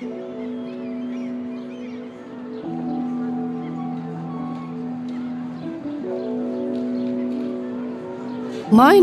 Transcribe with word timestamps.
Moin 0.00 0.08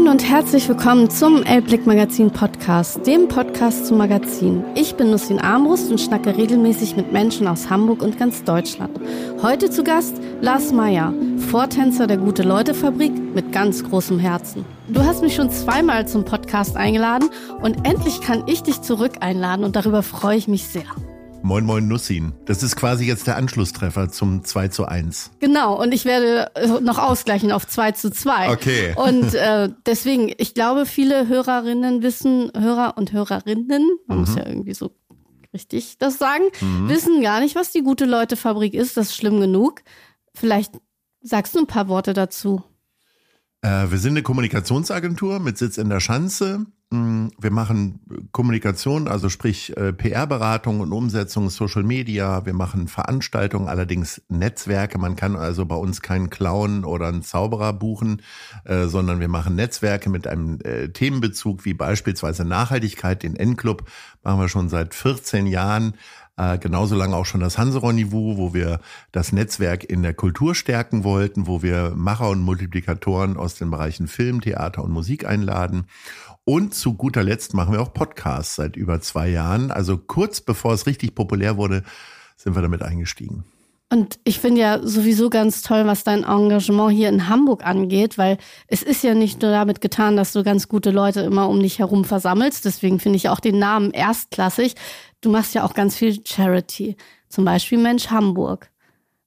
und 0.08 0.28
herzlich 0.28 0.68
willkommen 0.68 1.12
zum 1.12 1.44
Elbblick 1.44 1.86
Magazin 1.86 2.32
Podcast, 2.32 3.06
dem 3.06 3.28
Podcast 3.28 3.86
zum 3.86 4.00
Magazin. 4.00 4.64
Ich 4.74 4.96
bin 4.96 5.12
Nussin 5.12 5.38
Armbrust 5.40 5.92
und 5.92 6.02
schnacke 6.02 6.36
regelmäßig 6.36 6.96
mit 6.96 7.12
Menschen 7.12 7.48
aus 7.48 7.70
Hamburg 7.70 8.02
und 8.02 8.18
ganz 8.18 8.44
Deutschland. 8.44 9.00
Heute 9.44 9.70
zu 9.70 9.84
Gast 9.84 10.16
Lars 10.42 10.72
Meyer, 10.72 11.14
Vortänzer 11.52 12.08
der 12.08 12.18
Gute-Leute-Fabrik 12.18 13.12
mit 13.38 13.52
ganz 13.52 13.84
großem 13.84 14.18
Herzen. 14.18 14.66
Du 14.88 15.04
hast 15.04 15.22
mich 15.22 15.36
schon 15.36 15.52
zweimal 15.52 16.08
zum 16.08 16.26
Podcast 16.26 16.76
eingeladen 16.76 17.30
und 17.62 17.86
endlich 17.88 18.20
kann 18.20 18.44
ich 18.48 18.64
dich 18.64 18.82
zurück 18.82 19.18
einladen 19.20 19.64
und 19.64 19.76
darüber 19.76 20.02
freue 20.02 20.38
ich 20.38 20.48
mich 20.48 20.64
sehr. 20.64 20.88
Moin 21.44 21.64
Moin 21.64 21.88
Nussin. 21.88 22.34
Das 22.46 22.64
ist 22.64 22.76
quasi 22.76 23.06
jetzt 23.06 23.28
der 23.28 23.38
Anschlusstreffer 23.38 24.10
zum 24.10 24.44
2 24.44 24.70
zu 24.70 24.86
1. 24.86 25.34
Genau, 25.40 25.80
und 25.80 25.94
ich 25.94 26.06
werde 26.06 26.50
äh, 26.56 26.68
noch 26.82 26.98
ausgleichen 26.98 27.52
auf 27.52 27.68
2 27.68 27.92
zu 27.92 28.10
2. 28.10 28.50
Okay. 28.54 28.96
Und 28.98 29.36
äh, 29.36 29.70
deswegen, 29.86 30.34
ich 30.40 30.56
glaube, 30.56 30.88
viele 30.88 31.28
Hörerinnen 31.28 32.02
wissen, 32.02 32.52
Hörer 32.58 32.96
und 32.98 33.14
Hörerinnen, 33.14 34.00
man 34.08 34.18
mhm. 34.18 34.24
muss 34.24 34.36
ja 34.36 34.48
irgendwie 34.48 34.74
so 34.74 34.96
richtig 35.54 36.00
das 36.00 36.18
sagen, 36.18 36.46
mhm. 36.60 36.90
wissen 36.90 37.22
gar 37.22 37.40
nicht, 37.40 37.56
was 37.56 37.72
die 37.72 37.84
gute 37.84 38.06
Leute 38.06 38.36
Fabrik 38.36 38.74
ist. 38.74 38.98
Das 38.98 39.10
ist 39.10 39.16
schlimm 39.16 39.40
genug. 39.40 39.84
Vielleicht 40.34 40.74
sagst 41.22 41.54
du 41.54 41.60
ein 41.60 41.68
paar 41.68 41.88
Worte 41.88 42.14
dazu. 42.14 42.64
Äh, 43.68 43.92
wir 43.92 43.98
sind 43.98 44.14
eine 44.14 44.24
Kommunikationsagentur 44.24 45.40
mit 45.40 45.58
Sitz 45.58 45.78
in 45.78 45.90
der 45.90 46.00
Schanze. 46.00 46.66
Mm, 46.90 47.28
wir 47.38 47.52
machen 47.52 48.00
Kommunikation, 48.32 49.10
also 49.10 49.28
sprich 49.28 49.76
äh, 49.76 49.92
PR-Beratung 49.92 50.80
und 50.80 50.94
Umsetzung, 50.94 51.50
Social 51.50 51.84
Media. 51.84 52.46
Wir 52.46 52.54
machen 52.54 52.88
Veranstaltungen, 52.88 53.68
allerdings 53.68 54.22
Netzwerke. 54.30 54.98
Man 54.98 55.18
kann 55.18 55.36
also 55.36 55.66
bei 55.66 55.76
uns 55.76 56.02
keinen 56.02 56.30
Clown 56.30 56.86
oder 56.86 57.08
einen 57.08 57.24
Zauberer 57.24 57.74
buchen, 57.74 58.22
äh, 58.64 58.86
sondern 58.86 59.20
wir 59.20 59.28
machen 59.28 59.56
Netzwerke 59.56 60.10
mit 60.10 60.28
einem 60.28 60.60
Themenbezug 60.94 61.66
wie 61.66 61.74
beispielsweise 61.74 62.46
Nachhaltigkeit. 62.46 63.22
Den 63.22 63.36
N-Club 63.36 63.84
machen 64.24 64.40
wir 64.40 64.48
schon 64.48 64.70
seit 64.70 64.96
14 64.96 65.46
Jahren. 65.46 65.96
Äh, 66.38 66.60
genauso 66.60 66.96
lange 66.96 67.16
auch 67.16 67.26
schon 67.26 67.42
das 67.42 67.58
Hanseron-Niveau, 67.58 68.38
wo 68.38 68.54
wir 68.54 68.80
das 69.12 69.32
Netzwerk 69.32 69.84
in 69.84 70.04
der 70.04 70.14
Kultur 70.14 70.54
stärken 70.54 71.04
wollten, 71.04 71.48
wo 71.48 71.64
wir 71.64 71.94
Macher 71.96 72.30
und 72.30 72.42
Multiplikatoren 72.42 73.38
aus 73.38 73.56
den 73.56 73.72
Bereichen 73.72 74.08
Film, 74.08 74.42
Theater 74.42 74.84
und 74.84 74.92
Musik 74.92 75.26
einladen. 75.26 75.88
Und 76.46 76.76
zu 76.76 76.94
guter 76.94 77.24
Letzt 77.24 77.56
machen 77.56 77.74
wir 77.74 77.82
auch 77.82 77.94
Podcasts 77.94 78.56
seit 78.56 78.78
über 78.78 79.02
zwei 79.02 79.28
Jahren. 79.28 79.72
Also 79.72 79.98
kurz 79.98 80.40
bevor 80.40 80.74
es 80.74 80.86
richtig 80.86 81.16
populär 81.16 81.58
wurde, 81.58 81.84
sind 82.38 82.56
wir 82.56 82.62
damit 82.62 82.84
eingestiegen. 82.84 83.44
Und 83.90 84.20
ich 84.26 84.40
finde 84.40 84.60
ja 84.60 84.86
sowieso 84.86 85.30
ganz 85.30 85.62
toll, 85.62 85.86
was 85.86 86.04
dein 86.04 86.26
Engagement 86.26 86.92
hier 86.92 87.08
in 87.08 87.30
Hamburg 87.30 87.66
angeht, 87.66 88.18
weil 88.18 88.38
es 88.68 88.84
ist 88.84 89.02
ja 89.02 89.14
nicht 89.14 89.42
nur 89.42 89.52
damit 89.52 89.80
getan, 89.80 90.18
dass 90.18 90.34
du 90.34 90.44
ganz 90.44 90.68
gute 90.68 90.92
Leute 90.92 91.22
immer 91.22 91.48
um 91.48 91.62
dich 91.62 91.80
herum 91.80 92.04
versammelst. 92.04 92.66
Deswegen 92.66 93.00
finde 93.00 93.16
ich 93.16 93.30
auch 93.30 93.40
den 93.40 93.60
Namen 93.60 93.92
erstklassig. 93.92 94.76
Du 95.22 95.30
machst 95.30 95.56
ja 95.56 95.64
auch 95.64 95.74
ganz 95.74 95.96
viel 95.96 96.20
Charity. 96.26 96.96
Zum 97.30 97.46
Beispiel 97.46 97.78
Mensch 97.78 98.08
Hamburg. 98.08 98.72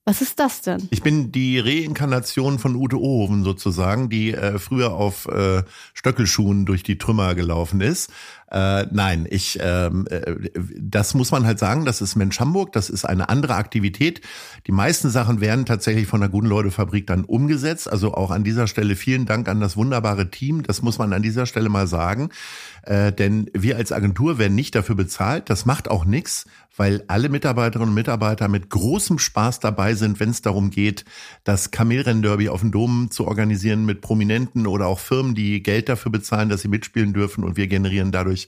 Was 0.03 0.21
ist 0.21 0.39
das 0.39 0.61
denn? 0.61 0.87
Ich 0.89 1.03
bin 1.03 1.31
die 1.31 1.59
Reinkarnation 1.59 2.57
von 2.57 2.75
Ute 2.75 2.99
Ohoven 2.99 3.43
sozusagen, 3.43 4.09
die 4.09 4.33
äh, 4.33 4.57
früher 4.57 4.93
auf 4.93 5.27
äh, 5.27 5.63
Stöckelschuhen 5.93 6.65
durch 6.65 6.81
die 6.81 6.97
Trümmer 6.97 7.35
gelaufen 7.35 7.81
ist. 7.81 8.11
Äh, 8.51 8.85
nein, 8.91 9.27
ich, 9.29 9.57
ähm, 9.61 10.05
äh, 10.09 10.35
das 10.77 11.13
muss 11.13 11.31
man 11.31 11.45
halt 11.45 11.57
sagen, 11.57 11.85
das 11.85 12.01
ist 12.01 12.17
Mensch 12.17 12.39
Hamburg, 12.39 12.73
das 12.73 12.89
ist 12.89 13.05
eine 13.05 13.29
andere 13.29 13.55
Aktivität. 13.55 14.19
Die 14.67 14.73
meisten 14.73 15.09
Sachen 15.09 15.39
werden 15.39 15.65
tatsächlich 15.65 16.05
von 16.07 16.19
der 16.19 16.29
Guten 16.29 16.47
Leute 16.47 16.69
Fabrik 16.69 17.07
dann 17.07 17.23
umgesetzt. 17.23 17.89
Also 17.89 18.13
auch 18.13 18.29
an 18.29 18.43
dieser 18.43 18.67
Stelle 18.67 18.97
vielen 18.97 19.25
Dank 19.25 19.47
an 19.47 19.61
das 19.61 19.77
wunderbare 19.77 20.29
Team. 20.29 20.63
Das 20.63 20.81
muss 20.81 20.97
man 20.97 21.13
an 21.13 21.21
dieser 21.21 21.45
Stelle 21.45 21.69
mal 21.69 21.87
sagen. 21.87 22.29
Äh, 22.83 23.13
denn 23.13 23.49
wir 23.53 23.77
als 23.77 23.91
Agentur 23.91 24.37
werden 24.37 24.55
nicht 24.55 24.75
dafür 24.75 24.95
bezahlt. 24.95 25.49
Das 25.49 25.65
macht 25.65 25.89
auch 25.89 26.03
nichts, 26.03 26.45
weil 26.75 27.03
alle 27.07 27.29
Mitarbeiterinnen 27.29 27.89
und 27.89 27.95
Mitarbeiter 27.95 28.47
mit 28.47 28.69
großem 28.69 29.19
Spaß 29.19 29.59
dabei 29.59 29.93
sind, 29.93 30.19
wenn 30.19 30.29
es 30.29 30.41
darum 30.41 30.71
geht, 30.71 31.05
das 31.43 31.71
Kamelrennderby 31.71 32.49
auf 32.49 32.61
dem 32.61 32.71
Dom 32.71 33.11
zu 33.11 33.27
organisieren 33.27 33.85
mit 33.85 34.01
Prominenten 34.01 34.67
oder 34.67 34.87
auch 34.87 34.99
Firmen, 34.99 35.35
die 35.35 35.61
Geld 35.61 35.89
dafür 35.89 36.11
bezahlen, 36.11 36.49
dass 36.49 36.61
sie 36.61 36.69
mitspielen 36.69 37.13
dürfen 37.13 37.43
und 37.43 37.55
wir 37.55 37.67
generieren 37.67 38.11
dadurch 38.11 38.40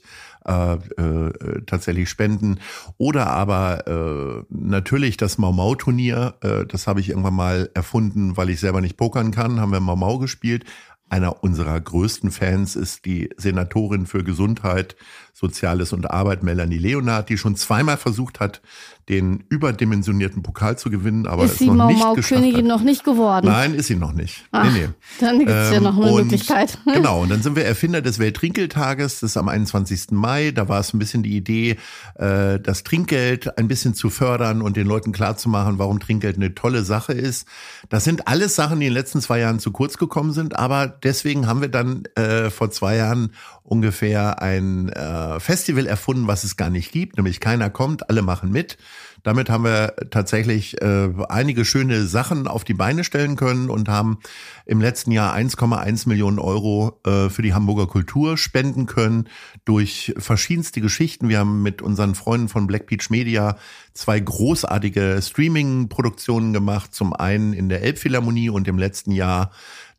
äh, 0.46 0.74
äh, 0.74 1.62
tatsächlich 1.66 2.08
Spenden. 2.08 2.60
Oder 2.98 3.28
aber 3.28 3.86
äh, 3.86 4.44
natürlich 4.50 5.16
das 5.16 5.38
Mau 5.38 5.52
Mau 5.52 5.74
Turnier, 5.74 6.34
äh, 6.42 6.66
das 6.66 6.86
habe 6.86 7.00
ich 7.00 7.08
irgendwann 7.10 7.34
mal 7.34 7.70
erfunden, 7.74 8.36
weil 8.36 8.50
ich 8.50 8.60
selber 8.60 8.80
nicht 8.80 8.96
pokern 8.96 9.30
kann, 9.30 9.60
haben 9.60 9.72
wir 9.72 9.80
Mau 9.80 9.96
Mau 9.96 10.18
gespielt. 10.18 10.64
Einer 11.08 11.42
unserer 11.44 11.80
größten 11.80 12.30
Fans 12.30 12.76
ist 12.76 13.04
die 13.04 13.30
Senatorin 13.36 14.06
für 14.06 14.24
Gesundheit, 14.24 14.96
Soziales 15.34 15.92
und 15.92 16.10
Arbeit, 16.10 16.44
Melanie 16.44 16.78
Leonard, 16.78 17.28
die 17.28 17.36
schon 17.36 17.56
zweimal 17.56 17.96
versucht 17.96 18.38
hat, 18.38 18.62
den 19.08 19.44
überdimensionierten 19.50 20.42
Pokal 20.42 20.78
zu 20.78 20.88
gewinnen, 20.88 21.26
aber 21.26 21.44
ist 21.44 21.58
sie 21.58 21.66
noch 21.66 21.74
Mau 21.74 21.88
nicht 21.88 21.98
Mau 21.98 22.14
Königin 22.14 22.66
noch 22.66 22.80
nicht 22.80 23.04
geworden? 23.04 23.46
Nein, 23.46 23.74
ist 23.74 23.88
sie 23.88 23.96
noch 23.96 24.12
nicht. 24.12 24.46
Ach, 24.50 24.64
nee, 24.64 24.86
nee. 24.86 24.88
Dann 25.20 25.38
gibt 25.40 25.50
es 25.50 25.68
ähm, 25.68 25.74
ja 25.74 25.80
noch 25.80 25.96
eine 25.96 26.06
und, 26.06 26.22
Möglichkeit. 26.22 26.78
Genau, 26.94 27.22
und 27.22 27.30
dann 27.30 27.42
sind 27.42 27.56
wir 27.56 27.64
Erfinder 27.64 28.00
des 28.00 28.18
Welttrinkeltages, 28.18 29.20
das 29.20 29.32
ist 29.32 29.36
am 29.36 29.48
21. 29.48 30.12
Mai. 30.12 30.52
Da 30.52 30.68
war 30.68 30.80
es 30.80 30.94
ein 30.94 30.98
bisschen 30.98 31.22
die 31.22 31.36
Idee, 31.36 31.76
äh, 32.14 32.60
das 32.60 32.84
Trinkgeld 32.84 33.58
ein 33.58 33.68
bisschen 33.68 33.94
zu 33.94 34.08
fördern 34.08 34.62
und 34.62 34.76
den 34.76 34.86
Leuten 34.86 35.12
klarzumachen, 35.12 35.78
warum 35.78 35.98
Trinkgeld 35.98 36.36
eine 36.36 36.54
tolle 36.54 36.84
Sache 36.84 37.12
ist. 37.12 37.48
Das 37.88 38.04
sind 38.04 38.28
alles 38.28 38.54
Sachen, 38.54 38.80
die 38.80 38.86
in 38.86 38.92
den 38.92 38.98
letzten 38.98 39.20
zwei 39.20 39.40
Jahren 39.40 39.58
zu 39.58 39.72
kurz 39.72 39.98
gekommen 39.98 40.32
sind, 40.32 40.56
aber 40.56 40.86
deswegen 40.86 41.46
haben 41.46 41.60
wir 41.60 41.68
dann 41.68 42.04
äh, 42.14 42.48
vor 42.50 42.70
zwei 42.70 42.96
Jahren 42.96 43.32
ungefähr 43.64 44.42
ein 44.42 44.90
äh, 44.90 45.40
Festival 45.40 45.86
erfunden, 45.86 46.26
was 46.26 46.44
es 46.44 46.56
gar 46.56 46.70
nicht 46.70 46.92
gibt, 46.92 47.16
nämlich 47.16 47.40
keiner 47.40 47.70
kommt, 47.70 48.10
alle 48.10 48.22
machen 48.22 48.52
mit. 48.52 48.76
Damit 49.22 49.48
haben 49.48 49.64
wir 49.64 49.94
tatsächlich 50.10 50.82
äh, 50.82 51.08
einige 51.30 51.64
schöne 51.64 52.04
Sachen 52.04 52.46
auf 52.46 52.62
die 52.64 52.74
Beine 52.74 53.04
stellen 53.04 53.36
können 53.36 53.70
und 53.70 53.88
haben 53.88 54.18
im 54.66 54.82
letzten 54.82 55.12
Jahr 55.12 55.34
1,1 55.34 56.06
Millionen 56.10 56.38
Euro 56.38 57.00
äh, 57.06 57.30
für 57.30 57.40
die 57.40 57.54
Hamburger 57.54 57.86
Kultur 57.86 58.36
spenden 58.36 58.84
können 58.84 59.28
durch 59.64 60.12
verschiedenste 60.18 60.82
Geschichten. 60.82 61.30
Wir 61.30 61.38
haben 61.38 61.62
mit 61.62 61.80
unseren 61.80 62.14
Freunden 62.14 62.50
von 62.50 62.66
Black 62.66 62.86
Beach 62.86 63.08
Media 63.08 63.56
zwei 63.94 64.20
großartige 64.20 65.20
Streaming-Produktionen 65.22 66.52
gemacht. 66.52 66.94
Zum 66.94 67.14
einen 67.14 67.54
in 67.54 67.70
der 67.70 67.82
Elbphilharmonie 67.82 68.50
und 68.50 68.68
im 68.68 68.76
letzten 68.76 69.10
Jahr 69.10 69.52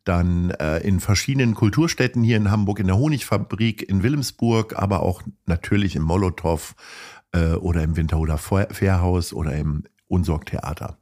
dann 0.06 0.50
äh, 0.50 0.78
in 0.78 1.00
verschiedenen 1.00 1.54
Kulturstädten 1.54 2.22
hier 2.22 2.36
in 2.36 2.50
Hamburg, 2.50 2.78
in 2.80 2.86
der 2.86 2.96
Honigfabrik 2.96 3.88
in 3.88 4.02
Wilhelmsburg, 4.02 4.74
aber 4.76 5.02
auch 5.02 5.22
natürlich 5.46 5.96
im 5.96 6.02
Molotow 6.02 6.74
äh, 7.32 7.52
oder 7.54 7.82
im 7.82 7.96
Winterhuder 7.96 8.38
Fährhaus 8.38 9.32
oder 9.32 9.54
im 9.54 9.84
Unsorgtheater. 10.08 10.98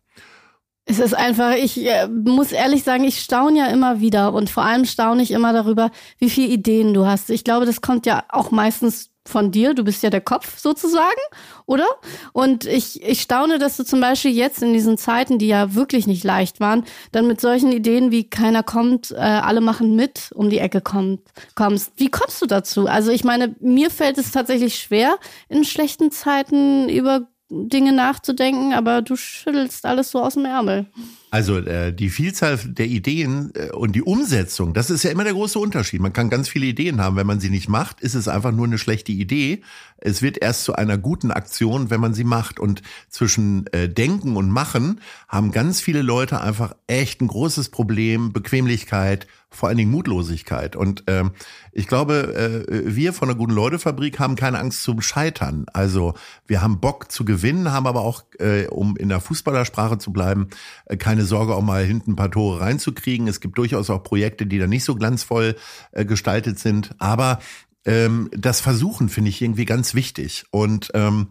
Es 0.87 0.99
ist 0.99 1.15
einfach, 1.15 1.55
ich 1.55 1.83
äh, 1.87 2.09
muss 2.09 2.53
ehrlich 2.53 2.83
sagen, 2.83 3.05
ich 3.05 3.21
staune 3.21 3.59
ja 3.59 3.67
immer 3.69 4.01
wieder 4.01 4.35
und 4.35 4.51
vor 4.51 4.65
allem 4.65 4.85
staune 4.85 5.23
ich 5.23 5.31
immer 5.31 5.53
darüber, 5.53 5.91
wie 6.19 6.29
viele 6.29 6.49
Ideen 6.49 6.93
du 6.93 7.07
hast. 7.07 7.31
Ich 7.31 7.45
glaube, 7.45 7.65
das 7.65 7.81
kommt 7.81 8.05
ja 8.05 8.25
auch 8.29 8.51
meistens 8.51 9.14
von 9.27 9.51
dir. 9.51 9.75
Du 9.75 9.85
bist 9.85 10.03
ja 10.03 10.11
der 10.11 10.21
Kopf 10.21 10.59
sozusagen, 10.59 11.21
oder? 11.67 11.87
Und 12.33 12.67
ich, 12.67 13.03
ich 13.03 13.23
staune, 13.23 13.59
dass 13.59 13.77
du 13.77 13.85
zum 13.85 14.01
Beispiel 14.01 14.33
jetzt 14.33 14.62
in 14.62 14.73
diesen 14.73 14.99
Zeiten, 14.99 15.39
die 15.39 15.49
ja 15.49 15.75
wirklich 15.75 16.07
nicht 16.07 16.25
leicht 16.25 16.61
waren, 16.61 16.85
dann 17.12 17.27
mit 17.27 17.41
solchen 17.41 17.73
Ideen 17.73 18.11
wie 18.11 18.29
keiner 18.29 18.62
kommt, 18.62 19.11
äh, 19.12 19.17
alle 19.17 19.61
machen 19.61 19.97
mit, 19.97 20.31
um 20.35 20.51
die 20.51 20.59
Ecke 20.59 20.81
kommt, 20.81 21.21
kommst. 21.55 21.93
Wie 21.97 22.11
kommst 22.11 22.41
du 22.43 22.47
dazu? 22.47 22.87
Also 22.87 23.11
ich 23.11 23.25
meine, 23.25 23.55
mir 23.61 23.91
fällt 23.91 24.19
es 24.19 24.31
tatsächlich 24.31 24.76
schwer, 24.76 25.17
in 25.49 25.65
schlechten 25.65 26.11
Zeiten 26.11 26.88
über 26.88 27.29
Dinge 27.50 27.93
nachzudenken, 27.93 28.73
aber 28.73 29.03
du 29.03 29.17
schüttelst 29.17 29.87
alles 29.87 30.11
so 30.11 30.21
aus 30.21 30.35
dem 30.35 30.44
Ärmel. 30.44 30.87
Also 31.35 31.59
äh, 31.59 31.93
die 31.93 32.11
Vielzahl 32.11 32.57
der 32.59 32.87
Ideen 32.87 33.51
äh, 33.57 33.73
und 33.73 33.97
die 33.97 34.03
Umsetzung, 34.03 34.73
das 34.73 34.89
ist 34.89 35.03
ja 35.03 35.11
immer 35.11 35.25
der 35.25 35.33
große 35.33 35.59
Unterschied. 35.59 36.01
Man 36.01 36.13
kann 36.13 36.31
ganz 36.31 36.49
viele 36.49 36.67
Ideen 36.67 37.01
haben, 37.01 37.17
wenn 37.17 37.27
man 37.27 37.41
sie 37.41 37.51
nicht 37.51 37.69
macht, 37.69 38.01
ist 38.01 38.15
es 38.15 38.29
einfach 38.29 38.53
nur 38.53 38.67
eine 38.67 38.79
schlechte 38.79 39.11
Idee. 39.11 39.61
Es 39.97 40.23
wird 40.23 40.41
erst 40.41 40.63
zu 40.63 40.77
einer 40.77 40.97
guten 40.97 41.33
Aktion, 41.33 41.91
wenn 41.91 42.01
man 42.01 42.15
sie 42.15 42.23
macht. 42.23 42.61
Und 42.61 42.83
zwischen 43.09 43.67
äh, 43.73 43.89
Denken 43.89 44.37
und 44.37 44.49
Machen 44.49 45.01
haben 45.27 45.51
ganz 45.51 45.81
viele 45.81 46.03
Leute 46.03 46.41
einfach 46.41 46.77
echt 46.87 47.21
ein 47.21 47.27
großes 47.27 47.71
Problem, 47.71 48.33
Bequemlichkeit, 48.33 49.27
vor 49.55 49.69
allen 49.69 49.79
Dingen 49.79 49.91
Mutlosigkeit. 49.91 50.77
Und 50.77 51.05
ähm, 51.07 51.31
ich 51.73 51.87
glaube, 51.87 52.67
äh, 52.69 52.95
wir 52.95 53.13
von 53.13 53.29
der 53.29 53.37
Guten 53.37 53.53
Leute 53.53 53.79
Fabrik 53.79 54.19
haben 54.19 54.37
keine 54.37 54.59
Angst 54.59 54.83
zum 54.83 55.01
Scheitern. 55.01 55.67
Also 55.73 56.15
wir 56.47 56.61
haben 56.61 56.81
Bock 56.81 57.11
zu 57.11 57.25
gewinnen, 57.25 57.73
haben 57.73 57.87
aber 57.87 58.03
auch, 58.03 58.25
äh, 58.39 58.67
um 58.67 58.97
in 58.97 59.09
der 59.09 59.21
Fußballersprache 59.21 59.99
zu 59.99 60.13
bleiben, 60.13 60.49
äh, 60.87 60.97
keine 60.97 61.24
Sorge, 61.25 61.55
auch 61.55 61.62
mal 61.62 61.85
hinten 61.85 62.12
ein 62.12 62.17
paar 62.17 62.31
Tore 62.31 62.61
reinzukriegen. 62.61 63.29
Es 63.29 63.41
gibt 63.41 63.59
durchaus 63.59 63.91
auch 63.91 64.03
Projekte, 64.03 64.47
die 64.47 64.59
da 64.59 64.67
nicht 64.67 64.85
so 64.85 64.94
glanzvoll 64.94 65.56
äh, 65.93 66.05
gestaltet 66.05 66.59
sind. 66.59 66.94
Aber 66.99 67.38
ähm, 67.85 68.31
das 68.32 68.61
Versuchen 68.61 69.09
finde 69.09 69.31
ich 69.31 69.43
irgendwie 69.43 69.65
ganz 69.65 69.94
wichtig. 69.94 70.44
Und 70.50 70.91
ähm, 70.94 71.29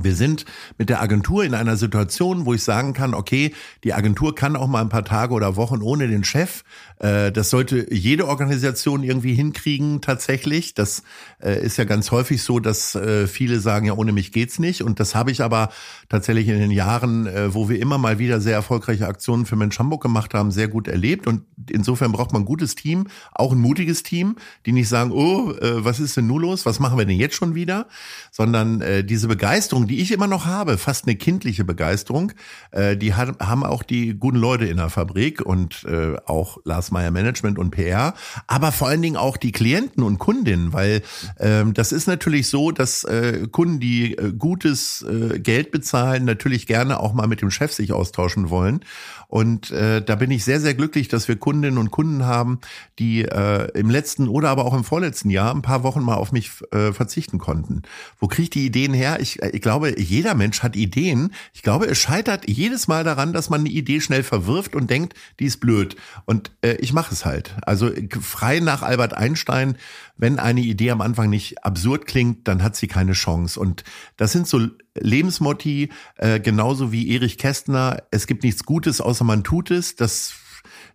wir 0.00 0.14
sind 0.14 0.44
mit 0.78 0.88
der 0.88 1.00
Agentur 1.00 1.44
in 1.44 1.54
einer 1.54 1.76
Situation, 1.76 2.44
wo 2.46 2.54
ich 2.54 2.62
sagen 2.62 2.92
kann, 2.92 3.14
okay, 3.14 3.54
die 3.84 3.94
Agentur 3.94 4.34
kann 4.34 4.56
auch 4.56 4.66
mal 4.66 4.80
ein 4.80 4.88
paar 4.88 5.04
Tage 5.04 5.32
oder 5.32 5.56
Wochen 5.56 5.80
ohne 5.80 6.08
den 6.08 6.24
Chef. 6.24 6.64
Äh, 6.98 7.32
das 7.32 7.50
sollte 7.50 7.92
jede 7.92 8.28
Organisation 8.28 9.02
irgendwie 9.02 9.34
hinkriegen 9.34 10.00
tatsächlich. 10.00 10.74
Das 10.74 11.02
äh, 11.42 11.62
ist 11.64 11.76
ja 11.76 11.84
ganz 11.84 12.10
häufig 12.10 12.42
so, 12.42 12.60
dass 12.60 12.94
äh, 12.94 13.26
viele 13.26 13.60
sagen, 13.60 13.86
ja, 13.86 13.94
ohne 13.94 14.12
mich 14.12 14.32
geht's 14.32 14.58
nicht. 14.58 14.82
Und 14.82 15.00
das 15.00 15.14
habe 15.14 15.30
ich 15.30 15.42
aber 15.42 15.70
tatsächlich 16.08 16.48
in 16.48 16.58
den 16.58 16.70
Jahren, 16.70 17.28
wo 17.52 17.68
wir 17.68 17.80
immer 17.80 17.98
mal 17.98 18.18
wieder 18.18 18.40
sehr 18.40 18.54
erfolgreiche 18.54 19.06
Aktionen 19.06 19.46
für 19.46 19.56
Mensch 19.56 19.78
Hamburg 19.78 20.02
gemacht 20.02 20.34
haben, 20.34 20.50
sehr 20.50 20.68
gut 20.68 20.88
erlebt. 20.88 21.26
Und 21.26 21.42
insofern 21.70 22.12
braucht 22.12 22.32
man 22.32 22.42
ein 22.42 22.46
gutes 22.46 22.74
Team, 22.74 23.08
auch 23.32 23.52
ein 23.52 23.58
mutiges 23.58 24.02
Team, 24.02 24.36
die 24.66 24.72
nicht 24.72 24.88
sagen, 24.88 25.10
oh, 25.12 25.52
was 25.60 26.00
ist 26.00 26.16
denn 26.16 26.26
nun 26.26 26.42
los? 26.42 26.66
Was 26.66 26.78
machen 26.78 26.98
wir 26.98 27.04
denn 27.04 27.18
jetzt 27.18 27.34
schon 27.34 27.54
wieder? 27.54 27.88
Sondern 28.30 28.82
diese 29.06 29.28
Begeisterung, 29.28 29.85
die 29.88 30.00
ich 30.00 30.12
immer 30.12 30.26
noch 30.26 30.46
habe, 30.46 30.78
fast 30.78 31.06
eine 31.06 31.16
kindliche 31.16 31.64
Begeisterung, 31.64 32.32
äh, 32.70 32.96
die 32.96 33.14
hat, 33.14 33.40
haben 33.40 33.64
auch 33.64 33.82
die 33.82 34.14
guten 34.14 34.38
Leute 34.38 34.66
in 34.66 34.76
der 34.76 34.90
Fabrik 34.90 35.40
und 35.40 35.84
äh, 35.84 36.16
auch 36.26 36.58
Lars 36.64 36.90
Meyer 36.90 37.10
Management 37.10 37.58
und 37.58 37.70
PR, 37.70 38.14
aber 38.46 38.72
vor 38.72 38.88
allen 38.88 39.02
Dingen 39.02 39.16
auch 39.16 39.36
die 39.36 39.52
Klienten 39.52 40.02
und 40.02 40.18
Kundinnen, 40.18 40.72
weil 40.72 41.02
ähm, 41.38 41.74
das 41.74 41.92
ist 41.92 42.06
natürlich 42.06 42.48
so, 42.48 42.70
dass 42.70 43.04
äh, 43.04 43.46
Kunden, 43.50 43.80
die 43.80 44.16
äh, 44.16 44.32
gutes 44.32 45.02
äh, 45.02 45.38
Geld 45.38 45.70
bezahlen, 45.70 46.24
natürlich 46.24 46.66
gerne 46.66 47.00
auch 47.00 47.12
mal 47.12 47.26
mit 47.26 47.42
dem 47.42 47.50
Chef 47.50 47.72
sich 47.72 47.92
austauschen 47.92 48.50
wollen. 48.50 48.80
Und 49.28 49.72
äh, 49.72 50.02
da 50.02 50.14
bin 50.14 50.30
ich 50.30 50.44
sehr, 50.44 50.60
sehr 50.60 50.74
glücklich, 50.74 51.08
dass 51.08 51.26
wir 51.26 51.36
Kundinnen 51.36 51.78
und 51.78 51.90
Kunden 51.90 52.24
haben, 52.24 52.60
die 52.98 53.22
äh, 53.22 53.68
im 53.72 53.90
letzten 53.90 54.28
oder 54.28 54.50
aber 54.50 54.64
auch 54.64 54.74
im 54.74 54.84
vorletzten 54.84 55.30
Jahr 55.30 55.52
ein 55.52 55.62
paar 55.62 55.82
Wochen 55.82 56.02
mal 56.02 56.14
auf 56.14 56.30
mich 56.30 56.52
äh, 56.70 56.92
verzichten 56.92 57.38
konnten. 57.38 57.82
Wo 58.20 58.28
kriege 58.28 58.44
ich 58.44 58.50
die 58.50 58.66
Ideen 58.66 58.94
her? 58.94 59.18
Ich, 59.20 59.42
äh, 59.42 59.50
ich 59.50 59.60
glaube, 59.60 59.75
jeder 59.84 60.34
Mensch 60.34 60.62
hat 60.62 60.76
Ideen. 60.76 61.32
Ich 61.52 61.62
glaube, 61.62 61.86
es 61.86 61.98
scheitert 61.98 62.48
jedes 62.48 62.88
Mal 62.88 63.04
daran, 63.04 63.32
dass 63.32 63.50
man 63.50 63.60
eine 63.60 63.68
Idee 63.68 64.00
schnell 64.00 64.22
verwirft 64.22 64.74
und 64.74 64.90
denkt, 64.90 65.14
die 65.38 65.44
ist 65.46 65.60
blöd. 65.60 65.96
Und 66.24 66.50
äh, 66.62 66.76
ich 66.76 66.92
mache 66.92 67.12
es 67.12 67.24
halt. 67.24 67.54
Also 67.62 67.90
frei 68.20 68.60
nach 68.60 68.82
Albert 68.82 69.14
Einstein, 69.14 69.76
wenn 70.16 70.38
eine 70.38 70.60
Idee 70.60 70.90
am 70.90 71.00
Anfang 71.00 71.30
nicht 71.30 71.64
absurd 71.64 72.06
klingt, 72.06 72.48
dann 72.48 72.62
hat 72.62 72.76
sie 72.76 72.88
keine 72.88 73.12
Chance. 73.12 73.60
Und 73.60 73.84
das 74.16 74.32
sind 74.32 74.48
so 74.48 74.60
Lebensmotti, 74.94 75.90
äh, 76.16 76.40
genauso 76.40 76.92
wie 76.92 77.14
Erich 77.14 77.38
Kästner, 77.38 78.02
es 78.10 78.26
gibt 78.26 78.42
nichts 78.42 78.64
Gutes, 78.64 79.00
außer 79.00 79.24
man 79.24 79.44
tut 79.44 79.70
es. 79.70 79.96
Das 79.96 80.34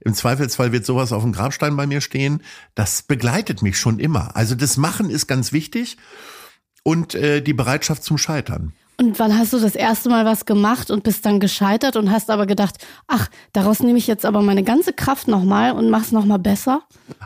im 0.03 0.13
Zweifelsfall 0.13 0.71
wird 0.71 0.85
sowas 0.85 1.11
auf 1.11 1.23
dem 1.23 1.31
Grabstein 1.31 1.77
bei 1.77 1.85
mir 1.85 2.01
stehen. 2.01 2.41
Das 2.75 3.03
begleitet 3.03 3.61
mich 3.61 3.79
schon 3.79 3.99
immer. 3.99 4.35
Also 4.35 4.55
das 4.55 4.77
Machen 4.77 5.09
ist 5.09 5.27
ganz 5.27 5.53
wichtig 5.53 5.97
und 6.83 7.15
äh, 7.15 7.41
die 7.41 7.53
Bereitschaft 7.53 8.03
zum 8.03 8.17
Scheitern. 8.17 8.73
Und 9.01 9.17
wann 9.17 9.35
hast 9.35 9.51
du 9.51 9.59
das 9.59 9.73
erste 9.73 10.09
Mal 10.09 10.25
was 10.25 10.45
gemacht 10.45 10.91
und 10.91 11.03
bist 11.03 11.25
dann 11.25 11.39
gescheitert 11.39 11.95
und 11.95 12.11
hast 12.11 12.29
aber 12.29 12.45
gedacht, 12.45 12.75
ach, 13.07 13.29
daraus 13.51 13.79
nehme 13.79 13.97
ich 13.97 14.05
jetzt 14.05 14.25
aber 14.25 14.43
meine 14.43 14.61
ganze 14.63 14.93
Kraft 14.93 15.27
nochmal 15.27 15.71
und 15.71 15.89
mach's 15.89 16.11
nochmal 16.11 16.37
besser? 16.37 16.83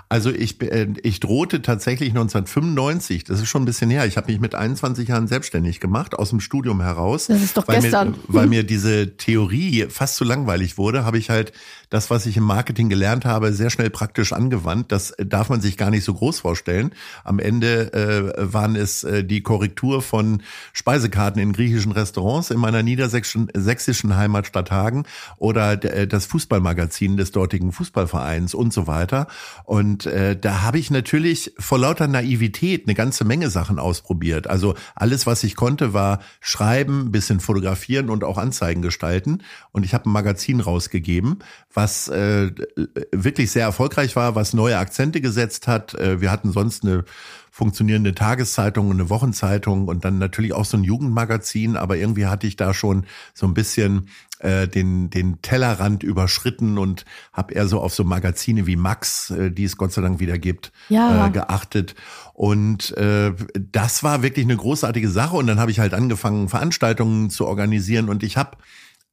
Also 0.07 0.29
ich, 0.29 0.61
äh, 0.61 0.87
ich 1.03 1.19
drohte 1.19 1.61
tatsächlich 1.61 2.11
1995, 2.11 3.25
das 3.25 3.41
ist 3.41 3.49
schon 3.49 3.63
ein 3.63 3.65
bisschen 3.65 3.89
her, 3.89 4.05
ich 4.05 4.15
habe 4.15 4.31
mich 4.31 4.39
mit 4.39 4.55
21 4.55 5.09
Jahren 5.09 5.27
selbstständig 5.27 5.81
gemacht, 5.81 6.15
aus 6.15 6.29
dem 6.29 6.39
Studium 6.39 6.81
heraus. 6.81 7.27
Das 7.27 7.43
ist 7.43 7.57
doch 7.57 7.67
weil 7.67 7.81
gestern. 7.81 8.11
Mir, 8.11 8.17
weil 8.27 8.47
mir 8.47 8.63
diese 8.63 9.17
Theorie 9.17 9.87
fast 9.89 10.15
zu 10.15 10.23
langweilig 10.23 10.77
wurde, 10.77 11.03
habe 11.03 11.17
ich 11.17 11.29
halt 11.29 11.51
das, 11.89 12.09
was 12.09 12.25
ich 12.25 12.37
im 12.37 12.43
Marketing 12.43 12.89
gelernt 12.89 13.25
habe, 13.25 13.53
sehr 13.53 13.69
schnell 13.69 13.89
praktisch 13.89 14.33
angewandt. 14.33 14.91
Das 14.91 15.13
darf 15.17 15.49
man 15.49 15.61
sich 15.61 15.77
gar 15.77 15.89
nicht 15.89 16.03
so 16.03 16.13
groß 16.13 16.39
vorstellen. 16.39 16.91
Am 17.23 17.39
Ende 17.39 17.93
äh, 17.93 18.53
waren 18.53 18.75
es 18.75 19.03
äh, 19.03 19.23
die 19.23 19.41
Korrektur 19.41 20.01
von 20.01 20.41
Speisekarten 20.73 21.41
in 21.41 21.53
griechischen 21.53 21.91
Restaurants 21.91 22.51
in 22.51 22.59
meiner 22.59 22.83
niedersächsischen 22.83 23.49
sächsischen 23.53 24.15
Heimatstadt 24.15 24.71
Hagen 24.71 25.03
oder 25.37 25.83
äh, 25.83 26.07
das 26.07 26.25
Fußballmagazin 26.25 27.17
des 27.17 27.31
dortigen 27.31 27.71
Fußballvereins 27.71 28.53
und 28.53 28.73
so 28.73 28.87
weiter. 28.87 29.27
Und 29.63 30.05
äh, 30.05 30.37
da 30.39 30.61
habe 30.61 30.79
ich 30.79 30.91
natürlich 30.91 31.53
vor 31.57 31.79
lauter 31.79 32.07
Naivität 32.07 32.85
eine 32.85 32.95
ganze 32.95 33.25
Menge 33.25 33.49
Sachen 33.49 33.79
ausprobiert. 33.79 34.47
Also 34.47 34.75
alles, 34.95 35.25
was 35.25 35.43
ich 35.43 35.55
konnte, 35.55 35.93
war 35.93 36.19
schreiben, 36.39 37.11
bisschen 37.11 37.39
fotografieren 37.39 38.09
und 38.09 38.23
auch 38.23 38.37
Anzeigen 38.37 38.81
gestalten. 38.81 39.39
Und 39.71 39.83
ich 39.85 39.93
habe 39.93 40.09
ein 40.09 40.13
Magazin 40.13 40.59
rausgegeben, 40.59 41.39
was 41.75 42.07
äh, 42.07 42.51
wirklich 43.11 43.51
sehr 43.51 43.63
erfolgreich 43.63 44.15
war, 44.15 44.35
was 44.35 44.53
neue 44.53 44.77
Akzente 44.77 45.21
gesetzt 45.21 45.67
hat. 45.67 45.93
Äh, 45.93 46.21
wir 46.21 46.31
hatten 46.31 46.51
sonst 46.51 46.83
eine 46.83 47.03
funktionierende 47.51 48.13
Tageszeitung 48.13 48.89
und 48.89 48.99
eine 48.99 49.09
Wochenzeitung 49.09 49.87
und 49.87 50.03
dann 50.03 50.17
natürlich 50.17 50.51
auch 50.51 50.65
so 50.65 50.75
ein 50.75 50.83
Jugendmagazin, 50.83 51.77
aber 51.77 51.95
irgendwie 51.95 52.25
hatte 52.25 52.47
ich 52.47 52.57
da 52.57 52.73
schon 52.73 53.05
so 53.33 53.45
ein 53.47 53.53
bisschen 53.53 54.09
äh, 54.39 54.67
den 54.67 55.09
den 55.09 55.41
Tellerrand 55.41 56.03
überschritten 56.03 56.77
und 56.77 57.05
habe 57.31 57.53
eher 57.53 57.67
so 57.67 57.79
auf 57.79 57.93
so 57.93 58.03
Magazine 58.03 58.67
wie 58.67 58.75
Max, 58.75 59.29
äh, 59.29 59.51
die 59.51 59.63
es 59.63 59.77
Gott 59.77 59.93
sei 59.93 60.01
Dank 60.01 60.19
wieder 60.19 60.37
gibt, 60.37 60.73
ja. 60.89 61.27
äh, 61.27 61.29
geachtet. 61.29 61.95
Und 62.33 62.91
äh, 62.97 63.31
das 63.53 64.03
war 64.03 64.21
wirklich 64.21 64.45
eine 64.45 64.57
großartige 64.57 65.09
Sache. 65.09 65.37
Und 65.37 65.47
dann 65.47 65.59
habe 65.59 65.71
ich 65.71 65.79
halt 65.79 65.93
angefangen, 65.93 66.49
Veranstaltungen 66.49 67.29
zu 67.29 67.45
organisieren 67.45 68.09
und 68.09 68.21
ich 68.23 68.35
habe 68.35 68.57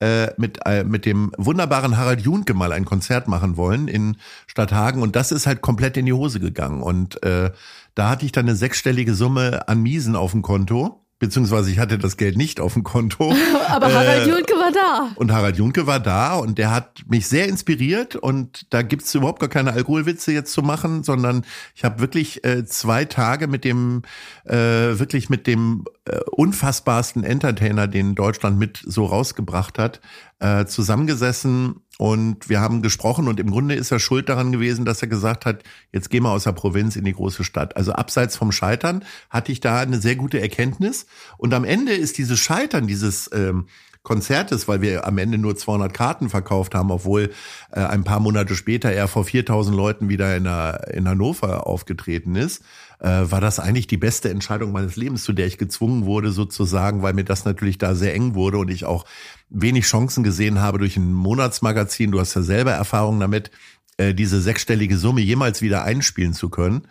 äh, 0.02 0.32
mit, 0.37 0.58
äh, 0.66 0.82
mit 0.82 1.06
dem 1.06 1.31
wunderbaren 1.38 1.96
Harald 1.96 2.22
Junke 2.22 2.54
mal 2.54 2.72
ein 2.72 2.84
Konzert 2.84 3.28
machen 3.28 3.56
wollen 3.56 3.87
in 3.87 4.16
Stadthagen 4.49 5.00
und 5.00 5.14
das 5.14 5.31
ist 5.31 5.46
halt 5.46 5.60
komplett 5.60 5.96
in 5.96 6.06
die 6.06 6.12
Hose 6.12 6.40
gegangen. 6.40 6.82
Und 6.82 7.22
äh, 7.22 7.52
da 7.94 8.08
hatte 8.08 8.26
ich 8.26 8.32
dann 8.32 8.46
eine 8.46 8.56
sechsstellige 8.56 9.14
Summe 9.14 9.69
an 9.69 9.81
Miesen 9.81 10.16
auf 10.16 10.32
dem 10.32 10.43
Konto 10.43 11.01
beziehungsweise 11.22 11.70
ich 11.70 11.78
hatte 11.78 11.98
das 11.98 12.16
Geld 12.16 12.36
nicht 12.36 12.58
auf 12.58 12.72
dem 12.72 12.82
Konto. 12.82 13.32
Aber 13.69 13.94
Harald 13.94 14.26
äh, 14.26 14.28
Junke 14.28 14.54
war 14.54 14.72
da. 14.72 15.12
Und 15.14 15.30
Harald 15.30 15.56
Junke 15.56 15.86
war 15.86 16.00
da 16.00 16.34
und 16.34 16.58
der 16.58 16.72
hat 16.72 17.04
mich 17.06 17.28
sehr 17.28 17.46
inspiriert 17.46 18.16
und 18.16 18.66
da 18.70 18.82
gibt's 18.82 19.14
überhaupt 19.14 19.38
gar 19.38 19.48
keine 19.48 19.72
Alkoholwitze 19.72 20.32
jetzt 20.32 20.52
zu 20.52 20.62
machen, 20.62 21.04
sondern 21.04 21.44
ich 21.76 21.84
habe 21.84 22.00
wirklich 22.00 22.42
äh, 22.42 22.64
zwei 22.64 23.04
Tage 23.04 23.46
mit 23.46 23.62
dem, 23.62 24.02
äh, 24.46 24.56
wirklich 24.56 25.30
mit 25.30 25.46
dem 25.46 25.84
äh, 26.06 26.19
unfassbarsten 26.32 27.22
Entertainer, 27.22 27.86
den 27.86 28.16
Deutschland 28.16 28.58
mit 28.58 28.82
so 28.84 29.06
rausgebracht 29.06 29.78
hat, 29.78 30.00
äh, 30.40 30.64
zusammengesessen 30.64 31.76
und 32.02 32.49
wir 32.49 32.60
haben 32.60 32.82
gesprochen 32.82 33.28
und 33.28 33.38
im 33.38 33.52
Grunde 33.52 33.76
ist 33.76 33.93
er 33.93 34.00
schuld 34.00 34.28
daran 34.28 34.50
gewesen, 34.50 34.84
dass 34.84 35.00
er 35.02 35.06
gesagt 35.06 35.46
hat, 35.46 35.62
jetzt 35.93 36.10
gehen 36.10 36.25
wir 36.25 36.32
aus 36.32 36.43
der 36.43 36.50
Provinz 36.50 36.96
in 36.96 37.04
die 37.04 37.12
große 37.12 37.44
Stadt. 37.44 37.76
Also 37.76 37.93
abseits 37.93 38.34
vom 38.34 38.50
Scheitern 38.50 39.05
hatte 39.31 39.53
ich 39.53 39.60
da 39.60 39.79
eine 39.79 40.00
sehr 40.00 40.17
gute 40.17 40.41
Erkenntnis. 40.41 41.06
Und 41.38 41.55
am 41.55 41.62
Ende 41.62 41.93
ist 41.93 42.19
dieses 42.19 42.41
Scheitern, 42.41 42.88
dieses 42.88 43.31
ähm, 43.32 43.67
Konzertes, 44.03 44.67
weil 44.67 44.81
wir 44.81 45.06
am 45.06 45.19
Ende 45.19 45.39
nur 45.39 45.56
200 45.56 45.94
Karten 45.94 46.29
verkauft 46.29 46.75
haben, 46.75 46.91
obwohl 46.91 47.31
äh, 47.71 47.81
ein 47.81 48.03
paar 48.03 48.19
Monate 48.19 48.56
später 48.56 48.91
er 48.91 49.06
vor 49.06 49.25
4000 49.25 49.77
Leuten 49.77 50.09
wieder 50.09 50.37
in, 50.37 50.44
der, 50.44 50.89
in 50.93 51.09
Hannover 51.09 51.67
aufgetreten 51.67 52.35
ist, 52.35 52.63
äh, 52.99 53.09
war 53.09 53.41
das 53.41 53.61
eigentlich 53.61 53.87
die 53.87 53.97
beste 53.97 54.29
Entscheidung 54.29 54.73
meines 54.73 54.97
Lebens, 54.97 55.23
zu 55.23 55.32
der 55.32 55.47
ich 55.47 55.56
gezwungen 55.56 56.05
wurde 56.05 56.32
sozusagen, 56.32 57.03
weil 57.03 57.15
mir 57.15 57.25
das 57.25 57.44
natürlich 57.44 57.79
da 57.79 57.94
sehr 57.94 58.15
eng 58.15 58.35
wurde 58.35 58.59
und 58.59 58.71
ich 58.71 58.85
auch 58.85 59.05
wenig 59.51 59.85
Chancen 59.85 60.25
gesehen 60.25 60.61
habe 60.61 60.79
durch 60.79 60.97
ein 60.97 61.13
Monatsmagazin. 61.13 62.11
Du 62.11 62.19
hast 62.19 62.35
ja 62.35 62.43
selber 62.43 62.73
Erfahrung 62.73 63.21
damit, 63.21 63.53
äh, 63.99 64.15
diese 64.15 64.41
sechsstellige 64.41 64.97
Summe 64.97 65.21
jemals 65.21 65.63
wieder 65.63 65.85
einspielen 65.85 66.32
zu 66.32 66.49
können. 66.49 66.89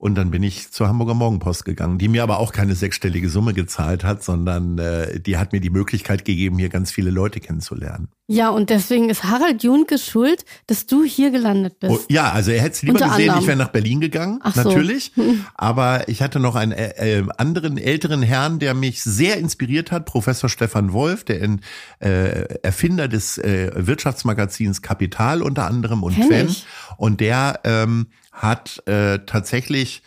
Und 0.00 0.14
dann 0.14 0.30
bin 0.30 0.42
ich 0.42 0.72
zur 0.72 0.88
Hamburger 0.88 1.12
Morgenpost 1.12 1.66
gegangen, 1.66 1.98
die 1.98 2.08
mir 2.08 2.22
aber 2.22 2.38
auch 2.38 2.52
keine 2.52 2.74
sechsstellige 2.74 3.28
Summe 3.28 3.52
gezahlt 3.52 4.02
hat, 4.02 4.22
sondern 4.24 4.78
äh, 4.78 5.20
die 5.20 5.36
hat 5.36 5.52
mir 5.52 5.60
die 5.60 5.68
Möglichkeit 5.68 6.24
gegeben, 6.24 6.56
hier 6.56 6.70
ganz 6.70 6.90
viele 6.90 7.10
Leute 7.10 7.38
kennenzulernen. 7.38 8.08
Ja, 8.32 8.50
und 8.50 8.70
deswegen 8.70 9.10
ist 9.10 9.24
Harald 9.24 9.64
Junke 9.64 9.98
schuld, 9.98 10.44
dass 10.68 10.86
du 10.86 11.02
hier 11.02 11.32
gelandet 11.32 11.80
bist. 11.80 11.92
Oh, 11.92 11.98
ja, 12.08 12.30
also 12.30 12.52
er 12.52 12.62
hätte 12.62 12.74
es 12.74 12.82
lieber 12.82 12.94
Unter 12.94 13.08
gesehen, 13.08 13.30
anderem. 13.30 13.40
ich 13.40 13.46
wäre 13.48 13.58
nach 13.58 13.72
Berlin 13.72 14.00
gegangen, 14.00 14.38
Ach 14.44 14.54
natürlich. 14.54 15.10
So. 15.16 15.34
Aber 15.56 16.08
ich 16.08 16.22
hatte 16.22 16.38
noch 16.38 16.54
einen 16.54 16.70
äh, 16.70 17.18
äh, 17.18 17.24
anderen 17.38 17.76
älteren 17.76 18.22
Herrn, 18.22 18.60
der 18.60 18.74
mich 18.74 19.02
sehr 19.02 19.36
inspiriert 19.38 19.90
hat, 19.90 20.04
Professor 20.04 20.48
Stefan 20.48 20.92
Wolf, 20.92 21.24
der 21.24 21.40
in, 21.40 21.60
äh, 21.98 22.44
Erfinder 22.62 23.08
des 23.08 23.36
äh, 23.36 23.72
Wirtschaftsmagazins 23.74 24.80
Kapital 24.80 25.42
unter 25.42 25.66
anderem 25.66 26.04
und 26.04 26.14
Fan. 26.14 26.54
Und 26.98 27.18
der 27.18 27.58
ähm, 27.64 28.06
hat 28.30 28.86
äh, 28.86 29.18
tatsächlich 29.26 30.04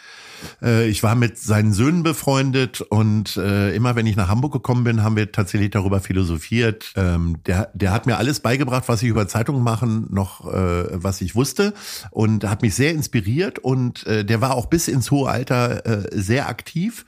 äh, 0.61 0.87
ich 0.87 1.03
war 1.03 1.15
mit 1.15 1.37
seinen 1.37 1.73
Söhnen 1.73 2.03
befreundet 2.03 2.81
und 2.81 3.37
äh, 3.37 3.75
immer 3.75 3.95
wenn 3.95 4.05
ich 4.05 4.15
nach 4.15 4.29
Hamburg 4.29 4.53
gekommen 4.53 4.83
bin, 4.83 5.03
haben 5.03 5.15
wir 5.15 5.31
tatsächlich 5.31 5.71
darüber 5.71 5.99
philosophiert. 5.99 6.93
Ähm, 6.95 7.37
der, 7.45 7.69
der 7.73 7.91
hat 7.91 8.05
mir 8.05 8.17
alles 8.17 8.39
beigebracht, 8.39 8.83
was 8.87 9.01
ich 9.03 9.09
über 9.09 9.27
Zeitungen 9.27 9.63
machen, 9.63 10.07
noch 10.09 10.45
äh, 10.51 10.85
was 10.91 11.21
ich 11.21 11.35
wusste 11.35 11.73
und 12.11 12.45
hat 12.45 12.61
mich 12.61 12.75
sehr 12.75 12.91
inspiriert 12.91 13.59
und 13.59 14.05
äh, 14.07 14.25
der 14.25 14.41
war 14.41 14.55
auch 14.55 14.67
bis 14.67 14.87
ins 14.87 15.11
hohe 15.11 15.29
Alter 15.29 15.85
äh, 15.85 16.09
sehr 16.11 16.47
aktiv 16.47 17.05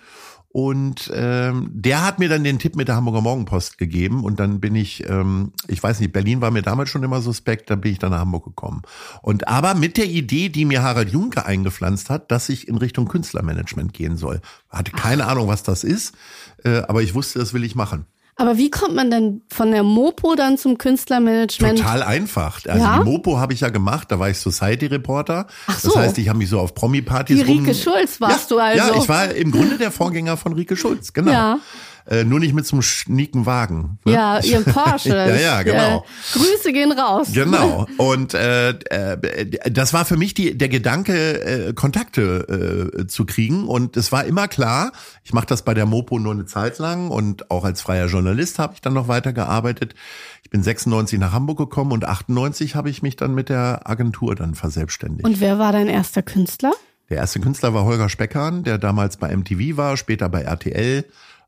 Und 0.55 1.11
ähm, 1.13 1.69
der 1.73 2.05
hat 2.05 2.17
mir 2.17 2.29
dann 2.29 2.45
den 2.45 2.59
Tipp 2.59 2.77
mit 2.77 2.87
der 2.87 2.95
Hamburger 2.95 3.19
Morgenpost 3.19 3.77
gegeben 3.77 4.23
und 4.23 4.39
dann 4.39 4.61
bin 4.61 4.73
ich, 4.73 5.03
ähm, 5.05 5.51
ich 5.67 5.83
weiß 5.83 5.99
nicht, 5.99 6.13
Berlin 6.13 6.39
war 6.39 6.49
mir 6.49 6.61
damals 6.61 6.89
schon 6.89 7.03
immer 7.03 7.19
suspekt, 7.19 7.69
da 7.69 7.75
bin 7.75 7.91
ich 7.91 7.99
dann 7.99 8.11
nach 8.11 8.19
Hamburg 8.19 8.45
gekommen. 8.45 8.83
Und 9.21 9.49
aber 9.49 9.73
mit 9.75 9.97
der 9.97 10.05
Idee, 10.05 10.47
die 10.47 10.63
mir 10.63 10.81
Harald 10.81 11.09
Junke 11.09 11.45
eingepflanzt 11.45 12.09
hat, 12.09 12.31
dass 12.31 12.47
ich 12.47 12.69
in 12.69 12.77
Richtung 12.77 13.09
Künstlermanagement 13.09 13.91
gehen 13.91 14.15
soll. 14.15 14.39
Hatte 14.69 14.93
keine 14.93 15.25
Ahnung, 15.25 15.49
was 15.49 15.63
das 15.63 15.83
ist, 15.83 16.15
äh, 16.63 16.83
aber 16.87 17.03
ich 17.03 17.13
wusste, 17.13 17.37
das 17.39 17.53
will 17.53 17.65
ich 17.65 17.75
machen. 17.75 18.05
Aber 18.37 18.57
wie 18.57 18.69
kommt 18.69 18.95
man 18.95 19.09
denn 19.09 19.41
von 19.49 19.71
der 19.71 19.83
Mopo 19.83 20.35
dann 20.35 20.57
zum 20.57 20.77
Künstlermanagement? 20.77 21.77
Total 21.79 22.03
einfach. 22.03 22.59
Also 22.67 22.83
Ja? 22.83 22.97
die 22.99 23.05
Mopo 23.05 23.37
habe 23.39 23.53
ich 23.53 23.61
ja 23.61 23.69
gemacht, 23.69 24.11
da 24.11 24.19
war 24.19 24.29
ich 24.29 24.37
Society 24.37 24.87
Reporter. 24.87 25.47
Ach 25.67 25.81
Das 25.81 25.93
so. 25.93 25.97
heißt, 25.97 26.17
ich 26.17 26.27
habe 26.27 26.39
mich 26.39 26.49
so 26.49 26.59
auf 26.59 26.75
Promi-Partys 26.75 27.37
Wie 27.37 27.41
rum... 27.53 27.59
Rike 27.59 27.73
Schulz 27.73 28.19
warst 28.19 28.51
ja, 28.51 28.55
du 28.57 28.61
also. 28.61 28.93
Ja, 28.93 28.99
ich 29.01 29.07
war 29.07 29.31
im 29.31 29.51
Grunde 29.51 29.77
der 29.77 29.89
Vorgänger 29.91 30.35
von 30.35 30.51
Rike 30.53 30.75
Schulz, 30.75 31.13
genau. 31.13 31.31
Ja. 31.31 31.59
Äh, 32.07 32.23
nur 32.23 32.39
nicht 32.39 32.53
mit 32.53 32.67
so 32.67 32.75
einem 32.75 32.83
schnieken 32.83 33.45
Wagen. 33.47 33.97
ne? 34.05 34.13
Ja, 34.13 34.39
ihren 34.39 34.63
Porsche. 34.63 35.09
Ja, 35.15 35.35
ja, 35.35 35.63
genau. 35.63 35.99
Äh, 35.99 36.37
Grüße 36.37 36.71
gehen 36.71 36.91
raus. 36.91 37.29
Genau. 37.33 37.87
Und 37.97 38.33
äh, 38.33 38.69
äh, 38.69 39.71
das 39.71 39.93
war 39.93 40.05
für 40.05 40.17
mich 40.17 40.33
die, 40.33 40.55
der 40.57 40.69
Gedanke, 40.69 41.69
äh, 41.69 41.73
Kontakte 41.73 42.91
äh, 43.01 43.07
zu 43.07 43.25
kriegen. 43.25 43.67
Und 43.67 43.97
es 43.97 44.11
war 44.11 44.25
immer 44.25 44.47
klar, 44.47 44.91
ich 45.23 45.33
mache 45.33 45.47
das 45.47 45.63
bei 45.63 45.73
der 45.73 45.85
Mopo 45.85 46.19
nur 46.19 46.33
eine 46.33 46.45
Zeit 46.45 46.77
lang 46.77 47.09
und 47.09 47.49
auch 47.49 47.63
als 47.63 47.81
freier 47.81 48.07
Journalist 48.07 48.59
habe 48.59 48.73
ich 48.75 48.81
dann 48.81 48.93
noch 48.93 49.07
weitergearbeitet. 49.07 49.95
Ich 50.43 50.51
bin 50.51 50.61
96 50.61 51.17
nach 51.19 51.31
Hamburg 51.31 51.57
gekommen 51.57 51.91
und 51.91 52.05
98 52.05 52.75
habe 52.75 52.89
ich 52.89 53.01
mich 53.01 53.15
dann 53.15 53.33
mit 53.33 53.49
der 53.49 53.89
Agentur 53.89 54.35
dann 54.35 54.53
verselbstständigt. 54.53 55.25
Und 55.25 55.39
wer 55.39 55.57
war 55.57 55.71
dein 55.71 55.87
erster 55.87 56.21
Künstler? 56.21 56.73
der 57.09 57.17
erste 57.17 57.39
Künstler 57.39 57.73
war 57.73 57.85
Holger 57.85 58.09
Speckern, 58.09 58.63
der 58.63 58.79
damals 58.79 59.17
bei 59.17 59.35
MTV 59.35 59.77
war, 59.77 59.95
später 59.95 60.27
bei 60.27 60.41
RTL 60.41 61.05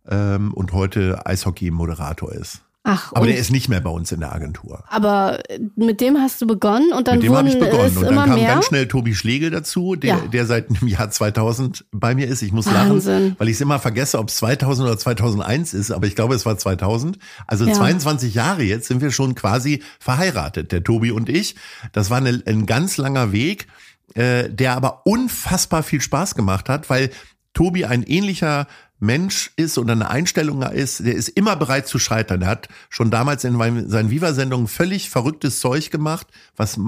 ähm, 0.09 0.53
und 0.53 0.73
heute 0.73 1.25
Eishockey-Moderator 1.25 2.31
ist. 2.33 2.61
Ach, 2.89 3.11
Aber 3.13 3.25
der 3.27 3.35
ist 3.37 3.51
nicht 3.51 3.67
mehr 3.67 3.81
bei 3.81 3.89
uns 3.89 4.13
in 4.13 4.21
der 4.21 4.33
Agentur. 4.33 4.81
aber 4.87 5.41
mit 5.75 5.99
dem 5.99 6.17
hast 6.19 6.39
du 6.41 6.47
begonnen 6.47 6.93
und 6.93 7.09
dann 7.09 7.15
Mit 7.17 7.25
dem 7.25 7.35
habe 7.35 7.49
ich 7.49 7.59
begonnen. 7.59 7.97
Und 7.97 8.03
dann 8.05 8.15
kam 8.15 8.35
mehr. 8.35 8.47
ganz 8.47 8.67
schnell 8.67 8.87
Tobi 8.87 9.13
Schlegel 9.13 9.49
dazu, 9.49 9.97
der, 9.97 10.09
Ja. 10.15 10.21
der 10.31 10.45
seit 10.45 10.69
dem 10.69 10.87
Jahr 10.87 11.09
2000 11.09 11.83
bei 11.91 12.15
mir 12.15 12.27
ist. 12.29 12.41
Ich 12.43 12.53
muss 12.53 12.65
Wahnsinn. 12.67 13.13
lachen, 13.23 13.35
weil 13.39 13.49
ich 13.49 13.55
es 13.55 13.61
immer 13.61 13.79
vergesse, 13.79 14.17
ob 14.19 14.29
es 14.29 14.37
2000 14.37 14.87
oder 14.87 14.97
2001 14.97 15.73
ist, 15.73 15.91
aber 15.91 16.07
ich 16.07 16.15
glaube, 16.15 16.33
es 16.33 16.45
war 16.45 16.57
2000. 16.57 17.19
Also 17.45 17.65
Ja. 17.65 17.73
22 17.73 18.33
Jahre 18.35 18.63
jetzt 18.63 18.87
sind 18.87 19.01
wir 19.01 19.11
schon 19.11 19.35
quasi 19.35 19.83
verheiratet, 19.99 20.71
der 20.71 20.81
Tobi 20.81 21.11
und 21.11 21.27
ich. 21.27 21.55
Das 21.91 22.09
war 22.09 22.19
eine, 22.19 22.41
ein 22.45 22.65
ganz 22.65 22.95
langer 22.95 23.33
Weg, 23.33 23.67
äh, 24.13 24.49
der 24.49 24.77
aber 24.77 25.01
unfassbar 25.05 25.83
viel 25.83 25.99
Spaß 25.99 26.35
gemacht 26.35 26.69
hat, 26.69 26.89
weil 26.89 27.09
Tobi 27.53 27.83
ein 27.83 28.03
ähnlicher 28.03 28.67
Mensch 28.99 29.51
ist 29.55 29.77
und 29.77 29.89
eine 29.89 30.09
Einstellung 30.09 30.61
ist, 30.63 31.05
der 31.05 31.13
ist 31.13 31.29
immer 31.29 31.55
bereit 31.55 31.87
zu 31.87 31.99
scheitern. 31.99 32.41
Er 32.41 32.47
hat 32.47 32.67
schon 32.89 33.11
damals 33.11 33.43
in 33.43 33.57
seinen 33.89 34.09
Viva-Sendungen 34.09 34.67
völlig 34.67 35.09
verrücktes 35.09 35.59
Zeug 35.59 35.91
gemacht, 35.91 36.27
was 36.55 36.77
äh, 36.77 36.79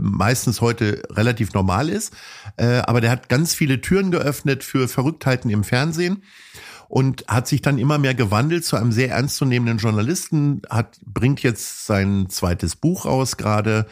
meistens 0.00 0.60
heute 0.60 1.02
relativ 1.10 1.54
normal 1.54 1.88
ist. 1.88 2.14
Äh, 2.56 2.78
aber 2.86 3.00
der 3.00 3.10
hat 3.10 3.28
ganz 3.28 3.54
viele 3.54 3.80
Türen 3.80 4.10
geöffnet 4.10 4.62
für 4.62 4.88
Verrücktheiten 4.88 5.50
im 5.50 5.64
Fernsehen 5.64 6.22
und 6.88 7.24
hat 7.28 7.46
sich 7.46 7.60
dann 7.60 7.78
immer 7.78 7.98
mehr 7.98 8.14
gewandelt 8.14 8.64
zu 8.64 8.76
einem 8.76 8.92
sehr 8.92 9.10
ernstzunehmenden 9.10 9.78
Journalisten, 9.78 10.62
hat, 10.70 10.98
bringt 11.04 11.42
jetzt 11.42 11.86
sein 11.86 12.28
zweites 12.30 12.76
Buch 12.76 13.04
raus 13.04 13.36
gerade. 13.36 13.86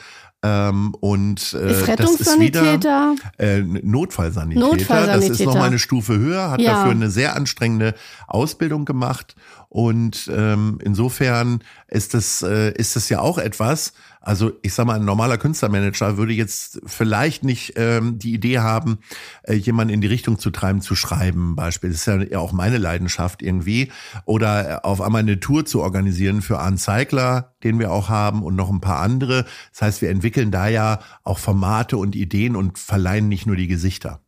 Ähm, 0.46 0.94
und 1.00 1.38
äh, 1.38 1.70
Ist 1.70 1.88
das 1.88 2.10
ist 2.20 2.38
wieder 2.40 2.62
Rettungssanitäter. 2.62 3.14
äh, 3.38 3.60
Notfallsanitäter. 3.60 4.66
Notfallsanitäter. 4.68 5.28
Das 5.28 5.40
ist 5.40 5.44
nochmal 5.46 5.68
eine 5.68 5.78
Stufe 5.78 6.18
höher, 6.18 6.50
hat 6.50 6.60
Ja. 6.60 6.74
dafür 6.74 6.90
eine 6.92 7.10
sehr 7.10 7.34
anstrengende 7.34 7.94
Ausbildung 8.28 8.84
gemacht. 8.84 9.34
Und 9.68 10.30
ähm, 10.34 10.78
insofern 10.82 11.60
ist 11.88 12.14
das, 12.14 12.42
äh, 12.42 12.72
ist 12.74 12.96
das 12.96 13.08
ja 13.08 13.20
auch 13.20 13.38
etwas, 13.38 13.92
also 14.26 14.52
ich 14.62 14.74
sag 14.74 14.86
mal, 14.86 14.96
ein 14.96 15.04
normaler 15.04 15.38
Künstlermanager 15.38 16.16
würde 16.16 16.32
jetzt 16.32 16.80
vielleicht 16.84 17.44
nicht 17.44 17.74
ähm, 17.76 18.18
die 18.18 18.34
Idee 18.34 18.58
haben, 18.58 18.98
äh, 19.44 19.54
jemanden 19.54 19.94
in 19.94 20.00
die 20.00 20.08
Richtung 20.08 20.40
zu 20.40 20.50
treiben, 20.50 20.80
zu 20.80 20.96
schreiben, 20.96 21.54
Beispiel. 21.54 21.90
Das 21.90 22.00
ist 22.00 22.06
ja 22.06 22.20
ja 22.20 22.40
auch 22.40 22.52
meine 22.52 22.78
Leidenschaft 22.78 23.40
irgendwie. 23.40 23.92
Oder 24.24 24.68
äh, 24.68 24.78
auf 24.82 25.00
einmal 25.00 25.22
eine 25.22 25.38
Tour 25.38 25.64
zu 25.64 25.80
organisieren 25.80 26.42
für 26.42 26.58
Arne 26.58 26.76
Zeigler, 26.76 27.54
den 27.62 27.78
wir 27.78 27.92
auch 27.92 28.08
haben 28.08 28.42
und 28.42 28.56
noch 28.56 28.68
ein 28.68 28.80
paar 28.80 28.98
andere. 28.98 29.46
Das 29.70 29.82
heißt, 29.82 30.02
wir 30.02 30.10
entwickeln 30.10 30.50
da 30.50 30.66
ja 30.66 30.98
auch 31.22 31.38
Formate 31.38 31.96
und 31.96 32.16
Ideen 32.16 32.56
und 32.56 32.80
verleihen 32.80 33.28
nicht 33.28 33.46
nur 33.46 33.54
die 33.54 33.68
Gesichter. 33.68 34.25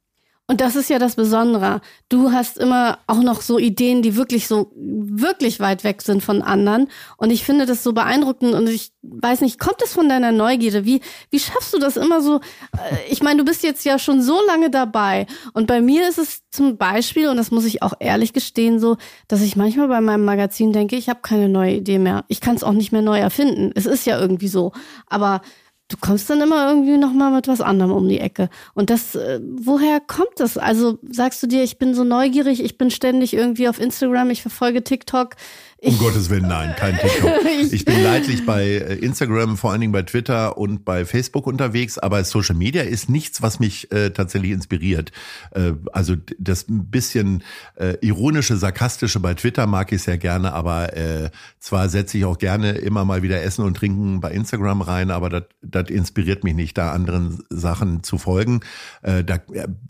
Und 0.50 0.62
das 0.62 0.76
ist 0.76 0.88
ja 0.88 0.99
das 0.99 1.14
Besondere. 1.14 1.83
Du 2.09 2.33
hast 2.33 2.57
immer 2.57 3.00
auch 3.07 3.21
noch 3.23 3.43
so 3.43 3.59
Ideen, 3.59 4.00
die 4.00 4.17
wirklich 4.17 4.49
so, 4.49 4.73
wirklich 4.75 5.61
weit 5.61 5.85
weg 5.85 6.00
sind 6.00 6.23
von 6.23 6.40
anderen. 6.40 6.88
Und 7.19 7.28
ich 7.31 7.45
finde 7.45 7.67
das 7.67 7.83
so 7.83 7.93
beeindruckend 7.93 8.55
und 8.55 8.67
ich 8.67 8.93
weiß 9.02 9.43
nicht, 9.43 9.59
kommt 9.59 9.83
es 9.83 9.93
von 9.93 10.09
deiner 10.09 10.33
Neugierde? 10.33 10.87
Wie, 10.87 11.02
wie 11.31 11.38
schaffst 11.38 11.75
du 11.75 11.78
das 11.78 11.99
immer 11.99 12.23
so? 12.23 12.37
Äh, 12.73 13.11
Ich 13.11 13.23
meine, 13.23 13.38
du 13.40 13.45
bist 13.45 13.62
jetzt 13.62 13.85
ja 13.85 13.99
schon 13.99 14.23
so 14.23 14.40
lange 14.47 14.71
dabei. 14.71 15.26
Und 15.52 15.67
bei 15.67 15.83
mir 15.83 16.09
ist 16.09 16.17
es 16.17 16.40
zum 16.50 16.78
Beispiel, 16.78 17.28
und 17.28 17.37
das 17.37 17.50
muss 17.50 17.67
ich 17.67 17.83
auch 17.83 17.93
ehrlich 18.00 18.33
gestehen, 18.33 18.81
so, 18.81 18.97
dass 19.28 19.43
ich 19.43 19.55
manchmal 19.55 19.88
bei 19.88 20.00
meinem 20.00 20.25
Magazin 20.25 20.73
denke, 20.73 20.97
ich 20.97 21.11
habe 21.11 21.21
keine 21.21 21.50
neue 21.50 21.75
Idee 21.75 21.99
mehr. 21.99 22.25
Ich 22.28 22.40
kann 22.40 22.57
es 22.57 22.64
auch 22.64 22.73
nicht 22.73 22.90
mehr 22.90 23.02
neu 23.02 23.19
erfinden. 23.19 23.71
Es 23.75 23.85
ist 23.85 24.07
ja 24.07 24.19
irgendwie 24.19 24.49
so. 24.49 24.73
Aber 25.09 25.43
du 25.88 25.97
kommst 25.97 26.28
dann 26.28 26.40
immer 26.42 26.68
irgendwie 26.68 26.99
noch 26.99 27.12
mal 27.12 27.30
mit 27.30 27.49
was 27.49 27.61
anderem 27.61 27.92
um 27.92 28.09
die 28.09 28.21
Ecke. 28.21 28.50
Und 28.75 28.90
das, 28.90 29.14
äh, 29.14 29.40
woher 29.42 30.00
kommt 30.00 30.38
das? 30.38 30.59
Also 30.59 30.99
sagst 31.11 31.42
du 31.42 31.47
dir, 31.47 31.62
ich 31.62 31.78
bin 31.78 31.95
so 31.95 32.04
neugierig, 32.04 32.62
ich 32.62 32.76
bin 32.76 32.90
ständig 32.90 33.33
irgendwie 33.33 33.68
auf 33.68 33.80
Instagram, 33.80 34.30
ich 34.30 34.42
verfolge 34.42 34.85
TikTok. 34.85 35.37
Um 35.81 35.93
Ich, 35.95 35.99
Gottes 36.01 36.29
Willen, 36.29 36.49
nein, 36.49 36.75
kein 36.77 36.99
TikTok. 36.99 37.31
Ich- 37.71 37.85
bin 37.85 38.03
leidlich 38.03 38.45
bei 38.47 38.65
äh, 38.65 38.95
Instagram, 38.97 39.57
vor 39.57 39.71
allen 39.73 39.81
Dingen 39.81 39.93
bei 39.93 40.03
Twitter 40.03 40.59
und 40.59 40.85
bei 40.85 41.05
Facebook 41.05 41.47
unterwegs, 41.47 41.99
aber 41.99 42.23
Social 42.25 42.55
Media 42.57 42.83
ist 42.83 43.09
nichts, 43.09 43.43
was 43.43 43.61
mich 43.61 43.91
äh, 43.93 44.11
tatsächlich 44.11 44.51
inspiriert. 44.53 45.13
Äh, 45.53 45.73
also 45.93 46.15
das 46.39 46.69
ein 46.69 46.87
bisschen 46.87 47.43
äh, 47.77 47.95
ironische, 48.01 48.57
sarkastische 48.57 49.21
bei 49.21 49.35
Twitter 49.35 49.67
mag 49.67 49.93
ich 49.93 50.03
sehr 50.03 50.19
gerne, 50.19 50.53
aber 50.53 50.97
äh, 50.97 51.31
zwar 51.61 51.89
setze 51.89 52.19
ich 52.19 52.25
auch 52.25 52.39
gerne 52.39 52.73
immer 52.73 53.05
mal 53.05 53.23
wieder 53.23 53.43
Essen 53.43 53.65
und 53.65 53.77
Trinken 53.77 54.21
bei 54.21 54.33
Instagram 54.33 54.81
rein, 54.83 55.11
aber 55.11 55.47
das 55.63 55.91
inspiriert 55.91 56.43
mich 56.45 56.55
nicht, 56.55 56.77
da 56.79 56.93
anderen 56.93 57.43
Sachen 57.51 58.03
zu 58.03 58.19
folgen. 58.19 58.61
Äh, 59.03 59.25
da, 59.25 59.39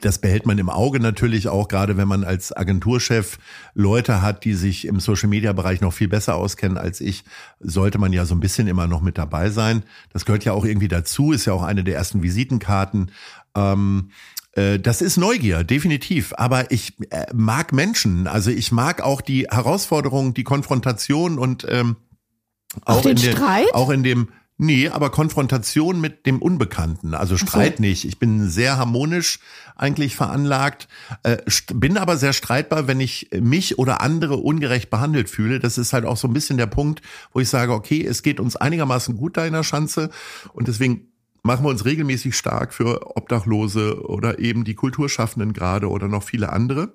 das 0.01 0.19
behält 0.19 0.47
man 0.47 0.59
im 0.59 0.69
Auge 0.71 1.01
natürlich 1.01 1.49
auch, 1.49 1.69
gerade 1.69 1.97
wenn 1.97 2.09
man 2.09 2.25
als 2.25 2.55
Agenturchef 2.57 3.39
Leute 3.75 4.21
hat, 4.23 4.45
die 4.45 4.55
sich 4.55 4.87
im 4.87 5.01
Social-Media-Bereich 5.79 5.81
noch 5.81 5.93
viel 5.93 6.09
besser 6.09 6.35
auskennen 6.37 6.79
als 6.79 7.01
ich, 7.01 7.25
sollte 7.61 7.99
man 7.99 8.13
ja 8.13 8.25
so 8.25 8.35
ein 8.35 8.41
bisschen 8.41 8.69
immer 8.69 8.87
noch 8.87 9.01
mit 9.01 9.19
dabei 9.19 9.51
sein. 9.51 9.83
Das 10.13 10.25
gehört 10.25 10.45
ja 10.45 10.53
auch 10.53 10.65
irgendwie 10.65 10.89
dazu, 10.89 11.33
ist 11.33 11.47
ja 11.47 11.53
auch 11.53 11.63
eine 11.63 11.85
der 11.85 11.95
ersten 11.97 12.23
Visitenkarten. 12.23 13.11
Ähm, 13.55 14.11
äh, 14.53 14.79
das 14.79 15.03
ist 15.03 15.17
Neugier, 15.17 15.65
definitiv. 15.65 16.33
Aber 16.37 16.71
ich 16.71 16.95
äh, 17.11 17.27
mag 17.35 17.73
Menschen. 17.73 18.27
Also 18.27 18.51
ich 18.51 18.73
mag 18.73 19.01
auch 19.03 19.21
die 19.21 19.47
Herausforderung, 19.51 20.35
die 20.35 20.45
Konfrontation 20.45 21.39
und 21.39 21.67
ähm, 21.69 21.97
Auch 22.85 23.03
den 23.03 23.17
in 23.17 23.23
der- 23.23 23.33
Streit? 23.33 23.75
Auch 23.75 23.91
in 23.91 24.03
dem, 24.03 24.29
nee, 24.59 24.89
aber 24.89 25.11
Konfrontation 25.11 26.01
mit 26.01 26.27
dem 26.27 26.43
Unbekannten. 26.43 27.15
Also 27.15 27.37
Streit 27.37 27.81
nicht. 27.81 28.05
Ich 28.05 28.19
bin 28.19 28.49
sehr 28.49 28.77
harmonisch 28.77 29.41
eigentlich 29.77 30.17
veranlagt, 30.17 30.89
äh, 31.23 31.39
bin 31.73 31.97
aber 31.97 32.17
sehr 32.17 32.33
streitbar, 32.33 32.87
wenn 32.87 33.01
ich 33.01 33.31
mich 33.41 33.79
oder 33.79 34.01
andere 34.03 34.37
ungerecht 34.37 34.91
behandelt 34.91 35.31
fühle. 35.31 35.61
Das 35.61 35.79
ist 35.79 35.93
halt 35.93 36.05
auch 36.05 36.17
so 36.17 36.29
ein 36.29 36.35
bisschen 36.35 36.59
der 36.59 36.67
Punkt, 36.67 37.01
wo 37.33 37.41
ich 37.41 37.49
sage, 37.49 37.73
okay, 37.73 38.05
es 38.05 38.23
geht 38.23 38.41
uns 38.41 38.57
einigermaßen 38.57 39.17
gut 39.17 39.37
da 39.37 39.47
in 39.47 39.55
der 39.55 39.63
Schanze 39.63 40.11
und 40.53 40.69
deswegen 40.69 41.13
machen 41.43 41.65
wir 41.65 41.71
uns 41.71 41.85
regelmäßig 41.85 42.37
stark 42.37 42.75
für 42.75 43.17
Obdachlose 43.17 44.05
oder 44.07 44.39
eben 44.39 44.65
die 44.65 44.75
Kulturschaffenden 44.75 45.53
gerade 45.53 45.89
oder 45.89 46.09
noch 46.09 46.23
viele 46.23 46.53
andere. 46.53 46.95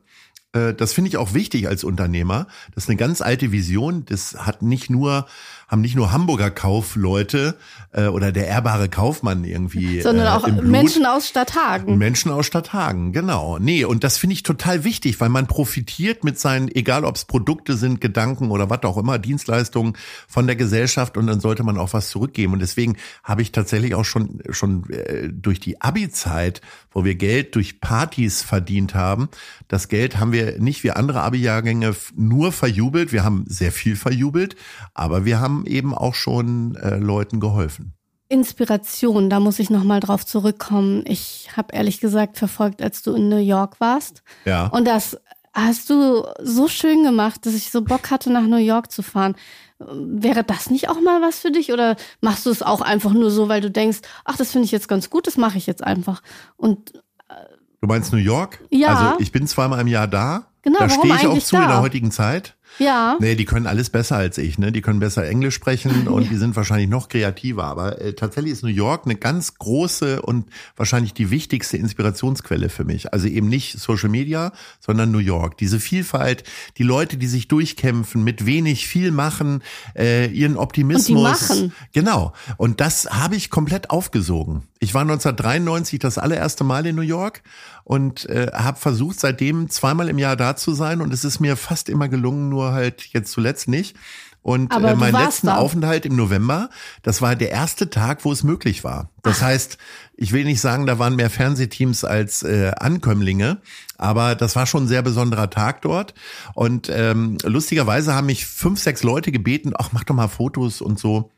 Äh, 0.54 0.74
Das 0.74 0.94
finde 0.94 1.10
ich 1.10 1.18
auch 1.18 1.34
wichtig 1.34 1.68
als 1.68 1.84
Unternehmer. 1.84 2.48
Das 2.76 2.84
ist 2.84 2.90
eine 2.90 2.98
ganz 2.98 3.22
alte 3.22 3.52
Vision. 3.52 4.06
Das 4.06 4.36
hat 4.38 4.62
nicht 4.62 4.90
nur, 4.90 5.28
haben 5.74 5.82
nicht 5.82 5.96
nur 5.96 6.12
Hamburger 6.12 6.52
Kaufleute 6.52 7.58
äh, 7.94 8.06
oder 8.06 8.32
der 8.32 8.46
ehrbare 8.46 8.90
Kaufmann 8.90 9.44
irgendwie. 9.44 10.02
sondern 10.02 10.28
äh, 10.28 10.30
auch 10.30 10.48
Blut. 10.48 10.64
Menschen 10.64 11.04
aus 11.08 11.28
Stadthagen. 11.28 11.98
Menschen 11.98 12.32
aus 12.32 12.46
Stadthagen, 12.46 13.12
genau. 13.12 13.58
Nee, 13.58 13.84
und 13.84 14.04
das 14.04 14.20
finde 14.20 14.36
ich 14.36 14.44
total 14.44 14.84
wichtig, 14.84 15.20
weil 15.20 15.30
man 15.30 15.48
profitiert 15.48 16.24
mit 16.24 16.40
seinen, 16.40 16.68
egal 16.68 17.06
ob 17.06 17.16
es 17.16 17.26
Produkte 17.26 17.76
sind, 17.76 18.02
Gedanken 18.02 18.52
oder 18.52 18.70
was 18.70 18.84
auch 18.84 18.98
immer, 18.98 19.18
Dienstleistungen 19.18 19.98
von 20.28 20.46
der 20.46 20.56
Gesellschaft 20.56 21.18
und 21.18 21.26
dann 21.26 21.40
sollte 21.40 21.64
man 21.64 21.80
auch 21.80 21.92
was 21.94 22.10
zurückgeben. 22.10 22.54
Und 22.54 22.60
deswegen 22.60 22.98
habe 23.24 23.42
ich 23.42 23.52
tatsächlich 23.52 23.96
auch 23.96 24.06
schon, 24.06 24.44
schon 24.52 24.88
äh, 24.92 25.30
durch 25.30 25.60
die 25.60 25.82
Abi-Zeit, 25.82 26.62
wo 26.92 27.04
wir 27.04 27.16
Geld 27.16 27.56
durch 27.56 27.82
Partys 27.82 28.44
verdient 28.44 28.94
haben, 28.94 29.28
das 29.68 29.88
Geld 29.88 30.20
haben 30.20 30.34
wir 30.34 30.60
nicht 30.60 30.84
wie 30.84 30.92
andere 30.92 31.22
Abi-Jahrgänge 31.22 31.96
nur 32.16 32.52
verjubelt. 32.52 33.12
Wir 33.12 33.24
haben 33.24 33.46
sehr 33.48 33.72
viel 33.72 33.96
verjubelt, 33.96 34.56
aber 34.94 35.26
wir 35.26 35.40
haben 35.40 35.63
eben 35.66 35.94
auch 35.94 36.16
schon 36.16 36.76
äh, 36.76 36.98
Leuten 36.98 37.40
geholfen. 37.40 37.94
Inspiration, 38.30 39.30
da 39.30 39.40
muss 39.40 39.60
ich 39.60 39.70
noch 39.70 39.84
mal 39.84 40.00
drauf 40.00 40.26
zurückkommen. 40.26 41.04
Ich 41.06 41.50
habe 41.56 41.76
ehrlich 41.76 42.00
gesagt 42.00 42.38
verfolgt, 42.38 42.82
als 42.82 43.04
du 43.04 43.14
in 43.14 43.30
New 43.30 43.38
York 43.38 43.80
warst. 43.80 44.24
Ja. 44.46 44.68
Und 44.68 44.86
das 44.86 45.18
hast 45.54 45.90
du 45.90 46.26
so 46.42 46.68
schön 46.68 47.04
gemacht, 47.04 47.46
dass 47.46 47.54
ich 47.54 47.70
so 47.70 47.84
Bock 47.84 48.10
hatte, 48.10 48.32
nach 48.32 48.48
New 48.48 48.58
York 48.58 48.92
zu 48.92 49.04
fahren. 49.04 49.36
Wäre 49.78 50.44
das 50.44 50.70
nicht 50.70 50.90
auch 50.90 51.00
mal 51.00 51.22
was 51.22 51.40
für 51.40 51.52
dich 51.52 51.72
oder 51.72 51.96
machst 52.22 52.46
du 52.46 52.50
es 52.50 52.64
auch 52.64 52.82
einfach 52.82 53.14
nur 53.14 53.30
so, 53.30 53.50
weil 53.50 53.62
du 53.62 53.70
denkst, 53.70 54.00
ach, 54.26 54.38
das 54.38 54.52
finde 54.52 54.66
ich 54.66 54.72
jetzt 54.72 54.88
ganz 54.88 55.10
gut, 55.10 55.28
das 55.28 55.38
mache 55.38 55.58
ich 55.58 55.68
jetzt 55.68 55.84
einfach. 55.84 56.24
Und 56.56 56.96
äh, 57.30 57.34
Du 57.82 57.88
meinst 57.88 58.14
New 58.14 58.20
York? 58.20 58.60
Ja. 58.72 58.96
Also 58.96 59.20
ich 59.20 59.32
bin 59.32 59.46
zweimal 59.46 59.80
im 59.82 59.88
Jahr 59.88 60.08
da. 60.08 60.48
Genau, 60.64 60.80
da 60.80 60.90
stehe 60.90 61.14
ich 61.16 61.28
auch 61.28 61.38
zu 61.40 61.58
da? 61.58 61.64
in 61.64 61.70
der 61.70 61.82
heutigen 61.82 62.12
Zeit. 62.12 62.56
Ja. 62.80 63.18
Nee, 63.20 63.36
die 63.36 63.46
können 63.46 63.68
alles 63.68 63.90
besser 63.90 64.18
als 64.18 64.38
ich, 64.38 64.58
ne? 64.58 64.72
Die 64.72 64.82
können 64.82 65.00
besser 65.00 65.26
Englisch 65.28 65.56
sprechen 65.56 66.08
und 66.08 66.30
die 66.30 66.38
sind 66.38 66.56
wahrscheinlich 66.56 66.90
noch 66.90 67.10
kreativer. 67.10 67.66
Aber 67.66 68.02
äh, 68.02 68.14
tatsächlich 68.14 68.54
ist 68.54 68.64
New 68.64 68.70
York 68.70 69.06
eine 69.06 69.16
ganz 69.16 69.56
große 69.56 70.22
und 70.22 70.46
wahrscheinlich 70.76 71.14
die 71.14 71.30
wichtigste 71.30 71.78
Inspirationsquelle 71.78 72.70
für 72.70 72.84
mich. 72.84 73.14
Also 73.14 73.28
eben 73.28 73.48
nicht 73.48 73.80
Social 73.80 74.10
Media, 74.10 74.52
sondern 74.80 75.12
New 75.12 75.20
York. 75.20 75.58
Diese 75.58 75.80
Vielfalt, 75.80 76.44
die 76.78 76.84
Leute, 76.84 77.18
die 77.18 77.28
sich 77.28 77.48
durchkämpfen, 77.48 78.24
mit 78.24 78.46
wenig 78.46 78.88
viel 78.88 79.12
machen, 79.12 79.62
äh, 79.96 80.28
ihren 80.28 80.58
Optimismus. 80.58 81.50
machen. 81.50 81.74
Genau. 81.94 82.34
Und 82.58 82.82
das 82.82 83.08
habe 83.12 83.36
ich 83.36 83.50
komplett 83.50 83.90
aufgesogen. 83.90 84.64
Ich 84.80 84.94
war 84.94 85.02
1993 85.02 86.00
das 86.00 86.18
allererste 86.18 86.64
Mal 86.64 86.86
in 86.86 86.96
New 86.96 87.04
York 87.04 87.42
und 87.84 88.30
äh, 88.30 88.52
habe 88.54 88.80
versucht, 88.80 89.20
seitdem 89.20 89.70
zweimal 89.70 90.10
im 90.10 90.18
Jahr 90.18 90.36
da 90.36 90.56
zu 90.56 90.74
sein 90.74 91.02
und 91.02 91.14
es 91.14 91.24
ist 91.24 91.40
mir 91.40 91.56
fast 91.56 91.90
immer 91.90 92.08
gelungen, 92.08 92.50
nur 92.50 92.63
halt 92.72 93.02
jetzt 93.12 93.32
zuletzt 93.32 93.68
nicht. 93.68 93.96
Und 94.44 94.76
äh, 94.76 94.96
mein 94.96 95.14
letzten 95.14 95.48
da. 95.48 95.56
Aufenthalt 95.56 96.06
im 96.06 96.18
November, 96.18 96.70
das 97.02 97.22
war 97.22 97.36
der 97.38 97.52
erste 97.52 97.90
Tag, 97.90 98.26
wo 98.26 98.32
es 98.32 98.44
möglich 98.44 98.84
war. 98.84 99.10
Das 99.24 99.42
heißt, 99.42 99.78
ich 100.18 100.34
will 100.34 100.44
nicht 100.44 100.60
sagen, 100.60 100.86
da 100.86 101.00
waren 101.00 101.16
mehr 101.16 101.30
Fernsehteams 101.30 102.04
als 102.04 102.44
äh, 102.44 102.72
Ankömmlinge, 102.78 103.62
aber 103.98 104.36
das 104.36 104.58
war 104.58 104.66
schon 104.66 104.84
ein 104.84 104.88
sehr 104.88 105.02
besonderer 105.02 105.50
Tag 105.50 105.82
dort. 105.82 106.14
Und 106.56 106.90
ähm, 106.94 107.38
lustigerweise 107.44 108.14
haben 108.14 108.26
mich 108.26 108.46
fünf, 108.46 108.82
sechs 108.82 109.02
Leute 109.02 109.32
gebeten, 109.32 109.72
ach, 109.78 109.94
mach 109.94 110.04
doch 110.04 110.14
mal 110.14 110.28
Fotos 110.28 110.82
und 110.82 111.00
so. 111.00 111.32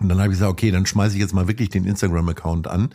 Und 0.00 0.08
dann 0.08 0.18
habe 0.18 0.28
ich 0.28 0.34
gesagt, 0.38 0.50
okay, 0.50 0.70
dann 0.70 0.86
schmeiße 0.86 1.14
ich 1.14 1.20
jetzt 1.20 1.34
mal 1.34 1.48
wirklich 1.48 1.68
den 1.68 1.84
Instagram-Account 1.84 2.68
an, 2.68 2.90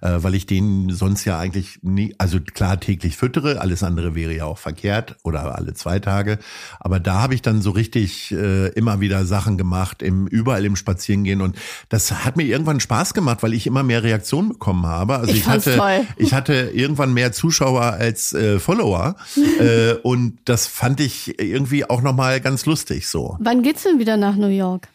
äh, 0.00 0.18
weil 0.22 0.34
ich 0.34 0.46
den 0.46 0.90
sonst 0.90 1.24
ja 1.24 1.38
eigentlich 1.38 1.78
nie, 1.82 2.14
also 2.18 2.38
klar 2.40 2.80
täglich 2.80 3.16
füttere, 3.16 3.60
alles 3.60 3.82
andere 3.82 4.14
wäre 4.14 4.34
ja 4.34 4.44
auch 4.44 4.58
verkehrt 4.58 5.16
oder 5.22 5.56
alle 5.56 5.74
zwei 5.74 5.98
Tage. 5.98 6.38
Aber 6.80 7.00
da 7.00 7.20
habe 7.22 7.34
ich 7.34 7.42
dann 7.42 7.62
so 7.62 7.70
richtig 7.70 8.32
äh, 8.32 8.68
immer 8.68 9.00
wieder 9.00 9.24
Sachen 9.24 9.56
gemacht, 9.56 10.02
im, 10.02 10.26
überall 10.26 10.64
im 10.64 10.76
Spazierengehen. 10.76 11.40
Und 11.40 11.56
das 11.88 12.24
hat 12.24 12.36
mir 12.36 12.44
irgendwann 12.44 12.80
Spaß 12.80 13.14
gemacht, 13.14 13.42
weil 13.42 13.52
ich 13.52 13.66
immer 13.66 13.82
mehr 13.82 14.02
Reaktionen 14.02 14.50
bekommen 14.50 14.86
habe. 14.86 15.16
Also 15.16 15.32
Ich 15.32 15.44
ich, 15.44 15.48
hatte, 15.48 15.76
toll. 15.76 16.00
ich 16.16 16.34
hatte 16.34 16.70
irgendwann 16.72 17.12
mehr 17.12 17.32
Zuschauer 17.32 17.82
als 17.82 18.32
äh, 18.32 18.58
Follower. 18.58 19.16
äh, 19.60 19.94
und 20.02 20.38
das 20.44 20.66
fand 20.66 21.00
ich 21.00 21.38
irgendwie 21.40 21.88
auch 21.88 22.02
nochmal 22.02 22.40
ganz 22.40 22.66
lustig 22.66 23.08
so. 23.08 23.36
Wann 23.40 23.62
geht's 23.62 23.82
denn 23.82 23.98
wieder 23.98 24.16
nach 24.16 24.36
New 24.36 24.48
York? 24.48 24.88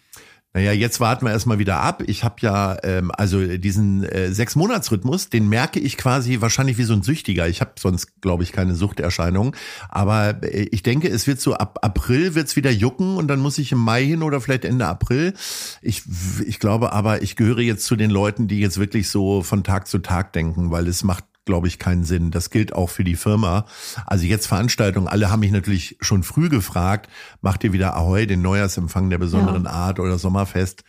Naja, 0.60 0.74
jetzt 0.74 1.00
warten 1.00 1.26
wir 1.26 1.32
erstmal 1.32 1.58
wieder 1.58 1.80
ab. 1.80 2.04
Ich 2.06 2.26
habe 2.26 2.36
ja, 2.42 2.76
ähm, 2.84 3.12
also 3.16 3.58
diesen 3.58 4.04
äh, 4.04 4.34
Sechs-Monats-Rhythmus, 4.34 5.30
den 5.30 5.48
merke 5.48 5.80
ich 5.80 5.96
quasi 5.96 6.42
wahrscheinlich 6.42 6.78
wie 6.78 6.84
so 6.84 6.92
ein 6.92 7.02
Süchtiger. 7.02 7.48
Ich 7.48 7.62
habe 7.62 7.72
sonst, 7.80 8.20
glaube 8.20 8.44
ich, 8.44 8.52
keine 8.52 8.76
Suchterscheinung. 8.76 9.56
Aber 9.88 10.44
äh, 10.44 10.68
ich 10.72 10.84
denke, 10.84 11.08
es 11.08 11.28
wird 11.28 11.40
so 11.40 11.54
ab 11.54 11.80
April 11.82 12.36
wird's 12.36 12.58
wieder 12.58 12.72
jucken 12.72 13.16
und 13.16 13.30
dann 13.30 13.40
muss 13.40 13.58
ich 13.58 13.72
im 13.72 13.78
Mai 13.78 14.04
hin 14.04 14.22
oder 14.22 14.42
vielleicht 14.42 14.66
Ende 14.66 14.86
April. 14.86 15.34
Ich, 15.82 16.04
ich 16.46 16.60
glaube 16.60 16.92
aber, 16.92 17.22
ich 17.22 17.38
gehöre 17.38 17.60
jetzt 17.60 17.86
zu 17.86 17.96
den 17.96 18.10
Leuten, 18.10 18.50
die 18.50 18.60
jetzt 18.60 18.80
wirklich 18.80 19.08
so 19.10 19.44
von 19.44 19.64
Tag 19.64 19.88
zu 19.88 20.00
Tag 20.00 20.34
denken, 20.34 20.72
weil 20.72 20.90
es 20.90 21.06
macht 21.06 21.24
glaube 21.46 21.68
ich, 21.68 21.80
keinen 21.80 22.04
Sinn. 22.04 22.32
Das 22.32 22.50
gilt 22.50 22.74
auch 22.74 22.90
für 22.90 23.04
die 23.04 23.16
Firma. 23.16 23.66
Also 24.06 24.26
jetzt 24.26 24.48
Veranstaltungen, 24.48 25.08
alle 25.08 25.32
haben 25.32 25.40
mich 25.40 25.52
natürlich 25.52 25.98
schon 26.02 26.24
früh 26.24 26.50
gefragt, 26.50 27.10
macht 27.42 27.64
ihr 27.64 27.74
wieder 27.74 27.96
Ahoi, 27.96 28.28
den 28.28 28.42
Neujahrsempfang 28.42 29.10
der 29.10 29.18
besonderen 29.18 29.66
Art 29.68 30.00
oder 30.00 30.18
Sommerfest? 30.18 30.84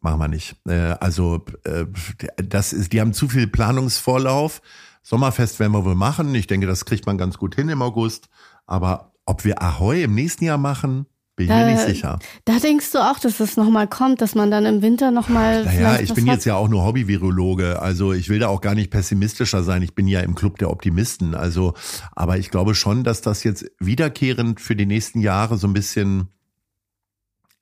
Machen 0.00 0.18
wir 0.18 0.28
nicht. 0.28 0.56
Äh, 0.66 0.96
Also 1.00 1.44
äh, 1.64 1.86
das 2.36 2.72
ist, 2.72 2.92
die 2.92 3.00
haben 3.00 3.12
zu 3.12 3.28
viel 3.28 3.46
Planungsvorlauf. 3.46 4.60
Sommerfest 5.02 5.60
werden 5.60 5.72
wir 5.72 5.84
wohl 5.84 5.94
machen. 5.94 6.34
Ich 6.34 6.46
denke, 6.46 6.66
das 6.66 6.84
kriegt 6.84 7.06
man 7.06 7.18
ganz 7.18 7.36
gut 7.36 7.54
hin 7.54 7.68
im 7.68 7.82
August. 7.82 8.28
Aber 8.66 9.12
ob 9.26 9.44
wir 9.44 9.62
Ahoi 9.62 10.02
im 10.02 10.14
nächsten 10.14 10.44
Jahr 10.44 10.58
machen, 10.58 11.06
bin 11.36 11.46
ich 11.46 11.52
mir 11.52 11.66
nicht 11.66 11.80
sicher. 11.80 12.18
Da 12.44 12.58
denkst 12.58 12.92
du 12.92 12.98
auch, 12.98 13.18
dass 13.18 13.38
das 13.38 13.56
nochmal 13.56 13.88
kommt, 13.88 14.20
dass 14.20 14.34
man 14.34 14.50
dann 14.50 14.66
im 14.66 14.82
Winter 14.82 15.10
nochmal. 15.10 15.64
Naja, 15.64 15.98
ich 16.00 16.14
bin 16.14 16.26
jetzt 16.26 16.44
ja 16.44 16.56
auch 16.56 16.68
nur 16.68 16.84
Hobby-Virologe, 16.84 17.80
also 17.82 18.12
ich 18.12 18.28
will 18.28 18.38
da 18.38 18.48
auch 18.48 18.60
gar 18.60 18.74
nicht 18.74 18.90
pessimistischer 18.90 19.62
sein. 19.62 19.82
Ich 19.82 19.94
bin 19.94 20.06
ja 20.06 20.20
im 20.20 20.34
Club 20.34 20.58
der 20.58 20.70
Optimisten. 20.70 21.34
Also, 21.34 21.74
aber 22.12 22.38
ich 22.38 22.50
glaube 22.50 22.74
schon, 22.74 23.04
dass 23.04 23.20
das 23.20 23.44
jetzt 23.44 23.66
wiederkehrend 23.80 24.60
für 24.60 24.76
die 24.76 24.86
nächsten 24.86 25.20
Jahre 25.20 25.56
so 25.56 25.66
ein 25.66 25.72
bisschen 25.72 26.28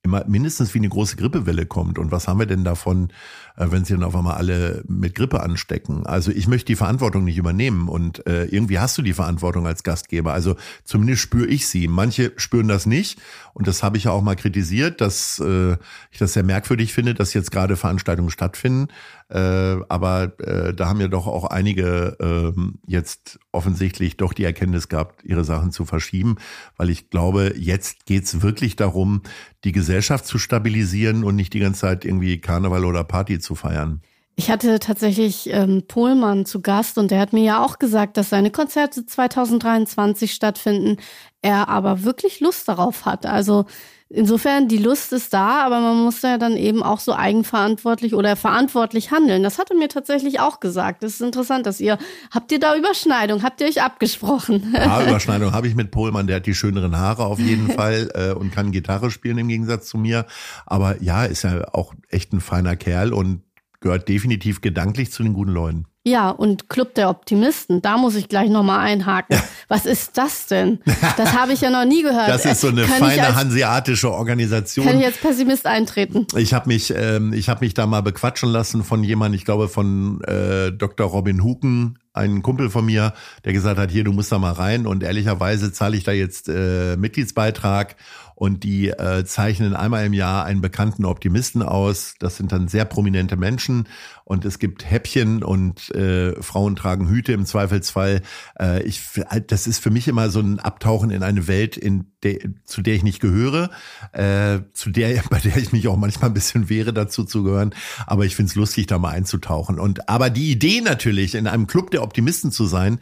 immer 0.04 0.24
mindestens 0.26 0.74
wie 0.74 0.78
eine 0.78 0.88
große 0.88 1.16
Grippewelle 1.16 1.64
kommt. 1.64 1.98
Und 1.98 2.10
was 2.10 2.26
haben 2.26 2.40
wir 2.40 2.46
denn 2.46 2.64
davon, 2.64 3.10
äh, 3.56 3.66
wenn 3.70 3.84
sie 3.84 3.94
dann 3.94 4.02
auf 4.02 4.16
einmal 4.16 4.36
alle 4.36 4.82
mit 4.88 5.14
Grippe 5.14 5.40
anstecken? 5.40 6.06
Also 6.06 6.32
ich 6.32 6.48
möchte 6.48 6.66
die 6.66 6.76
Verantwortung 6.76 7.24
nicht 7.24 7.38
übernehmen 7.38 7.88
und 7.88 8.26
äh, 8.26 8.46
irgendwie 8.46 8.80
hast 8.80 8.98
du 8.98 9.02
die 9.02 9.12
Verantwortung 9.12 9.66
als 9.66 9.84
Gastgeber. 9.84 10.32
Also 10.32 10.56
zumindest 10.84 11.22
spüre 11.22 11.46
ich 11.46 11.68
sie. 11.68 11.86
Manche 11.86 12.32
spüren 12.36 12.66
das 12.66 12.84
nicht 12.84 13.20
und 13.54 13.68
das 13.68 13.84
habe 13.84 13.96
ich 13.96 14.04
ja 14.04 14.10
auch 14.10 14.22
mal 14.22 14.34
kritisiert, 14.34 15.00
dass 15.00 15.38
äh, 15.38 15.76
ich 16.10 16.18
das 16.18 16.32
sehr 16.32 16.42
merkwürdig 16.42 16.92
finde, 16.92 17.14
dass 17.14 17.32
jetzt 17.32 17.52
gerade 17.52 17.76
Veranstaltungen 17.76 18.30
stattfinden. 18.30 18.88
Äh, 19.32 19.80
aber 19.88 20.38
äh, 20.40 20.74
da 20.74 20.88
haben 20.88 21.00
ja 21.00 21.08
doch 21.08 21.26
auch 21.26 21.44
einige 21.44 22.18
ähm, 22.20 22.80
jetzt 22.86 23.40
offensichtlich 23.50 24.18
doch 24.18 24.34
die 24.34 24.44
Erkenntnis 24.44 24.88
gehabt, 24.88 25.24
ihre 25.24 25.42
Sachen 25.42 25.72
zu 25.72 25.86
verschieben, 25.86 26.36
weil 26.76 26.90
ich 26.90 27.08
glaube, 27.08 27.54
jetzt 27.56 28.04
geht's 28.04 28.42
wirklich 28.42 28.76
darum, 28.76 29.22
die 29.64 29.72
Gesellschaft 29.72 30.26
zu 30.26 30.38
stabilisieren 30.38 31.24
und 31.24 31.34
nicht 31.34 31.54
die 31.54 31.60
ganze 31.60 31.80
Zeit 31.80 32.04
irgendwie 32.04 32.42
Karneval 32.42 32.84
oder 32.84 33.04
Party 33.04 33.38
zu 33.38 33.54
feiern. 33.54 34.02
Ich 34.34 34.50
hatte 34.50 34.78
tatsächlich 34.78 35.50
ähm, 35.50 35.82
Pohlmann 35.86 36.46
zu 36.46 36.62
Gast 36.62 36.96
und 36.98 37.10
der 37.10 37.20
hat 37.20 37.32
mir 37.32 37.44
ja 37.44 37.64
auch 37.64 37.78
gesagt, 37.78 38.16
dass 38.16 38.30
seine 38.30 38.50
Konzerte 38.50 39.04
2023 39.04 40.32
stattfinden, 40.32 40.96
er 41.42 41.68
aber 41.68 42.02
wirklich 42.02 42.40
Lust 42.40 42.68
darauf 42.68 43.04
hat. 43.04 43.26
Also 43.26 43.66
insofern, 44.12 44.68
die 44.68 44.78
Lust 44.78 45.12
ist 45.12 45.32
da, 45.32 45.64
aber 45.64 45.80
man 45.80 46.02
muss 46.02 46.22
ja 46.22 46.38
dann 46.38 46.56
eben 46.56 46.82
auch 46.82 47.00
so 47.00 47.14
eigenverantwortlich 47.14 48.14
oder 48.14 48.36
verantwortlich 48.36 49.10
handeln. 49.10 49.42
Das 49.42 49.58
hat 49.58 49.70
er 49.70 49.76
mir 49.76 49.88
tatsächlich 49.88 50.40
auch 50.40 50.60
gesagt. 50.60 51.02
Das 51.02 51.14
ist 51.14 51.20
interessant, 51.20 51.66
dass 51.66 51.80
ihr, 51.80 51.98
habt 52.30 52.52
ihr 52.52 52.60
da 52.60 52.76
Überschneidung? 52.76 53.42
Habt 53.42 53.60
ihr 53.60 53.66
euch 53.66 53.82
abgesprochen? 53.82 54.74
Ja, 54.74 55.02
Überschneidung 55.06 55.52
habe 55.52 55.66
ich 55.66 55.74
mit 55.74 55.90
Pohlmann, 55.90 56.26
der 56.26 56.36
hat 56.36 56.46
die 56.46 56.54
schöneren 56.54 56.96
Haare 56.96 57.24
auf 57.24 57.38
jeden 57.38 57.70
Fall 57.72 58.10
äh, 58.14 58.32
und 58.32 58.52
kann 58.52 58.72
Gitarre 58.72 59.10
spielen 59.10 59.38
im 59.38 59.48
Gegensatz 59.48 59.88
zu 59.88 59.98
mir. 59.98 60.26
Aber 60.66 61.02
ja, 61.02 61.24
ist 61.24 61.44
ja 61.44 61.68
auch 61.72 61.94
echt 62.08 62.32
ein 62.32 62.40
feiner 62.40 62.76
Kerl 62.76 63.12
und 63.12 63.42
gehört 63.82 64.08
definitiv 64.08 64.60
gedanklich 64.60 65.12
zu 65.12 65.22
den 65.22 65.34
guten 65.34 65.52
Leuten. 65.52 65.86
Ja, 66.04 66.30
und 66.30 66.68
Club 66.68 66.94
der 66.94 67.10
Optimisten, 67.10 67.80
da 67.80 67.96
muss 67.96 68.16
ich 68.16 68.28
gleich 68.28 68.50
nochmal 68.50 68.80
einhaken. 68.80 69.40
Was 69.68 69.86
ist 69.86 70.18
das 70.18 70.46
denn? 70.46 70.80
Das 71.16 71.36
habe 71.36 71.52
ich 71.52 71.60
ja 71.60 71.70
noch 71.70 71.84
nie 71.84 72.02
gehört. 72.02 72.28
Das 72.28 72.44
ist 72.44 72.60
so 72.60 72.68
eine 72.68 72.82
Kann 72.82 72.98
feine 72.98 73.26
als, 73.26 73.36
hanseatische 73.36 74.10
Organisation. 74.10 74.84
Kann 74.84 74.98
ich 74.98 75.04
als 75.06 75.18
Pessimist 75.18 75.66
eintreten? 75.66 76.26
Ich 76.36 76.54
habe 76.54 76.68
mich, 76.68 76.92
ähm, 76.96 77.32
ich 77.32 77.48
habe 77.48 77.64
mich 77.64 77.74
da 77.74 77.86
mal 77.86 78.00
bequatschen 78.00 78.48
lassen 78.48 78.82
von 78.82 79.04
jemand, 79.04 79.36
ich 79.36 79.44
glaube 79.44 79.68
von 79.68 80.20
äh, 80.24 80.72
Dr. 80.72 81.06
Robin 81.06 81.44
Huken, 81.44 81.98
ein 82.12 82.42
Kumpel 82.42 82.68
von 82.68 82.84
mir, 82.84 83.14
der 83.44 83.52
gesagt 83.52 83.78
hat, 83.78 83.90
hier, 83.90 84.02
du 84.02 84.12
musst 84.12 84.32
da 84.32 84.38
mal 84.38 84.52
rein. 84.52 84.86
Und 84.86 85.04
ehrlicherweise 85.04 85.72
zahle 85.72 85.96
ich 85.96 86.02
da 86.02 86.12
jetzt 86.12 86.48
äh, 86.48 86.96
Mitgliedsbeitrag 86.96 87.96
und 88.42 88.64
die 88.64 88.88
äh, 88.88 89.24
zeichnen 89.24 89.76
einmal 89.76 90.04
im 90.04 90.12
Jahr 90.12 90.44
einen 90.44 90.60
bekannten 90.60 91.04
Optimisten 91.04 91.62
aus. 91.62 92.16
Das 92.18 92.38
sind 92.38 92.50
dann 92.50 92.66
sehr 92.66 92.84
prominente 92.84 93.36
Menschen 93.36 93.86
und 94.24 94.44
es 94.44 94.58
gibt 94.58 94.90
Häppchen 94.90 95.44
und 95.44 95.94
äh, 95.94 96.34
Frauen 96.42 96.74
tragen 96.74 97.08
Hüte 97.08 97.34
im 97.34 97.46
Zweifelsfall. 97.46 98.20
Äh, 98.58 98.82
ich, 98.82 99.00
das 99.46 99.68
ist 99.68 99.78
für 99.78 99.90
mich 99.90 100.08
immer 100.08 100.28
so 100.28 100.40
ein 100.40 100.58
Abtauchen 100.58 101.12
in 101.12 101.22
eine 101.22 101.46
Welt, 101.46 101.76
in 101.76 102.06
der, 102.24 102.38
zu 102.64 102.82
der 102.82 102.94
ich 102.94 103.04
nicht 103.04 103.20
gehöre, 103.20 103.70
äh, 104.10 104.58
zu 104.72 104.90
der, 104.90 105.22
bei 105.30 105.38
der 105.38 105.56
ich 105.56 105.70
mich 105.70 105.86
auch 105.86 105.96
manchmal 105.96 106.30
ein 106.30 106.34
bisschen 106.34 106.68
wehre, 106.68 106.92
dazu 106.92 107.22
zu 107.22 107.44
gehören. 107.44 107.72
Aber 108.08 108.24
ich 108.24 108.34
find's 108.34 108.56
lustig, 108.56 108.88
da 108.88 108.98
mal 108.98 109.10
einzutauchen. 109.10 109.78
Und 109.78 110.08
aber 110.08 110.30
die 110.30 110.50
Idee 110.50 110.80
natürlich, 110.80 111.36
in 111.36 111.46
einem 111.46 111.68
Club 111.68 111.92
der 111.92 112.02
Optimisten 112.02 112.50
zu 112.50 112.66
sein, 112.66 112.98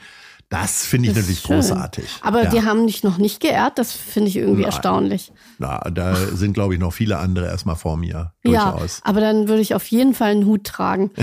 das 0.50 0.84
finde 0.84 1.08
ich 1.08 1.14
Das 1.14 1.22
natürlich 1.22 1.40
schön. 1.40 1.56
großartig. 1.56 2.04
Aber 2.22 2.42
ja. 2.42 2.50
die 2.50 2.62
haben 2.64 2.84
dich 2.86 3.04
noch 3.04 3.18
nicht 3.18 3.38
geehrt, 3.40 3.78
das 3.78 3.92
finde 3.92 4.28
ich 4.30 4.36
irgendwie 4.36 4.62
Nein. 4.62 4.72
erstaunlich. 4.72 5.32
Na, 5.58 5.78
da 5.90 6.14
sind, 6.16 6.54
glaube 6.54 6.74
ich, 6.74 6.80
noch 6.80 6.92
viele 6.92 7.18
andere 7.18 7.46
erstmal 7.46 7.76
vor 7.76 7.96
mir. 7.96 8.32
Ja, 8.42 8.72
Durchaus. 8.72 9.00
aber 9.04 9.20
dann 9.20 9.46
würde 9.48 9.62
ich 9.62 9.74
auf 9.76 9.86
jeden 9.86 10.12
Fall 10.12 10.32
einen 10.32 10.46
Hut 10.46 10.64
tragen. 10.64 11.10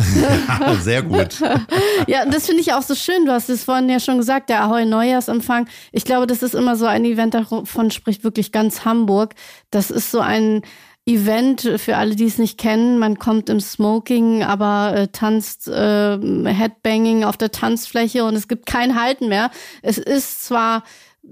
Ja. 0.59 0.75
Sehr 0.75 1.03
gut. 1.03 1.39
ja, 2.07 2.25
das 2.25 2.45
finde 2.45 2.61
ich 2.61 2.73
auch 2.73 2.81
so 2.81 2.95
schön. 2.95 3.25
Du 3.25 3.31
hast 3.33 3.49
es 3.49 3.65
vorhin 3.65 3.89
ja 3.89 3.99
schon 3.99 4.17
gesagt, 4.17 4.49
der 4.49 4.63
Ahoi 4.63 4.85
Neujahrsempfang. 4.85 5.67
Ich 5.91 6.05
glaube, 6.05 6.25
das 6.25 6.41
ist 6.41 6.55
immer 6.55 6.75
so 6.77 6.85
ein 6.85 7.03
Event, 7.03 7.33
davon 7.33 7.91
spricht 7.91 8.23
wirklich 8.23 8.51
ganz 8.51 8.85
Hamburg. 8.85 9.35
Das 9.71 9.91
ist 9.91 10.09
so 10.09 10.19
ein 10.21 10.61
Event 11.07 11.61
für 11.77 11.95
alle, 11.95 12.15
die 12.15 12.25
es 12.25 12.37
nicht 12.37 12.57
kennen. 12.57 12.99
Man 12.99 13.17
kommt 13.17 13.49
im 13.49 13.61
Smoking, 13.61 14.43
aber 14.43 14.93
äh, 14.93 15.07
tanzt 15.07 15.67
äh, 15.69 16.17
Headbanging 16.17 17.23
auf 17.23 17.37
der 17.37 17.51
Tanzfläche 17.51 18.25
und 18.25 18.35
es 18.35 18.47
gibt 18.47 18.65
kein 18.65 18.99
Halten 18.99 19.29
mehr. 19.29 19.49
Es 19.81 19.97
ist 19.97 20.43
zwar 20.43 20.83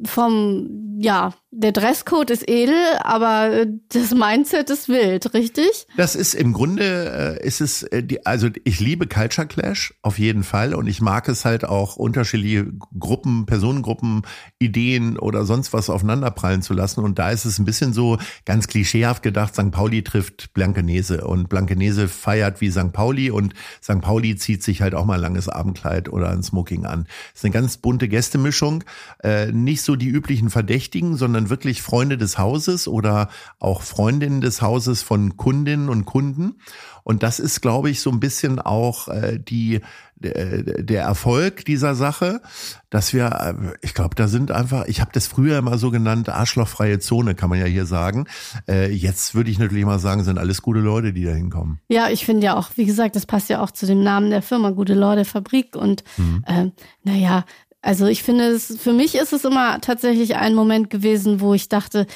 vom, 0.03 0.97
ja, 0.97 1.33
der 1.57 1.71
Dresscode 1.71 2.31
ist 2.31 2.49
edel, 2.49 2.75
aber 2.99 3.65
das 3.89 4.13
Mindset 4.13 4.69
ist 4.69 4.89
wild, 4.89 5.33
richtig? 5.33 5.87
Das 5.95 6.15
ist 6.15 6.33
im 6.33 6.51
Grunde, 6.51 7.39
äh, 7.41 7.47
ist 7.47 7.61
es, 7.61 7.83
äh, 7.83 8.03
die, 8.03 8.25
also 8.25 8.49
ich 8.65 8.79
liebe 8.81 9.07
Culture 9.07 9.47
Clash 9.47 9.93
auf 10.01 10.19
jeden 10.19 10.43
Fall 10.43 10.75
und 10.75 10.87
ich 10.87 11.01
mag 11.01 11.29
es 11.29 11.45
halt 11.45 11.63
auch 11.63 11.95
unterschiedliche 11.95 12.67
Gruppen, 12.99 13.45
Personengruppen, 13.45 14.23
Ideen 14.59 15.17
oder 15.17 15.45
sonst 15.45 15.71
was 15.71 15.89
aufeinanderprallen 15.89 16.61
zu 16.61 16.73
lassen 16.73 17.01
und 17.01 17.19
da 17.19 17.31
ist 17.31 17.45
es 17.45 17.57
ein 17.57 17.65
bisschen 17.65 17.93
so 17.93 18.17
ganz 18.43 18.67
klischeehaft 18.67 19.23
gedacht, 19.23 19.55
St. 19.55 19.71
Pauli 19.71 20.03
trifft 20.03 20.53
Blankenese 20.53 21.25
und 21.25 21.47
Blankenese 21.47 22.09
feiert 22.09 22.59
wie 22.59 22.69
St. 22.69 22.91
Pauli 22.91 23.31
und 23.31 23.53
St. 23.81 24.01
Pauli 24.01 24.35
zieht 24.35 24.61
sich 24.61 24.81
halt 24.81 24.93
auch 24.93 25.05
mal 25.05 25.15
ein 25.15 25.21
langes 25.21 25.47
Abendkleid 25.47 26.09
oder 26.09 26.31
ein 26.31 26.43
Smoking 26.43 26.85
an. 26.85 27.05
Das 27.31 27.39
ist 27.39 27.45
eine 27.45 27.53
ganz 27.53 27.77
bunte 27.77 28.09
Gästemischung, 28.09 28.83
äh, 29.23 29.51
nicht 29.53 29.81
so 29.83 29.95
die 29.95 30.09
üblichen 30.09 30.49
Verdächtigen, 30.49 31.15
sondern 31.15 31.44
wirklich 31.49 31.81
Freunde 31.81 32.17
des 32.17 32.37
Hauses 32.37 32.87
oder 32.87 33.29
auch 33.59 33.81
Freundinnen 33.81 34.41
des 34.41 34.61
Hauses 34.61 35.01
von 35.01 35.37
Kundinnen 35.37 35.89
und 35.89 36.05
Kunden. 36.05 36.55
Und 37.03 37.21
das 37.21 37.39
ist, 37.39 37.61
glaube 37.61 37.89
ich, 37.89 38.01
so 38.01 38.09
ein 38.09 38.19
bisschen 38.19 38.59
auch 38.59 39.07
äh, 39.07 39.39
die 39.39 39.81
der 40.17 41.03
Erfolg 41.03 41.65
dieser 41.65 41.93
Sache, 41.93 42.41
dass 42.89 43.13
wir, 43.13 43.25
äh, 43.25 43.75
ich 43.81 43.93
glaube, 43.93 44.15
da 44.15 44.27
sind 44.27 44.49
einfach, 44.49 44.85
ich 44.85 45.01
habe 45.01 45.11
das 45.13 45.27
früher 45.27 45.57
immer 45.57 45.77
so 45.77 45.91
genannt, 45.91 46.29
arschlochfreie 46.29 46.99
Zone, 46.99 47.35
kann 47.35 47.49
man 47.49 47.59
ja 47.59 47.65
hier 47.65 47.85
sagen. 47.85 48.25
Äh, 48.67 48.91
jetzt 48.93 49.35
würde 49.35 49.51
ich 49.51 49.59
natürlich 49.59 49.83
mal 49.83 49.99
sagen, 49.99 50.23
sind 50.23 50.37
alles 50.37 50.61
gute 50.61 50.79
Leute, 50.79 51.11
die 51.11 51.25
da 51.25 51.31
hinkommen. 51.31 51.79
Ja, 51.89 52.09
ich 52.09 52.25
finde 52.25 52.45
ja 52.45 52.55
auch, 52.55 52.69
wie 52.75 52.85
gesagt, 52.85 53.17
das 53.17 53.25
passt 53.25 53.49
ja 53.49 53.61
auch 53.61 53.71
zu 53.71 53.85
dem 53.85 54.03
Namen 54.03 54.29
der 54.29 54.41
Firma, 54.41 54.69
Gute 54.69 54.93
Leute 54.93 55.25
Fabrik. 55.25 55.75
Und 55.75 56.05
mhm. 56.15 56.43
äh, 56.47 56.71
naja, 57.03 57.43
also 57.85 58.07
ich 58.07 58.23
finde 58.23 58.45
es, 58.45 58.75
für 58.79 58.93
mich 58.93 59.13
ist 59.13 59.31
es 59.31 59.45
immer 59.45 59.79
tatsächlich 59.79 60.35
ein 60.35 60.55
Moment 60.55 60.89
gewesen, 60.89 61.39
wo 61.39 61.53
ich 61.53 61.69
dachte, 61.69 62.07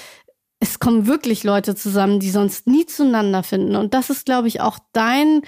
es 0.59 0.79
kommen 0.79 1.05
wirklich 1.05 1.43
Leute 1.43 1.75
zusammen, 1.75 2.19
die 2.19 2.31
sonst 2.31 2.65
nie 2.65 2.87
zueinander 2.87 3.43
finden. 3.43 3.75
Und 3.75 3.93
das 3.93 4.09
ist, 4.09 4.25
glaube 4.25 4.47
ich, 4.47 4.61
auch 4.61 4.79
dein, 4.93 5.41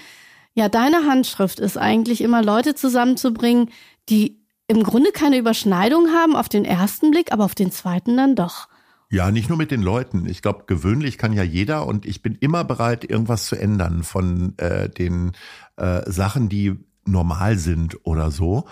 ja, 0.54 0.70
deine 0.70 1.08
Handschrift 1.08 1.60
ist 1.60 1.76
eigentlich 1.76 2.22
immer 2.22 2.44
Leute 2.44 2.76
zusammenzubringen, 2.76 3.72
die 4.10 4.40
im 4.68 4.84
Grunde 4.84 5.12
keine 5.12 5.40
Überschneidung 5.40 6.10
haben 6.10 6.36
auf 6.36 6.50
den 6.50 6.66
ersten 6.66 7.10
Blick, 7.10 7.34
aber 7.34 7.46
auf 7.46 7.56
den 7.56 7.72
zweiten 7.72 8.16
dann 8.16 8.36
doch. 8.36 8.68
Ja, 9.10 9.32
nicht 9.32 9.50
nur 9.50 9.58
mit 9.58 9.72
den 9.72 9.82
Leuten. 9.82 10.28
Ich 10.28 10.44
glaube, 10.44 10.66
gewöhnlich 10.68 11.18
kann 11.18 11.34
ja 11.34 11.44
jeder 11.44 11.88
und 11.88 12.06
ich 12.06 12.22
bin 12.22 12.36
immer 12.36 12.64
bereit, 12.64 13.04
irgendwas 13.04 13.48
zu 13.48 13.56
ändern 13.56 14.04
von 14.04 14.54
äh, 14.58 14.88
den 14.88 15.32
äh, 15.78 16.10
Sachen, 16.10 16.48
die 16.48 16.76
normal 17.06 17.58
sind 17.58 18.06
oder 18.06 18.30
so. 18.30 18.66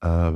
Äh, 0.00 0.32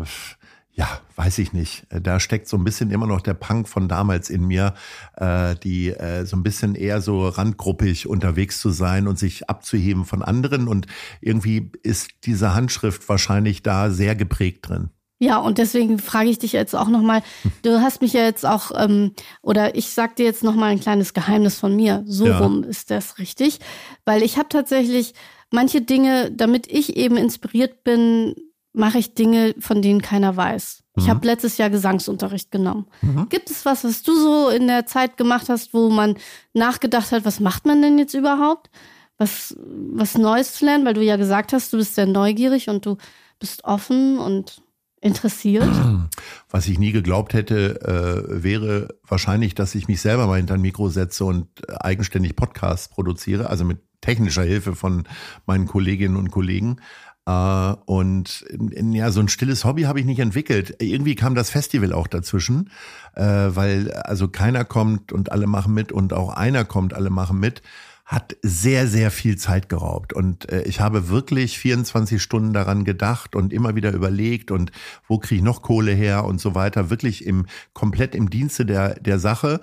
ja, 0.79 1.01
weiß 1.17 1.39
ich 1.39 1.53
nicht. 1.53 1.87
Äh, 1.91 2.01
da 2.01 2.21
steckt 2.21 2.47
so 2.47 2.57
ein 2.57 2.63
bisschen 2.63 2.93
immer 2.93 3.09
noch 3.09 3.21
der 3.21 3.35
Punk 3.35 3.69
von 3.69 3.89
damals 3.89 4.31
in 4.31 4.47
mir, 4.47 4.75
äh, 5.17 5.57
die 5.57 5.89
äh, 5.89 6.25
so 6.25 6.37
ein 6.37 6.45
bisschen 6.45 6.77
eher 6.77 7.01
so 7.01 7.27
randgruppig 7.27 8.07
unterwegs 8.07 8.61
zu 8.61 8.71
sein 8.71 9.09
und 9.09 9.19
sich 9.19 9.51
abzuheben 9.51 10.05
von 10.05 10.23
anderen. 10.23 10.69
Und 10.69 10.87
irgendwie 11.21 11.73
ist 11.83 12.11
diese 12.25 12.55
Handschrift 12.55 13.09
wahrscheinlich 13.09 13.65
da 13.65 13.91
sehr 13.91 14.15
geprägt 14.15 14.69
drin. 14.69 14.91
Ja, 15.19 15.39
und 15.39 15.59
deswegen 15.59 15.99
frage 15.99 16.31
ich 16.31 16.39
dich 16.39 16.53
jetzt 16.53 16.77
auch 16.77 16.89
nochmal, 16.89 17.23
du 17.63 17.81
hast 17.81 18.01
mich 18.01 18.13
ja 18.13 18.23
jetzt 18.23 18.47
auch, 18.47 18.71
ähm, 18.77 19.15
oder 19.43 19.75
ich 19.75 19.91
sag 19.91 20.15
dir 20.15 20.27
jetzt 20.27 20.45
nochmal 20.45 20.71
ein 20.71 20.81
kleines 20.81 21.13
Geheimnis 21.13 21.59
von 21.59 21.75
mir. 21.75 22.05
So 22.07 22.29
ja. 22.29 22.39
rum 22.39 22.63
ist 22.63 22.93
das 22.93 23.19
richtig. 23.19 23.59
Weil 24.05 24.23
ich 24.23 24.39
habe 24.39 24.49
tatsächlich 24.49 25.15
manche 25.51 25.81
Dinge, 25.81 26.31
damit 26.31 26.71
ich 26.71 26.97
eben 26.97 27.17
inspiriert 27.17 27.83
bin, 27.83 28.37
mache 28.73 28.99
ich 28.99 29.15
Dinge, 29.15 29.55
von 29.59 29.83
denen 29.83 30.03
keiner 30.03 30.37
weiß. 30.37 30.83
Mhm. 30.95 31.03
Ich 31.03 31.11
habe 31.11 31.27
letztes 31.27 31.59
Jahr 31.59 31.71
Gesangsunterricht 31.71 32.51
genommen. 32.51 32.87
Mhm. 33.03 33.29
Gibt 33.29 33.51
es 33.51 33.65
was, 33.65 33.85
was 33.85 34.03
du 34.03 34.15
so 34.15 34.49
in 34.51 34.67
der 34.67 34.87
Zeit 34.87 35.17
gemacht 35.17 35.49
hast, 35.49 35.75
wo 35.75 35.91
man 35.91 36.17
nachgedacht 36.53 37.13
hat, 37.13 37.25
was 37.25 37.41
macht 37.41 37.67
man 37.67 37.83
denn 37.83 37.99
jetzt 37.99 38.15
überhaupt? 38.15 38.71
Was, 39.17 39.57
was 39.59 40.17
Neues 40.17 40.55
zu 40.55 40.65
lernen, 40.65 40.85
weil 40.85 40.95
du 40.95 41.03
ja 41.03 41.17
gesagt 41.17 41.53
hast, 41.53 41.73
du 41.73 41.79
bist 41.79 41.97
sehr 41.97 42.07
neugierig 42.07 42.69
und 42.69 42.87
du 42.87 42.99
bist 43.41 43.65
offen 43.65 44.19
und 44.19 44.63
interessiert? 45.01 45.69
Was 46.51 46.67
ich 46.69 46.79
nie 46.79 46.93
geglaubt 46.93 47.35
hätte, 47.35 47.81
äh, 47.83 48.43
wäre 48.43 48.89
wahrscheinlich, 49.07 49.55
dass 49.55 49.75
ich 49.75 49.89
mich 49.89 50.01
selber 50.01 50.27
mal 50.27 50.37
hinter 50.37 50.55
ein 50.55 50.61
Mikro 50.61 50.89
setze 50.89 51.25
und 51.25 51.49
eigenständig 51.81 52.37
Podcasts 52.37 52.89
produziere, 52.89 53.51
also 53.51 53.65
mit 53.65 53.81
technischer 54.01 54.45
Hilfe 54.45 54.75
von 54.75 55.05
meinen 55.47 55.67
Kolleginnen 55.67 56.17
und 56.17 56.31
Kollegen. 56.31 56.81
Uh, 57.29 57.77
und 57.85 58.47
ja, 58.91 59.11
so 59.11 59.21
ein 59.21 59.29
stilles 59.29 59.67
Hobby 59.67 59.83
habe 59.83 60.01
ich 60.01 60.07
nicht 60.07 60.21
entwickelt. 60.21 60.77
Irgendwie 60.79 61.15
kam 61.15 61.35
das 61.35 61.51
Festival 61.51 61.93
auch 61.93 62.07
dazwischen, 62.07 62.71
äh, 63.17 63.23
weil 63.23 63.93
also 63.93 64.29
keiner 64.29 64.65
kommt 64.65 65.13
und 65.13 65.31
alle 65.31 65.47
machen 65.47 65.75
mit 65.75 65.93
und 65.93 66.15
auch 66.15 66.31
einer 66.31 66.65
kommt, 66.65 66.95
alle 66.95 67.11
machen 67.11 67.39
mit, 67.39 67.61
hat 68.07 68.37
sehr, 68.41 68.87
sehr 68.87 69.11
viel 69.11 69.37
Zeit 69.37 69.69
geraubt. 69.69 70.15
Und 70.15 70.51
äh, 70.51 70.63
ich 70.63 70.81
habe 70.81 71.11
wirklich 71.11 71.59
24 71.59 72.23
Stunden 72.23 72.55
daran 72.55 72.85
gedacht 72.85 73.37
und 73.37 73.53
immer 73.53 73.75
wieder 73.75 73.93
überlegt 73.93 74.51
und 74.51 74.73
wo 75.07 75.19
kriege 75.19 75.41
ich 75.41 75.45
noch 75.45 75.61
Kohle 75.61 75.93
her 75.93 76.25
und 76.25 76.41
so 76.41 76.55
weiter. 76.55 76.89
Wirklich 76.89 77.27
im 77.27 77.45
komplett 77.75 78.15
im 78.15 78.31
Dienste 78.31 78.65
der, 78.65 78.95
der 78.95 79.19
Sache. 79.19 79.61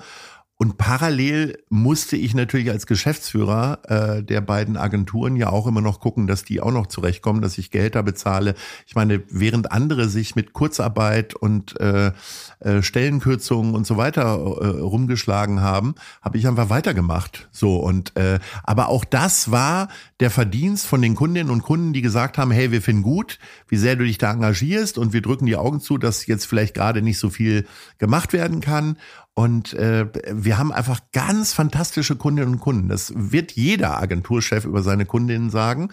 Und 0.57 0.77
parallel 0.77 1.57
musste 1.67 2.15
ich 2.15 2.33
natürlich 2.33 2.69
als 2.71 2.87
Geschäftsführer 2.87 3.79
äh, 3.89 4.23
der 4.23 4.39
beiden 4.39 4.77
Agenturen 4.77 5.35
ja 5.35 5.49
auch 5.49 5.67
immer 5.67 5.81
noch 5.81 5.99
gucken, 5.99 6.27
dass 6.27 6.45
die 6.45 6.61
auch 6.61 6.71
noch 6.71 6.87
zurechtkommen, 6.87 7.41
dass 7.41 7.57
ich 7.57 7.71
Gehälter 7.71 8.03
bezahle. 8.03 8.55
Ich 8.87 8.95
meine, 8.95 9.21
während 9.29 9.73
andere 9.73 10.07
sich 10.07 10.33
mit 10.37 10.53
Kurzarbeit 10.53 11.35
und 11.35 11.77
äh, 11.81 12.13
äh, 12.61 12.81
Stellenkürzungen 12.81 13.75
und 13.75 13.85
so 13.85 13.97
weiter 13.97 14.21
äh, 14.21 14.79
rumgeschlagen 14.79 15.59
haben, 15.59 15.95
habe 16.21 16.37
ich 16.37 16.47
einfach 16.47 16.69
weitergemacht. 16.69 17.49
So 17.51 17.75
und 17.75 18.15
äh, 18.15 18.39
aber 18.63 18.87
auch 18.87 19.03
das 19.03 19.51
war 19.51 19.89
der 20.21 20.31
Verdienst 20.31 20.87
von 20.87 21.01
den 21.01 21.15
Kundinnen 21.15 21.51
und 21.51 21.63
Kunden, 21.63 21.91
die 21.91 22.01
gesagt 22.01 22.37
haben, 22.37 22.51
hey, 22.51 22.71
wir 22.71 22.81
finden 22.81 23.03
gut, 23.03 23.39
wie 23.67 23.77
sehr 23.77 23.97
du 23.97 24.05
dich 24.05 24.19
da 24.19 24.31
engagierst 24.31 24.97
und 24.97 25.11
wir 25.11 25.21
drücken 25.21 25.47
die 25.47 25.57
Augen 25.57 25.81
zu, 25.81 25.97
dass 25.97 26.25
jetzt 26.27 26.45
vielleicht 26.45 26.75
gerade 26.75 27.01
nicht 27.01 27.19
so 27.19 27.29
viel 27.29 27.67
gemacht 27.97 28.31
werden 28.31 28.61
kann. 28.61 28.97
Und 29.37 29.73
äh, 29.73 30.07
wir 30.31 30.57
haben 30.57 30.71
einfach 30.71 31.01
ganz 31.11 31.51
fantastische 31.51 32.15
Kundinnen 32.15 32.53
und 32.53 32.59
Kunden. 32.61 32.87
Das 32.87 33.11
wird 33.15 33.51
jeder 33.51 33.99
Agenturchef 34.01 34.63
über 34.63 34.81
seine 34.81 35.05
Kundinnen 35.05 35.49
sagen. 35.49 35.89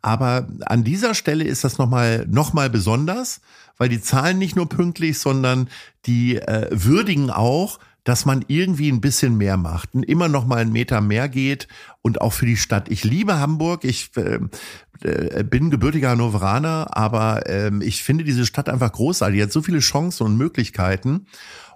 Aber 0.00 0.48
an 0.64 0.82
dieser 0.82 1.12
Stelle 1.14 1.44
ist 1.44 1.62
das 1.62 1.76
nochmal 1.76 2.26
noch 2.26 2.54
mal 2.54 2.70
besonders, 2.70 3.42
weil 3.76 3.90
die 3.90 4.00
zahlen 4.00 4.38
nicht 4.38 4.56
nur 4.56 4.70
pünktlich, 4.70 5.18
sondern 5.18 5.68
die 6.06 6.36
äh, 6.36 6.68
würdigen 6.72 7.30
auch, 7.30 7.78
dass 8.04 8.24
man 8.24 8.44
irgendwie 8.48 8.90
ein 8.90 9.02
bisschen 9.02 9.36
mehr 9.36 9.58
macht 9.58 9.94
und 9.94 10.02
immer 10.04 10.28
noch 10.28 10.46
mal 10.46 10.58
einen 10.58 10.72
Meter 10.72 11.02
mehr 11.02 11.28
geht 11.28 11.68
und 12.00 12.22
auch 12.22 12.32
für 12.32 12.46
die 12.46 12.56
Stadt. 12.56 12.88
Ich 12.88 13.04
liebe 13.04 13.38
Hamburg. 13.40 13.84
Ich 13.84 14.12
äh, 14.16 14.38
äh 15.02 15.42
bin 15.42 15.70
gebürtiger 15.70 16.10
Hannoveraner, 16.10 16.96
aber 16.96 17.46
äh, 17.46 17.70
ich 17.82 18.02
finde 18.04 18.24
diese 18.24 18.46
Stadt 18.46 18.70
einfach 18.70 18.92
großartig. 18.92 19.36
Die 19.36 19.42
hat 19.42 19.52
so 19.52 19.60
viele 19.60 19.80
Chancen 19.80 20.24
und 20.24 20.38
Möglichkeiten. 20.38 21.26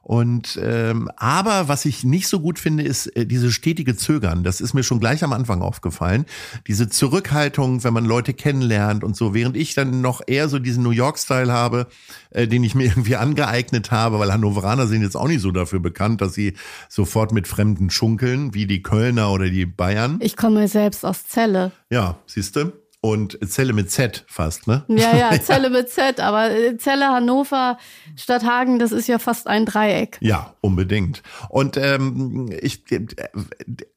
Und 0.02 0.58
ähm, 0.62 1.10
aber 1.16 1.68
was 1.68 1.84
ich 1.84 2.04
nicht 2.04 2.26
so 2.26 2.40
gut 2.40 2.58
finde, 2.58 2.82
ist 2.84 3.06
äh, 3.16 3.26
diese 3.26 3.52
stetige 3.52 3.96
Zögern. 3.96 4.42
Das 4.42 4.60
ist 4.60 4.72
mir 4.74 4.82
schon 4.82 4.98
gleich 4.98 5.22
am 5.22 5.32
Anfang 5.32 5.62
aufgefallen. 5.62 6.24
Diese 6.66 6.88
Zurückhaltung, 6.88 7.84
wenn 7.84 7.92
man 7.92 8.04
Leute 8.04 8.32
kennenlernt 8.32 9.04
und 9.04 9.14
so, 9.14 9.34
während 9.34 9.56
ich 9.56 9.74
dann 9.74 10.00
noch 10.00 10.22
eher 10.26 10.48
so 10.48 10.58
diesen 10.58 10.82
New 10.82 10.90
York-Style 10.90 11.52
habe, 11.52 11.86
äh, 12.30 12.48
den 12.48 12.64
ich 12.64 12.74
mir 12.74 12.84
irgendwie 12.86 13.16
angeeignet 13.16 13.90
habe, 13.90 14.18
weil 14.18 14.32
Hannoveraner 14.32 14.86
sind 14.86 15.02
jetzt 15.02 15.16
auch 15.16 15.28
nicht 15.28 15.42
so 15.42 15.50
dafür 15.50 15.80
bekannt, 15.80 16.20
dass 16.20 16.34
sie 16.34 16.54
sofort 16.88 17.32
mit 17.32 17.46
Fremden 17.46 17.90
schunkeln, 17.90 18.54
wie 18.54 18.66
die 18.66 18.82
Kölner 18.82 19.30
oder 19.30 19.50
die 19.50 19.66
Bayern. 19.66 20.18
Ich 20.22 20.36
komme 20.36 20.66
selbst 20.68 21.04
aus 21.04 21.26
Celle. 21.26 21.72
Ja, 21.90 22.16
siehst 22.26 22.56
du? 22.56 22.72
Und 23.00 23.38
Zelle 23.50 23.72
mit 23.72 23.90
Z 23.90 24.24
fast, 24.28 24.66
ne? 24.66 24.84
Ja, 24.88 25.16
ja, 25.16 25.30
Zelle 25.42 25.70
mit 25.70 25.88
Z, 25.88 26.20
aber 26.20 26.50
äh, 26.50 26.76
Zelle, 26.76 27.08
Hannover, 27.08 27.78
Stadthagen, 28.14 28.78
das 28.78 28.92
ist 28.92 29.08
ja 29.08 29.18
fast 29.18 29.46
ein 29.46 29.64
Dreieck. 29.64 30.18
Ja, 30.20 30.54
unbedingt. 30.60 31.22
Und 31.48 31.76
ähm, 31.78 32.50
ich 32.60 32.84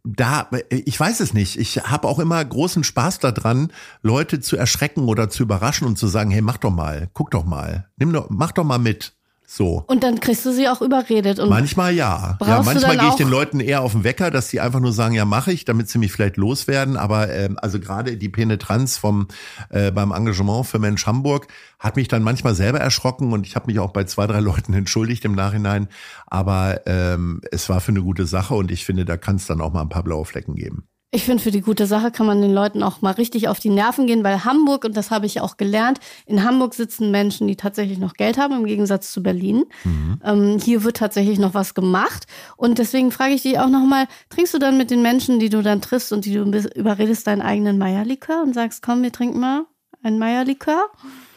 da, 0.03 0.49
ich 0.69 0.99
weiß 0.99 1.19
es 1.19 1.33
nicht. 1.33 1.57
Ich 1.59 1.77
habe 1.83 2.07
auch 2.07 2.19
immer 2.19 2.43
großen 2.43 2.83
Spaß 2.83 3.19
daran, 3.19 3.71
Leute 4.01 4.39
zu 4.39 4.55
erschrecken 4.55 5.07
oder 5.07 5.29
zu 5.29 5.43
überraschen 5.43 5.87
und 5.87 5.97
zu 5.97 6.07
sagen, 6.07 6.31
hey, 6.31 6.41
mach 6.41 6.57
doch 6.57 6.71
mal, 6.71 7.09
guck 7.13 7.31
doch 7.31 7.45
mal, 7.45 7.89
nimm 7.97 8.13
doch, 8.13 8.27
mach 8.29 8.51
doch 8.53 8.63
mal 8.63 8.79
mit. 8.79 9.13
So. 9.55 9.83
Und 9.85 10.01
dann 10.01 10.19
kriegst 10.19 10.47
du 10.47 10.51
sie 10.51 10.67
auch 10.67 10.81
überredet. 10.81 11.37
Und 11.37 11.47
manchmal 11.47 11.93
ja. 11.93 12.39
Ja, 12.41 12.63
manchmal 12.63 12.97
gehe 12.97 13.09
ich 13.09 13.15
den 13.15 13.29
Leuten 13.29 13.59
eher 13.59 13.83
auf 13.83 13.91
den 13.91 14.03
Wecker, 14.03 14.31
dass 14.31 14.49
sie 14.49 14.59
einfach 14.59 14.79
nur 14.79 14.93
sagen, 14.93 15.13
ja, 15.13 15.25
mache 15.25 15.51
ich, 15.51 15.63
damit 15.63 15.89
sie 15.89 15.99
mich 15.99 16.11
vielleicht 16.11 16.37
loswerden. 16.37 16.97
Aber 16.97 17.31
ähm, 17.31 17.59
also 17.61 17.79
gerade 17.79 18.17
die 18.17 18.29
Penetranz 18.29 18.97
vom 18.97 19.27
äh, 19.69 19.91
beim 19.91 20.11
Engagement 20.11 20.65
für 20.65 20.79
Mensch 20.79 21.05
Hamburg 21.05 21.49
hat 21.77 21.97
mich 21.97 22.07
dann 22.07 22.23
manchmal 22.23 22.55
selber 22.55 22.79
erschrocken 22.79 23.31
und 23.31 23.45
ich 23.45 23.55
habe 23.55 23.67
mich 23.67 23.77
auch 23.77 23.91
bei 23.91 24.05
zwei, 24.05 24.25
drei 24.25 24.39
Leuten 24.39 24.73
entschuldigt 24.73 25.23
im 25.23 25.35
Nachhinein. 25.35 25.87
Aber 26.25 26.81
ähm, 26.87 27.41
es 27.51 27.69
war 27.69 27.79
für 27.79 27.91
eine 27.91 28.01
gute 28.01 28.25
Sache 28.25 28.55
und 28.55 28.71
ich 28.71 28.85
finde, 28.85 29.05
da 29.05 29.17
kann 29.17 29.35
es 29.35 29.45
dann 29.45 29.61
auch 29.61 29.71
mal 29.71 29.81
ein 29.81 29.89
paar 29.89 30.03
blaue 30.03 30.25
Flecken 30.25 30.55
geben. 30.55 30.87
Ich 31.15 31.25
finde, 31.25 31.43
für 31.43 31.51
die 31.51 31.61
gute 31.61 31.85
Sache 31.85 32.09
kann 32.09 32.25
man 32.25 32.41
den 32.41 32.55
Leuten 32.55 32.81
auch 32.81 33.03
mal 33.03 33.11
richtig 33.11 33.47
auf 33.47 33.59
die 33.59 33.69
Nerven 33.69 34.07
gehen, 34.07 34.23
weil 34.23 34.45
Hamburg, 34.45 34.83
und 34.83 34.97
das 34.97 35.11
habe 35.11 35.27
ich 35.27 35.41
auch 35.41 35.57
gelernt, 35.57 35.99
in 36.25 36.43
Hamburg 36.43 36.73
sitzen 36.73 37.11
Menschen, 37.11 37.47
die 37.47 37.55
tatsächlich 37.55 37.99
noch 37.99 38.15
Geld 38.15 38.39
haben, 38.39 38.55
im 38.55 38.65
Gegensatz 38.65 39.11
zu 39.11 39.21
Berlin. 39.21 39.65
Mhm. 39.83 40.19
Ähm, 40.25 40.59
hier 40.59 40.83
wird 40.83 40.97
tatsächlich 40.97 41.37
noch 41.37 41.53
was 41.53 41.75
gemacht. 41.75 42.25
Und 42.57 42.79
deswegen 42.79 43.11
frage 43.11 43.35
ich 43.35 43.43
dich 43.43 43.59
auch 43.59 43.69
nochmal, 43.69 44.07
trinkst 44.29 44.55
du 44.55 44.57
dann 44.57 44.75
mit 44.75 44.89
den 44.89 45.03
Menschen, 45.03 45.37
die 45.37 45.49
du 45.49 45.61
dann 45.61 45.81
triffst 45.81 46.11
und 46.11 46.25
die 46.25 46.33
du 46.33 46.45
überredest, 46.73 47.27
deinen 47.27 47.43
eigenen 47.43 47.77
Meierlikör 47.77 48.41
und 48.41 48.55
sagst, 48.55 48.81
komm, 48.81 49.03
wir 49.03 49.11
trinken 49.11 49.39
mal 49.39 49.65
ein 50.01 50.17
Meierlikör? 50.17 50.87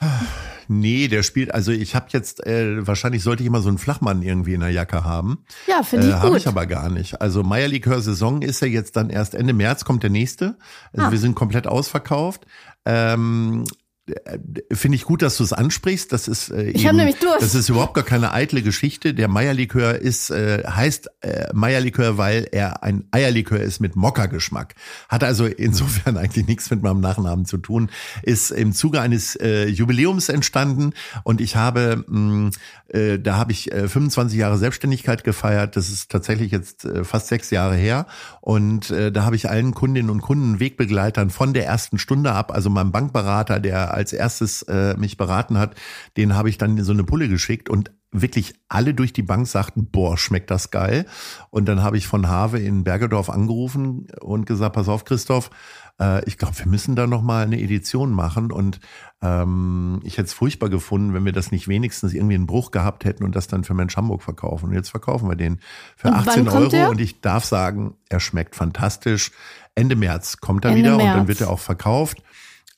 Nee, 0.68 1.09
der 1.09 1.22
spielt, 1.22 1.55
also 1.55 1.72
ich 1.72 1.94
habe 1.94 2.07
jetzt, 2.11 2.46
äh, 2.46 2.87
wahrscheinlich 2.87 3.22
sollte 3.22 3.42
ich 3.42 3.46
immer 3.46 3.61
so 3.61 3.68
einen 3.68 3.79
Flachmann 3.79 4.22
irgendwie 4.22 4.55
in 4.55 4.61
der 4.61 4.70
Jacke 4.70 5.05
haben. 5.05 5.44
Ja, 5.66 5.83
finde 5.83 6.09
ich 6.09 6.12
äh, 6.12 6.16
gut. 6.16 6.24
Habe 6.24 6.38
ich 6.38 6.48
aber 6.48 6.66
gar 6.66 6.88
nicht. 6.88 7.20
Also 7.20 7.42
Meierlikör-Saison 7.42 8.42
ist 8.42 8.61
ja 8.61 8.68
jetzt 8.68 8.96
dann 8.96 9.11
erst 9.11 9.35
Ende 9.35 9.52
März 9.52 9.85
kommt 9.85 10.02
der 10.02 10.11
nächste. 10.11 10.57
Also 10.92 11.07
ah. 11.07 11.11
wir 11.11 11.18
sind 11.18 11.35
komplett 11.35 11.66
ausverkauft. 11.66 12.46
Ähm, 12.85 13.64
äh, 13.64 13.86
finde 14.73 14.97
ich 14.97 15.05
gut, 15.05 15.23
dass 15.23 15.37
du 15.37 15.45
es 15.45 15.53
ansprichst. 15.53 16.12
Das 16.12 16.29
ist 16.29 16.51
äh, 16.51 16.71
ich 16.71 16.85
eben, 16.85 16.97
nämlich 16.97 17.16
Durst. 17.19 17.42
das 17.42 17.55
ist 17.55 17.69
überhaupt 17.69 17.95
gar 17.95 18.05
keine 18.05 18.33
eitle 18.33 18.62
Geschichte. 18.62 19.14
Der 19.14 19.27
Meierlikör 19.27 19.97
ist 19.97 20.31
äh, 20.31 20.62
heißt 20.64 21.11
äh, 21.23 21.49
Meierlikör, 21.53 22.16
weil 22.16 22.47
er 22.53 22.85
ein 22.85 23.09
Eierlikör 23.11 23.61
ist 23.61 23.81
mit 23.81 23.97
Mokka-Geschmack. 23.97 24.77
Hat 25.09 25.25
also 25.25 25.47
insofern 25.47 26.16
eigentlich 26.19 26.47
nichts 26.47 26.71
mit 26.71 26.83
meinem 26.83 27.01
Nachnamen 27.01 27.47
zu 27.47 27.59
tun. 27.59 27.90
Ist 28.23 28.53
im 28.53 28.73
Zuge 28.73 29.01
eines 29.01 29.35
äh, 29.37 29.66
Jubiläums 29.66 30.29
entstanden 30.29 30.92
und 31.25 31.40
ich 31.40 31.57
habe 31.57 32.05
mh, 32.07 32.51
äh, 32.88 33.19
da 33.19 33.37
habe 33.37 33.53
ich 33.53 33.73
äh, 33.73 33.88
25 33.88 34.38
Jahre 34.38 34.59
Selbstständigkeit 34.59 35.25
gefeiert. 35.25 35.77
Das 35.77 35.88
ist 35.88 36.11
tatsächlich 36.11 36.53
jetzt 36.53 36.85
äh, 36.85 37.05
fast 37.05 37.27
sechs 37.27 37.51
Jahre 37.51 37.75
her 37.75 38.07
und 38.40 38.90
äh, 38.90 39.11
da 39.11 39.25
habe 39.25 39.35
ich 39.35 39.51
allen 39.51 39.75
Kundinnen 39.75 40.11
und 40.11 40.21
Kunden 40.21 40.61
Wegbegleitern 40.61 41.31
von 41.31 41.53
der 41.53 41.66
ersten 41.66 41.99
Stunde 41.99 42.33
ab, 42.33 42.53
also 42.53 42.71
meinem 42.71 42.92
Bankberater, 42.92 43.59
der 43.59 43.96
als 43.97 44.13
erstes 44.13 44.63
äh, 44.63 44.97
mich 44.97 45.17
beraten 45.17 45.59
hat, 45.59 45.75
den 46.17 46.37
habe 46.37 46.49
ich 46.49 46.59
dann 46.59 46.77
in 46.79 46.85
so 46.85 46.93
eine 46.93 47.05
Pulle 47.05 47.29
geschickt 47.29 47.69
und 47.69 47.91
wirklich 48.13 48.55
alle 48.69 48.95
durch 48.95 49.13
die 49.13 49.23
Bank 49.23 49.47
sagten, 49.47 49.91
boah, 49.91 50.17
schmeckt 50.17 50.51
das 50.51 50.71
geil. 50.71 51.07
Und 51.51 51.67
dann 51.67 51.83
habe 51.83 51.99
ich 51.99 52.07
von 52.07 52.29
Have 52.29 52.59
in 52.59 52.85
Bergedorf 52.85 53.31
angerufen 53.31 54.07
und 54.21 54.47
gesagt, 54.47 54.75
pass 54.75 54.89
auf, 54.89 55.05
Christoph, 55.05 55.51
äh, 56.01 56.25
ich 56.25 56.39
glaube, 56.39 56.59
wir 56.59 56.67
müssen 56.67 56.97
da 56.97 57.07
nochmal 57.07 57.45
eine 57.45 57.61
Edition 57.61 58.13
machen. 58.13 58.53
Und 58.53 58.81
ähm, 59.23 60.01
ich 60.05 60.15
hätte 60.15 60.27
es 60.27 60.33
furchtbar 60.33 60.69
gefunden, 60.69 61.15
wenn 61.15 61.25
wir 61.25 61.33
das 61.33 61.51
nicht 61.51 61.69
wenigstens 61.69 62.15
irgendwie 62.15 62.37
einen 62.37 62.47
Bruch 62.47 62.71
gehabt 62.71 63.05
hätten 63.05 63.25
und 63.25 63.37
das 63.37 63.49
dann 63.49 63.65
für 63.65 63.75
Mensch 63.75 63.97
Hamburg 63.97 64.23
verkaufen. 64.23 64.67
Und 64.69 64.75
jetzt 64.75 64.91
verkaufen 64.91 65.29
wir 65.29 65.37
den 65.37 65.61
für 65.97 66.09
und 66.09 66.15
18 66.15 66.49
Euro. 66.49 66.91
Und 66.91 67.01
ich 67.01 67.21
darf 67.21 67.45
sagen, 67.45 67.95
er 68.09 68.21
schmeckt 68.21 68.55
fantastisch. 68.55 69.33
Ende 69.75 69.97
März 69.97 70.39
kommt 70.39 70.65
er 70.65 70.71
Ende 70.71 70.83
wieder 70.83 70.97
März. 70.97 71.09
und 71.09 71.17
dann 71.17 71.29
wird 71.29 71.41
er 71.41 71.51
auch 71.51 71.61
verkauft 71.61 72.23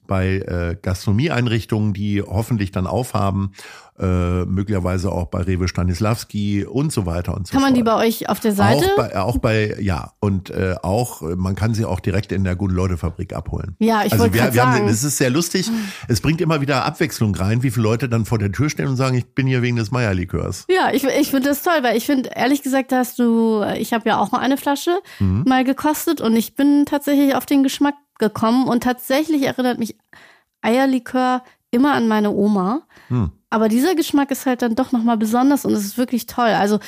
bei 0.08 0.38
äh, 0.38 0.76
Gastronomieeinrichtungen, 0.82 1.92
die 1.92 2.20
hoffentlich 2.22 2.72
dann 2.72 2.88
aufhaben, 2.88 3.52
äh, 4.00 4.44
möglicherweise 4.44 5.10
auch 5.10 5.26
bei 5.26 5.42
Rewe 5.42 5.66
Stanislavski 5.66 6.64
und 6.64 6.92
so 6.92 7.04
weiter 7.04 7.36
und 7.36 7.46
so 7.46 7.52
Kann 7.52 7.62
man 7.62 7.74
die 7.74 7.82
bei 7.82 7.96
euch 7.96 8.28
auf 8.28 8.38
der 8.40 8.52
Seite? 8.52 8.86
Auch 8.92 8.96
bei, 8.96 9.16
auch 9.16 9.38
bei 9.38 9.76
ja 9.80 10.12
und 10.20 10.50
äh, 10.50 10.76
auch 10.82 11.20
man 11.22 11.56
kann 11.56 11.74
sie 11.74 11.84
auch 11.84 12.00
direkt 12.00 12.30
in 12.32 12.44
der 12.44 12.54
guten 12.54 12.74
Leute 12.74 12.96
Fabrik 12.96 13.34
abholen. 13.34 13.74
Ja, 13.80 14.04
ich 14.04 14.12
also 14.12 14.24
wollte 14.24 14.34
wir, 14.34 14.44
wir 14.44 14.52
sagen. 14.52 14.82
Haben, 14.82 14.88
es 14.88 15.02
ist 15.02 15.18
sehr 15.18 15.30
lustig. 15.30 15.70
Es 16.06 16.20
bringt 16.20 16.40
immer 16.40 16.60
wieder 16.60 16.84
Abwechslung 16.84 17.34
rein, 17.34 17.62
wie 17.62 17.70
viele 17.70 17.84
Leute 17.84 18.08
dann 18.08 18.24
vor 18.24 18.38
der 18.38 18.52
Tür 18.52 18.70
stehen 18.70 18.86
und 18.86 18.96
sagen, 18.96 19.16
ich 19.16 19.26
bin 19.34 19.46
hier 19.46 19.62
wegen 19.62 19.76
des 19.76 19.90
Meierlikörs. 19.90 20.66
Ja, 20.68 20.90
ich, 20.92 21.04
ich 21.04 21.30
finde 21.30 21.48
das 21.48 21.62
toll, 21.62 21.78
weil 21.82 21.96
ich 21.96 22.06
finde 22.06 22.30
ehrlich 22.34 22.62
gesagt, 22.62 22.92
hast 22.92 23.18
du, 23.18 23.64
ich 23.76 23.92
habe 23.92 24.08
ja 24.08 24.18
auch 24.18 24.30
mal 24.30 24.38
eine 24.38 24.56
Flasche 24.56 24.96
mhm. 25.18 25.44
mal 25.46 25.64
gekostet 25.64 26.20
und 26.20 26.36
ich 26.36 26.54
bin 26.54 26.84
tatsächlich 26.86 27.34
auf 27.34 27.46
den 27.46 27.62
Geschmack 27.62 27.94
gekommen 28.18 28.68
und 28.68 28.82
tatsächlich 28.82 29.42
erinnert 29.42 29.78
mich 29.78 29.96
Eierlikör 30.60 31.42
immer 31.70 31.94
an 31.94 32.08
meine 32.08 32.30
Oma. 32.30 32.82
Hm. 33.08 33.30
Aber 33.50 33.68
dieser 33.68 33.94
Geschmack 33.94 34.30
ist 34.30 34.46
halt 34.46 34.62
dann 34.62 34.74
doch 34.74 34.92
nochmal 34.92 35.16
besonders 35.16 35.64
und 35.64 35.72
es 35.72 35.84
ist 35.84 35.98
wirklich 35.98 36.26
toll. 36.26 36.48
Also 36.48 36.80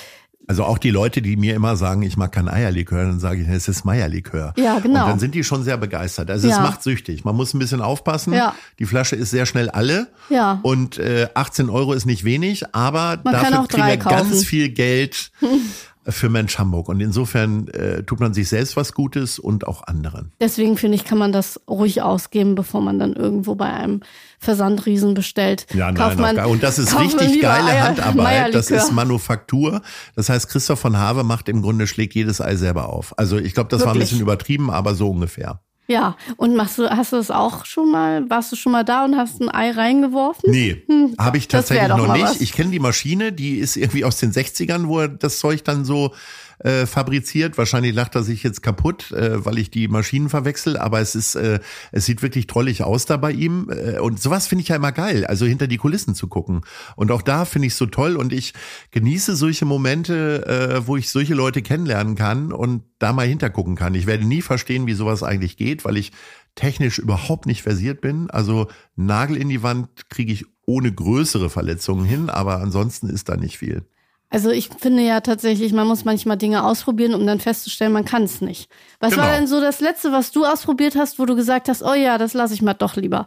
also 0.50 0.64
auch 0.64 0.78
die 0.78 0.90
Leute, 0.90 1.22
die 1.22 1.36
mir 1.36 1.54
immer 1.54 1.76
sagen, 1.76 2.02
ich 2.02 2.16
mag 2.16 2.32
kein 2.32 2.48
Eierlikör, 2.48 3.04
dann 3.04 3.20
sage 3.20 3.42
ich, 3.42 3.48
es 3.48 3.68
ist 3.68 3.84
Meierlikör. 3.84 4.52
Ja, 4.56 4.80
genau. 4.80 5.04
Und 5.04 5.10
dann 5.10 5.18
sind 5.20 5.36
die 5.36 5.44
schon 5.44 5.62
sehr 5.62 5.76
begeistert. 5.76 6.28
Also 6.28 6.48
ja. 6.48 6.56
es 6.56 6.60
macht 6.60 6.82
süchtig. 6.82 7.24
Man 7.24 7.36
muss 7.36 7.54
ein 7.54 7.60
bisschen 7.60 7.80
aufpassen. 7.80 8.32
Ja. 8.32 8.56
Die 8.80 8.84
Flasche 8.84 9.14
ist 9.14 9.30
sehr 9.30 9.46
schnell 9.46 9.70
alle. 9.70 10.08
Ja. 10.28 10.58
Und 10.62 10.98
äh, 10.98 11.28
18 11.34 11.70
Euro 11.70 11.92
ist 11.92 12.04
nicht 12.04 12.24
wenig, 12.24 12.74
aber 12.74 13.20
Man 13.22 13.32
dafür 13.32 13.68
kriegen 13.68 13.86
wir 13.86 13.96
ganz 13.98 14.44
viel 14.44 14.70
Geld 14.70 15.30
für 16.06 16.28
Mensch 16.28 16.58
Hamburg. 16.58 16.88
Und 16.88 17.00
insofern 17.00 17.68
äh, 17.68 18.02
tut 18.02 18.20
man 18.20 18.32
sich 18.32 18.48
selbst 18.48 18.76
was 18.76 18.92
Gutes 18.92 19.38
und 19.38 19.66
auch 19.66 19.82
anderen. 19.86 20.32
Deswegen 20.40 20.76
finde 20.76 20.96
ich, 20.96 21.04
kann 21.04 21.18
man 21.18 21.32
das 21.32 21.60
ruhig 21.68 22.02
ausgeben, 22.02 22.54
bevor 22.54 22.80
man 22.80 22.98
dann 22.98 23.14
irgendwo 23.14 23.54
bei 23.54 23.66
einem 23.66 24.00
Versandriesen 24.38 25.14
bestellt. 25.14 25.66
Ja, 25.74 25.92
nein, 25.92 26.18
man, 26.18 26.38
und 26.46 26.62
das 26.62 26.78
ist 26.78 26.98
richtig 26.98 27.40
geile 27.42 27.66
Eier, 27.70 27.84
Handarbeit. 27.88 28.54
Das 28.54 28.70
ist 28.70 28.92
Manufaktur. 28.92 29.82
Das 30.16 30.28
heißt, 30.28 30.48
Christoph 30.48 30.80
von 30.80 30.96
Have 30.96 31.24
macht 31.24 31.48
im 31.48 31.62
Grunde 31.62 31.86
schlägt 31.86 32.14
jedes 32.14 32.40
Ei 32.40 32.56
selber 32.56 32.88
auf. 32.88 33.18
Also 33.18 33.36
ich 33.36 33.54
glaube, 33.54 33.68
das 33.68 33.80
Wirklich? 33.80 33.86
war 33.86 33.94
ein 33.94 33.98
bisschen 34.00 34.20
übertrieben, 34.20 34.70
aber 34.70 34.94
so 34.94 35.10
ungefähr. 35.10 35.60
Ja, 35.90 36.16
und 36.36 36.54
machst 36.54 36.78
du, 36.78 36.88
hast 36.88 37.12
du 37.12 37.16
es 37.16 37.32
auch 37.32 37.64
schon 37.64 37.90
mal, 37.90 38.30
warst 38.30 38.52
du 38.52 38.56
schon 38.56 38.70
mal 38.70 38.84
da 38.84 39.04
und 39.04 39.16
hast 39.16 39.40
ein 39.40 39.48
Ei 39.48 39.72
reingeworfen? 39.72 40.48
Nee, 40.48 40.84
hm, 40.86 41.16
habe 41.18 41.36
ich 41.36 41.48
tatsächlich 41.48 41.88
noch 41.88 42.12
nicht. 42.12 42.22
Was. 42.22 42.40
Ich 42.40 42.52
kenne 42.52 42.70
die 42.70 42.78
Maschine, 42.78 43.32
die 43.32 43.58
ist 43.58 43.76
irgendwie 43.76 44.04
aus 44.04 44.18
den 44.18 44.30
60ern, 44.30 44.86
wo 44.86 45.00
er 45.00 45.08
das 45.08 45.40
Zeug 45.40 45.64
dann 45.64 45.84
so 45.84 46.12
äh, 46.60 46.86
fabriziert. 46.86 47.58
Wahrscheinlich 47.58 47.94
lacht 47.94 48.14
er 48.14 48.22
sich 48.22 48.42
jetzt 48.42 48.62
kaputt, 48.62 49.12
äh, 49.12 49.44
weil 49.44 49.58
ich 49.58 49.70
die 49.70 49.88
Maschinen 49.88 50.28
verwechsel, 50.28 50.76
aber 50.76 51.00
es 51.00 51.14
ist, 51.14 51.34
äh, 51.34 51.60
es 51.92 52.06
sieht 52.06 52.22
wirklich 52.22 52.46
trollig 52.46 52.82
aus 52.82 53.06
da 53.06 53.16
bei 53.16 53.32
ihm. 53.32 53.70
Äh, 53.70 53.98
und 53.98 54.20
sowas 54.20 54.46
finde 54.46 54.62
ich 54.62 54.68
ja 54.68 54.76
immer 54.76 54.92
geil, 54.92 55.26
also 55.26 55.46
hinter 55.46 55.66
die 55.66 55.78
Kulissen 55.78 56.14
zu 56.14 56.28
gucken. 56.28 56.62
Und 56.96 57.10
auch 57.10 57.22
da 57.22 57.44
finde 57.44 57.66
ich 57.66 57.72
es 57.72 57.78
so 57.78 57.86
toll 57.86 58.16
und 58.16 58.32
ich 58.32 58.54
genieße 58.90 59.36
solche 59.36 59.64
Momente, 59.64 60.46
äh, 60.46 60.86
wo 60.86 60.96
ich 60.96 61.10
solche 61.10 61.34
Leute 61.34 61.62
kennenlernen 61.62 62.14
kann 62.14 62.52
und 62.52 62.82
da 62.98 63.12
mal 63.12 63.26
hintergucken 63.26 63.76
kann. 63.76 63.94
Ich 63.94 64.06
werde 64.06 64.26
nie 64.26 64.42
verstehen, 64.42 64.86
wie 64.86 64.94
sowas 64.94 65.22
eigentlich 65.22 65.56
geht, 65.56 65.84
weil 65.84 65.96
ich 65.96 66.12
technisch 66.54 66.98
überhaupt 66.98 67.46
nicht 67.46 67.62
versiert 67.62 68.00
bin. 68.00 68.30
Also 68.30 68.68
Nagel 68.96 69.36
in 69.36 69.48
die 69.48 69.62
Wand 69.62 70.10
kriege 70.10 70.32
ich 70.32 70.44
ohne 70.66 70.92
größere 70.92 71.50
Verletzungen 71.50 72.04
hin, 72.04 72.30
aber 72.30 72.60
ansonsten 72.60 73.08
ist 73.08 73.28
da 73.28 73.36
nicht 73.36 73.58
viel. 73.58 73.86
Also 74.30 74.50
ich 74.50 74.68
finde 74.68 75.02
ja 75.02 75.20
tatsächlich, 75.20 75.72
man 75.72 75.88
muss 75.88 76.04
manchmal 76.04 76.36
Dinge 76.36 76.64
ausprobieren, 76.64 77.14
um 77.14 77.26
dann 77.26 77.40
festzustellen, 77.40 77.92
man 77.92 78.04
kann 78.04 78.22
es 78.22 78.40
nicht. 78.40 78.70
Was 79.00 79.14
genau. 79.14 79.24
war 79.24 79.34
denn 79.34 79.48
so 79.48 79.60
das 79.60 79.80
Letzte, 79.80 80.12
was 80.12 80.30
du 80.30 80.44
ausprobiert 80.44 80.94
hast, 80.94 81.18
wo 81.18 81.26
du 81.26 81.34
gesagt 81.34 81.68
hast, 81.68 81.82
oh 81.82 81.94
ja, 81.94 82.16
das 82.16 82.32
lasse 82.32 82.54
ich 82.54 82.62
mal 82.62 82.74
doch 82.74 82.94
lieber? 82.94 83.26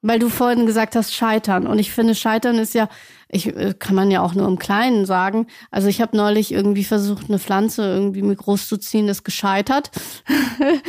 Weil 0.00 0.18
du 0.18 0.30
vorhin 0.30 0.64
gesagt 0.64 0.96
hast, 0.96 1.14
scheitern. 1.14 1.66
Und 1.66 1.78
ich 1.78 1.92
finde, 1.92 2.14
scheitern 2.14 2.58
ist 2.58 2.74
ja, 2.74 2.88
ich 3.28 3.46
äh, 3.46 3.74
kann 3.78 3.94
man 3.94 4.10
ja 4.10 4.22
auch 4.22 4.34
nur 4.34 4.48
im 4.48 4.58
Kleinen 4.58 5.04
sagen. 5.04 5.46
Also 5.70 5.88
ich 5.88 6.00
habe 6.00 6.16
neulich 6.16 6.52
irgendwie 6.52 6.84
versucht, 6.84 7.28
eine 7.28 7.38
Pflanze 7.38 7.82
irgendwie 7.82 8.22
mit 8.22 8.38
groß 8.38 8.68
zu 8.68 8.78
ziehen, 8.78 9.08
ist 9.08 9.24
gescheitert. 9.24 9.90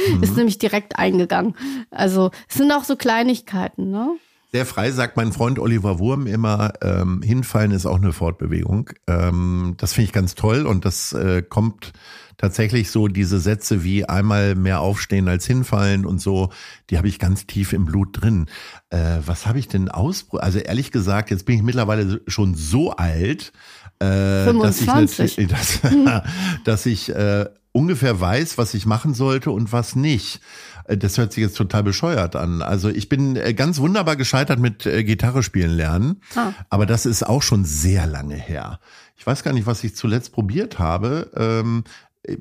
Mhm. 0.07 0.21
ist 0.21 0.37
nämlich 0.37 0.59
direkt 0.59 0.99
eingegangen. 0.99 1.55
Also 1.89 2.29
es 2.47 2.55
sind 2.55 2.71
auch 2.71 2.83
so 2.83 2.95
Kleinigkeiten, 2.95 3.89
ne? 3.89 4.15
Sehr 4.55 4.65
frei 4.65 4.89
sagt 4.91 5.17
mein 5.17 5.33
Freund 5.33 5.59
Oliver 5.59 5.99
Wurm 5.99 6.27
immer, 6.27 6.71
ähm, 6.81 7.21
hinfallen 7.21 7.71
ist 7.71 7.85
auch 7.85 7.97
eine 7.97 8.13
Fortbewegung. 8.13 8.89
Ähm, 9.05 9.73
das 9.75 9.91
finde 9.91 10.05
ich 10.05 10.13
ganz 10.13 10.33
toll 10.33 10.65
und 10.65 10.85
das 10.85 11.11
äh, 11.11 11.41
kommt 11.41 11.91
tatsächlich 12.37 12.89
so 12.89 13.09
diese 13.09 13.41
Sätze 13.41 13.83
wie 13.83 14.05
einmal 14.05 14.55
mehr 14.55 14.79
aufstehen 14.79 15.27
als 15.27 15.45
hinfallen 15.45 16.05
und 16.05 16.21
so, 16.21 16.51
die 16.89 16.97
habe 16.97 17.09
ich 17.09 17.19
ganz 17.19 17.47
tief 17.47 17.73
im 17.73 17.83
Blut 17.83 18.21
drin. 18.21 18.45
Äh, 18.91 19.17
was 19.25 19.45
habe 19.45 19.59
ich 19.59 19.67
denn 19.67 19.89
aus? 19.89 20.27
Also 20.31 20.59
ehrlich 20.59 20.93
gesagt, 20.93 21.31
jetzt 21.31 21.45
bin 21.45 21.57
ich 21.57 21.61
mittlerweile 21.61 22.21
schon 22.25 22.55
so 22.55 22.91
alt, 22.91 23.51
äh, 23.99 24.45
25. 24.45 25.47
dass 25.49 25.83
ich, 25.83 25.83
dass, 25.83 26.23
dass 26.63 26.85
ich 26.85 27.13
äh, 27.13 27.47
ungefähr 27.75 28.19
weiß, 28.21 28.57
was 28.57 28.73
ich 28.73 28.85
machen 28.85 29.13
sollte 29.13 29.51
und 29.51 29.73
was 29.73 29.95
nicht. 29.95 30.39
Äh, 30.85 30.97
das 30.97 31.17
hört 31.17 31.33
sich 31.33 31.43
jetzt 31.43 31.57
total 31.57 31.83
bescheuert 31.83 32.35
an. 32.35 32.61
Also 32.61 32.89
ich 32.89 33.09
bin 33.09 33.35
äh, 33.35 33.53
ganz 33.53 33.79
wunderbar 33.79 34.15
gescheitert 34.15 34.59
mit 34.59 34.85
äh, 34.85 35.03
Gitarre 35.03 35.43
spielen 35.43 35.71
lernen, 35.71 36.21
ah. 36.35 36.53
aber 36.69 36.85
das 36.85 37.05
ist 37.05 37.23
auch 37.23 37.41
schon 37.41 37.65
sehr 37.65 38.07
lange 38.07 38.35
her. 38.35 38.79
Ich 39.17 39.27
weiß 39.27 39.43
gar 39.43 39.53
nicht, 39.53 39.67
was 39.67 39.83
ich 39.83 39.95
zuletzt 39.95 40.31
probiert 40.31 40.79
habe. 40.79 41.31
Ähm, 41.35 41.83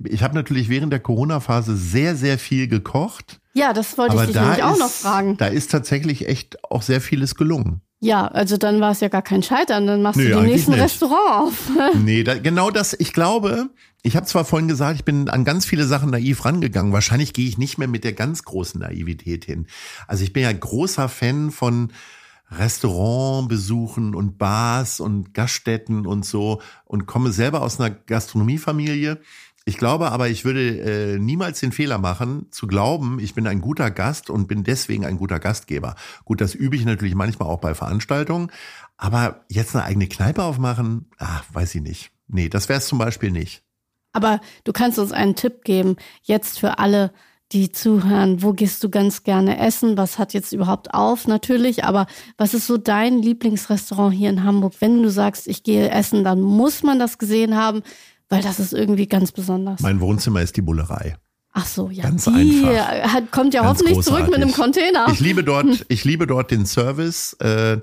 ich 0.05 0.23
habe 0.23 0.35
natürlich 0.35 0.69
während 0.69 0.93
der 0.93 1.01
Corona-Phase 1.01 1.77
sehr, 1.77 2.17
sehr 2.17 2.39
viel 2.39 2.69
gekocht. 2.69 3.41
Ja, 3.55 3.73
das 3.73 3.99
wollte 3.99 4.17
ich 4.17 4.23
dich 4.27 4.37
nämlich 4.37 4.63
auch 4.63 4.79
noch 4.79 4.91
fragen. 4.91 5.37
Da 5.37 5.47
ist 5.47 5.71
tatsächlich 5.71 6.29
echt 6.29 6.65
auch 6.65 6.83
sehr 6.83 7.01
vieles 7.01 7.35
gelungen. 7.35 7.83
Ja, 8.05 8.27
also 8.27 8.59
dann 8.59 8.83
war 8.83 8.91
es 8.91 9.01
ja 9.01 9.09
gar 9.09 9.23
kein 9.23 9.43
Scheitern, 9.43 9.87
dann 9.87 10.03
machst 10.03 10.19
nee, 10.19 10.29
du 10.29 10.35
den 10.35 10.45
nächsten 10.45 10.73
nicht. 10.73 10.83
Restaurant 10.83 11.49
auf. 11.49 11.71
nee, 12.05 12.23
da, 12.23 12.37
genau 12.37 12.71
das, 12.71 12.93
ich 12.93 13.15
glaube, 13.15 13.71
ich 14.03 14.15
habe 14.15 14.27
zwar 14.27 14.45
vorhin 14.45 14.69
gesagt, 14.69 14.97
ich 14.97 15.07
bin 15.07 15.31
an 15.31 15.47
ganz 15.47 15.65
viele 15.65 15.87
Sachen 15.87 16.11
naiv 16.11 16.45
rangegangen. 16.45 16.93
Wahrscheinlich 16.93 17.33
gehe 17.33 17.49
ich 17.49 17.57
nicht 17.57 17.79
mehr 17.79 17.89
mit 17.89 18.05
der 18.05 18.13
ganz 18.13 18.43
großen 18.43 18.79
Naivität 18.79 19.47
hin. 19.47 19.69
Also 20.07 20.23
ich 20.23 20.35
bin 20.35 20.43
ja 20.43 20.53
großer 20.53 21.09
Fan 21.09 21.51
von 21.51 21.93
Restaurantbesuchen 22.51 24.15
und 24.15 24.37
Bars 24.37 25.01
und 25.01 25.33
Gaststätten 25.33 26.07
und 26.07 26.27
so 26.27 26.61
und 26.85 27.07
komme 27.07 27.33
selber 27.33 27.63
aus 27.63 27.81
einer 27.81 27.89
Gastronomiefamilie 27.89 29.19
Ich 29.67 29.79
glaube 29.79 30.13
aber, 30.13 30.29
ich 30.29 30.45
würde 30.45 31.15
äh, 31.15 31.19
niemals 31.19 31.61
den 31.61 31.73
Fehler 31.73 31.97
machen, 31.97 32.49
zu 32.51 32.67
glauben, 32.67 33.19
ich 33.19 33.35
bin 33.35 33.47
ein 33.47 33.63
guter 33.63 33.91
Gast 33.91 34.29
und 34.29 34.47
bin 34.47 34.63
deswegen 34.63 35.07
ein 35.07 35.17
guter 35.17 35.41
Gastgeber. 35.41 35.95
Gut, 36.27 36.43
das 36.43 36.55
übe 36.55 36.77
ich 36.77 36.85
natürlich 36.85 37.15
manchmal 37.15 37.49
auch 37.49 37.61
bei 37.61 37.75
Veranstaltungen, 37.75 38.51
aber 38.99 39.45
jetzt 39.49 39.75
eine 39.75 39.85
eigene 39.85 40.07
Kneipe 40.07 40.43
aufmachen, 40.43 41.07
ach, 41.19 41.45
weiß 41.53 41.75
ich 41.77 41.83
nicht. 41.83 42.11
Nee, 42.29 42.51
das 42.51 42.69
wäre 42.69 42.79
es 42.79 42.89
zum 42.89 42.99
Beispiel 42.99 43.31
nicht. 43.31 43.63
Aber 44.13 44.41
du 44.65 44.73
kannst 44.73 44.99
uns 44.99 45.13
einen 45.13 45.35
Tipp 45.35 45.65
geben, 45.65 45.97
jetzt 46.23 46.61
für 46.61 46.79
alle, 46.79 47.13
die 47.53 47.71
zuhören. 47.71 48.43
Wo 48.43 48.53
gehst 48.53 48.83
du 48.83 48.91
ganz 48.91 49.23
gerne 49.23 49.59
essen? 49.59 49.97
Was 49.97 50.19
hat 50.19 50.35
jetzt 50.35 50.53
überhaupt 50.53 50.93
auf? 50.93 51.27
Natürlich, 51.27 51.85
aber 51.85 52.07
was 52.37 52.53
ist 52.53 52.67
so 52.67 52.77
dein 52.77 53.19
Lieblingsrestaurant 53.21 54.15
hier 54.15 54.31
in 54.31 54.45
Hamburg? 54.45 54.75
Wenn 54.81 55.03
du 55.03 55.11
sagst, 55.11 55.47
ich 55.47 55.63
gehe 55.63 55.91
essen, 55.91 56.25
dann 56.25 56.41
muss 56.41 56.83
man 56.83 56.99
das 56.99 57.19
gesehen 57.19 57.57
haben, 57.57 57.83
weil 58.29 58.43
das 58.43 58.59
ist 58.59 58.73
irgendwie 58.73 59.07
ganz 59.07 59.33
besonders. 59.33 59.81
Mein 59.81 60.01
Wohnzimmer 60.01 60.43
ist 60.43 60.57
die 60.57 60.63
Bullerei. 60.63 61.17
Ach 61.57 61.67
so, 61.67 61.89
ja. 61.89 62.03
Ganz 62.03 62.25
die 62.25 62.31
einfach. 62.31 63.13
Hat, 63.13 63.31
kommt 63.31 63.55
ja 63.55 63.63
Ganz 63.63 63.79
hoffentlich 63.79 63.95
großartig. 63.95 64.25
zurück 64.25 64.37
mit 64.37 64.43
einem 64.43 64.53
Container. 64.53 65.07
Ich 65.13 65.21
liebe 65.21 65.45
dort, 65.45 65.87
ich 65.89 66.05
liebe 66.05 66.27
dort 66.27 66.51
den 66.51 66.67
Service. 66.67 67.35
Äh, 67.35 67.79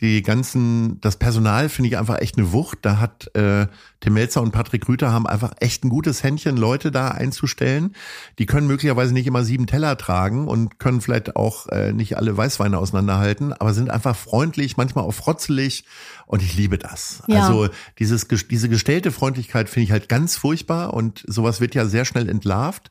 die 0.00 0.22
ganzen, 0.22 1.00
das 1.00 1.16
Personal 1.16 1.68
finde 1.68 1.88
ich 1.90 1.96
einfach 1.96 2.18
echt 2.20 2.36
eine 2.36 2.52
Wucht. 2.52 2.78
Da 2.82 2.98
hat 2.98 3.30
äh, 3.36 3.68
Tim 4.00 4.14
Melzer 4.14 4.42
und 4.42 4.50
Patrick 4.50 4.88
Rüther 4.88 5.12
haben 5.12 5.28
einfach 5.28 5.52
echt 5.60 5.84
ein 5.84 5.88
gutes 5.88 6.24
Händchen, 6.24 6.56
Leute 6.56 6.90
da 6.90 7.08
einzustellen. 7.08 7.94
Die 8.40 8.46
können 8.46 8.66
möglicherweise 8.66 9.14
nicht 9.14 9.28
immer 9.28 9.44
sieben 9.44 9.68
Teller 9.68 9.96
tragen 9.96 10.48
und 10.48 10.80
können 10.80 11.00
vielleicht 11.00 11.36
auch 11.36 11.68
äh, 11.68 11.92
nicht 11.92 12.16
alle 12.16 12.36
Weißweine 12.36 12.76
auseinanderhalten, 12.76 13.52
aber 13.52 13.72
sind 13.72 13.90
einfach 13.90 14.16
freundlich, 14.16 14.76
manchmal 14.76 15.04
auch 15.04 15.14
frotzelig 15.14 15.84
und 16.26 16.42
ich 16.42 16.56
liebe 16.56 16.78
das. 16.78 17.22
Ja. 17.26 17.46
Also 17.46 17.68
dieses, 17.98 18.26
diese 18.28 18.68
gestellte 18.68 19.12
Freundlichkeit 19.12 19.68
finde 19.68 19.84
ich 19.84 19.92
halt 19.92 20.08
ganz 20.08 20.36
furchtbar 20.36 20.94
und 20.94 21.24
sowas 21.26 21.60
wird 21.60 21.74
ja 21.74 21.86
sehr 21.86 22.04
schnell 22.04 22.28
entlarvt. 22.28 22.90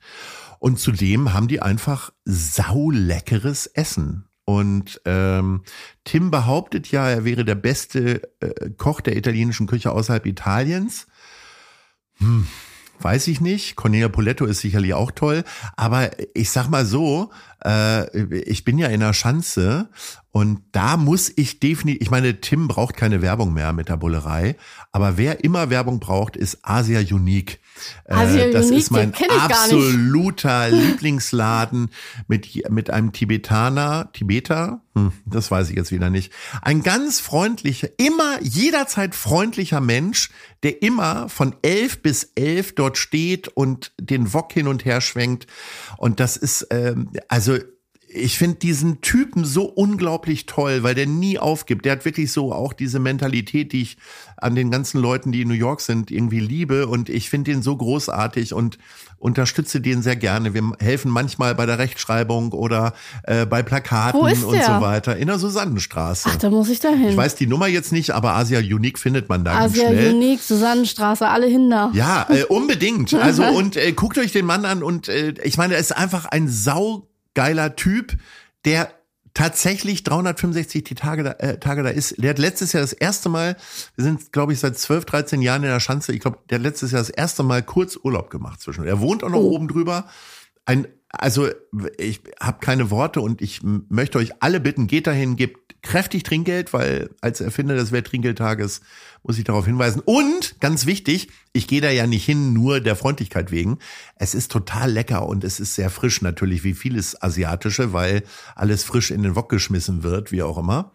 Und 0.59 0.79
zudem 0.79 1.33
haben 1.33 1.49
die 1.49 1.61
einfach 1.61 2.13
sauleckeres 2.23 3.67
Essen. 3.67 4.29
Und 4.45 5.01
ähm, 5.05 5.63
Tim 6.03 6.31
behauptet 6.31 6.91
ja, 6.91 7.09
er 7.09 7.25
wäre 7.25 7.45
der 7.45 7.55
beste 7.55 8.21
äh, 8.39 8.69
Koch 8.77 9.01
der 9.01 9.17
italienischen 9.17 9.67
Küche 9.67 9.91
außerhalb 9.91 10.25
Italiens. 10.25 11.07
Hm, 12.17 12.47
weiß 13.03 13.27
ich 13.27 13.41
nicht. 13.41 13.75
Cornelia 13.75 14.09
Poletto 14.09 14.45
ist 14.45 14.61
sicherlich 14.61 14.93
auch 14.93 15.11
toll. 15.11 15.43
Aber 15.75 16.11
ich 16.33 16.49
sag 16.49 16.69
mal 16.69 16.85
so, 16.85 17.31
äh, 17.63 18.17
ich 18.39 18.63
bin 18.63 18.77
ja 18.77 18.87
in 18.87 18.99
der 18.99 19.13
Schanze 19.13 19.89
und 20.31 20.61
da 20.71 20.97
muss 20.97 21.31
ich 21.35 21.59
definitiv, 21.59 22.01
ich 22.01 22.11
meine, 22.11 22.41
Tim 22.41 22.67
braucht 22.67 22.95
keine 22.95 23.21
Werbung 23.21 23.53
mehr 23.53 23.73
mit 23.73 23.89
der 23.89 23.97
Bullerei, 23.97 24.55
aber 24.91 25.17
wer 25.17 25.43
immer 25.43 25.69
Werbung 25.69 25.99
braucht, 25.99 26.35
ist 26.35 26.59
Asia 26.63 26.99
Unique. 26.99 27.59
Äh, 28.05 28.13
Asia 28.13 28.51
das 28.51 28.67
Unique, 28.67 28.79
ist 28.79 28.91
mein 28.91 29.13
absoluter 29.13 30.69
Lieblingsladen 30.71 31.89
mit, 32.27 32.69
mit 32.69 32.89
einem 32.89 33.11
Tibetaner, 33.11 34.09
Tibeter, 34.13 34.81
hm, 34.95 35.11
das 35.25 35.49
weiß 35.49 35.69
ich 35.69 35.75
jetzt 35.75 35.91
wieder 35.91 36.09
nicht. 36.09 36.31
Ein 36.61 36.83
ganz 36.83 37.19
freundlicher, 37.19 37.89
immer 37.97 38.41
jederzeit 38.41 39.15
freundlicher 39.15 39.81
Mensch, 39.81 40.29
der 40.61 40.81
immer 40.81 41.29
von 41.29 41.55
elf 41.61 42.01
bis 42.01 42.31
elf 42.35 42.75
dort 42.75 42.97
steht 42.97 43.47
und 43.47 43.91
den 43.99 44.33
Wok 44.33 44.53
hin 44.53 44.67
und 44.67 44.85
her 44.85 45.01
schwenkt. 45.01 45.47
Und 45.97 46.19
das 46.19 46.37
ist, 46.37 46.67
ähm, 46.69 47.11
also 47.27 47.57
ich 48.13 48.37
finde 48.37 48.57
diesen 48.57 49.01
Typen 49.01 49.45
so 49.45 49.63
unglaublich 49.63 50.45
toll, 50.45 50.83
weil 50.83 50.95
der 50.95 51.07
nie 51.07 51.39
aufgibt. 51.39 51.85
Der 51.85 51.93
hat 51.93 52.05
wirklich 52.05 52.31
so 52.31 52.53
auch 52.53 52.73
diese 52.73 52.99
Mentalität, 52.99 53.71
die 53.73 53.81
ich 53.81 53.97
an 54.37 54.55
den 54.55 54.71
ganzen 54.71 54.99
Leuten, 54.99 55.31
die 55.31 55.41
in 55.41 55.47
New 55.47 55.53
York 55.53 55.81
sind, 55.81 56.11
irgendwie 56.11 56.39
liebe. 56.39 56.87
Und 56.87 57.09
ich 57.09 57.29
finde 57.29 57.51
den 57.51 57.61
so 57.61 57.75
großartig 57.75 58.53
und 58.53 58.77
unterstütze 59.17 59.79
den 59.79 60.01
sehr 60.01 60.15
gerne. 60.15 60.53
Wir 60.53 60.73
helfen 60.79 61.09
manchmal 61.09 61.55
bei 61.55 61.65
der 61.65 61.79
Rechtschreibung 61.79 62.51
oder 62.51 62.93
äh, 63.23 63.45
bei 63.45 63.63
Plakaten 63.63 64.19
und 64.19 64.35
so 64.35 64.51
weiter 64.51 65.15
in 65.15 65.27
der 65.27 65.39
Susannenstraße. 65.39 66.29
Ach, 66.31 66.35
da 66.35 66.49
muss 66.49 66.69
ich 66.69 66.79
da 66.79 66.89
hin. 66.89 67.09
ich 67.09 67.17
weiß 67.17 67.35
die 67.35 67.47
Nummer 67.47 67.67
jetzt 67.67 67.91
nicht, 67.93 68.11
aber 68.11 68.35
Asia 68.35 68.59
Unique 68.59 68.99
findet 68.99 69.29
man 69.29 69.45
da 69.45 69.59
Asia 69.59 69.87
schnell. 69.87 70.13
Unique, 70.13 70.41
Susannenstraße, 70.41 71.27
alle 71.27 71.47
hin 71.47 71.69
da. 71.69 71.89
Ja, 71.93 72.27
äh, 72.29 72.43
unbedingt. 72.43 73.13
Also 73.13 73.43
und 73.43 73.77
äh, 73.77 73.93
guckt 73.93 74.17
euch 74.17 74.33
den 74.33 74.45
Mann 74.45 74.65
an 74.65 74.83
und 74.83 75.07
äh, 75.07 75.33
ich 75.43 75.57
meine, 75.57 75.75
er 75.75 75.79
ist 75.79 75.95
einfach 75.95 76.25
ein 76.25 76.49
saugeiler 77.35 77.75
Typ, 77.75 78.17
der 78.65 78.93
tatsächlich 79.33 80.03
365 80.03 80.83
die 80.83 80.95
Tage 80.95 81.23
da, 81.23 81.31
äh, 81.31 81.59
Tage 81.59 81.81
da 81.81 81.89
ist. 81.89 82.21
Der 82.21 82.31
hat 82.31 82.39
letztes 82.39 82.71
Jahr 82.73 82.81
das 82.81 82.93
erste 82.93 83.29
Mal, 83.29 83.57
wir 83.95 84.03
sind 84.03 84.31
glaube 84.31 84.53
ich 84.53 84.59
seit 84.59 84.77
12, 84.77 85.05
13 85.05 85.41
Jahren 85.41 85.63
in 85.63 85.69
der 85.69 85.79
Schanze, 85.79 86.13
ich 86.13 86.19
glaube, 86.19 86.39
der 86.49 86.59
hat 86.59 86.63
letztes 86.63 86.91
Jahr 86.91 87.01
das 87.01 87.09
erste 87.09 87.41
Mal 87.41 87.63
kurz 87.63 87.97
Urlaub 87.97 88.29
gemacht 88.29 88.61
zwischen. 88.61 88.85
Er 88.85 88.99
wohnt 88.99 89.23
auch 89.23 89.29
noch 89.29 89.39
Oh. 89.39 89.55
oben 89.55 89.67
drüber. 89.67 90.07
Ein 90.65 90.87
also 91.15 91.47
ich 91.99 92.21
habe 92.39 92.57
keine 92.59 92.89
Worte 92.89 93.21
und 93.21 93.41
ich 93.41 93.61
möchte 93.63 94.17
euch 94.17 94.31
alle 94.41 94.59
bitten, 94.59 94.87
geht 94.87 95.05
dahin, 95.05 95.35
gebt 95.35 95.75
kräftig 95.83 96.23
Trinkgeld, 96.23 96.73
weil 96.73 97.11
als 97.21 97.39
Erfinder 97.39 97.75
des 97.75 97.91
Welttrinkgeldtages 97.91 98.81
muss 99.23 99.37
ich 99.37 99.45
darauf 99.45 99.65
hinweisen. 99.65 100.01
Und 100.03 100.59
ganz 100.59 100.85
wichtig, 100.85 101.29
ich 101.53 101.67
gehe 101.67 101.81
da 101.81 101.89
ja 101.89 102.07
nicht 102.07 102.25
hin 102.25 102.53
nur 102.53 102.79
der 102.81 102.95
Freundlichkeit 102.95 103.51
wegen. 103.51 103.79
Es 104.15 104.35
ist 104.35 104.51
total 104.51 104.91
lecker 104.91 105.25
und 105.27 105.43
es 105.43 105.59
ist 105.59 105.75
sehr 105.75 105.89
frisch 105.89 106.21
natürlich, 106.21 106.63
wie 106.63 106.73
vieles 106.73 107.21
Asiatische, 107.21 107.93
weil 107.93 108.23
alles 108.55 108.83
frisch 108.83 109.11
in 109.11 109.23
den 109.23 109.35
Wok 109.35 109.49
geschmissen 109.49 110.03
wird, 110.03 110.31
wie 110.31 110.43
auch 110.43 110.57
immer. 110.57 110.91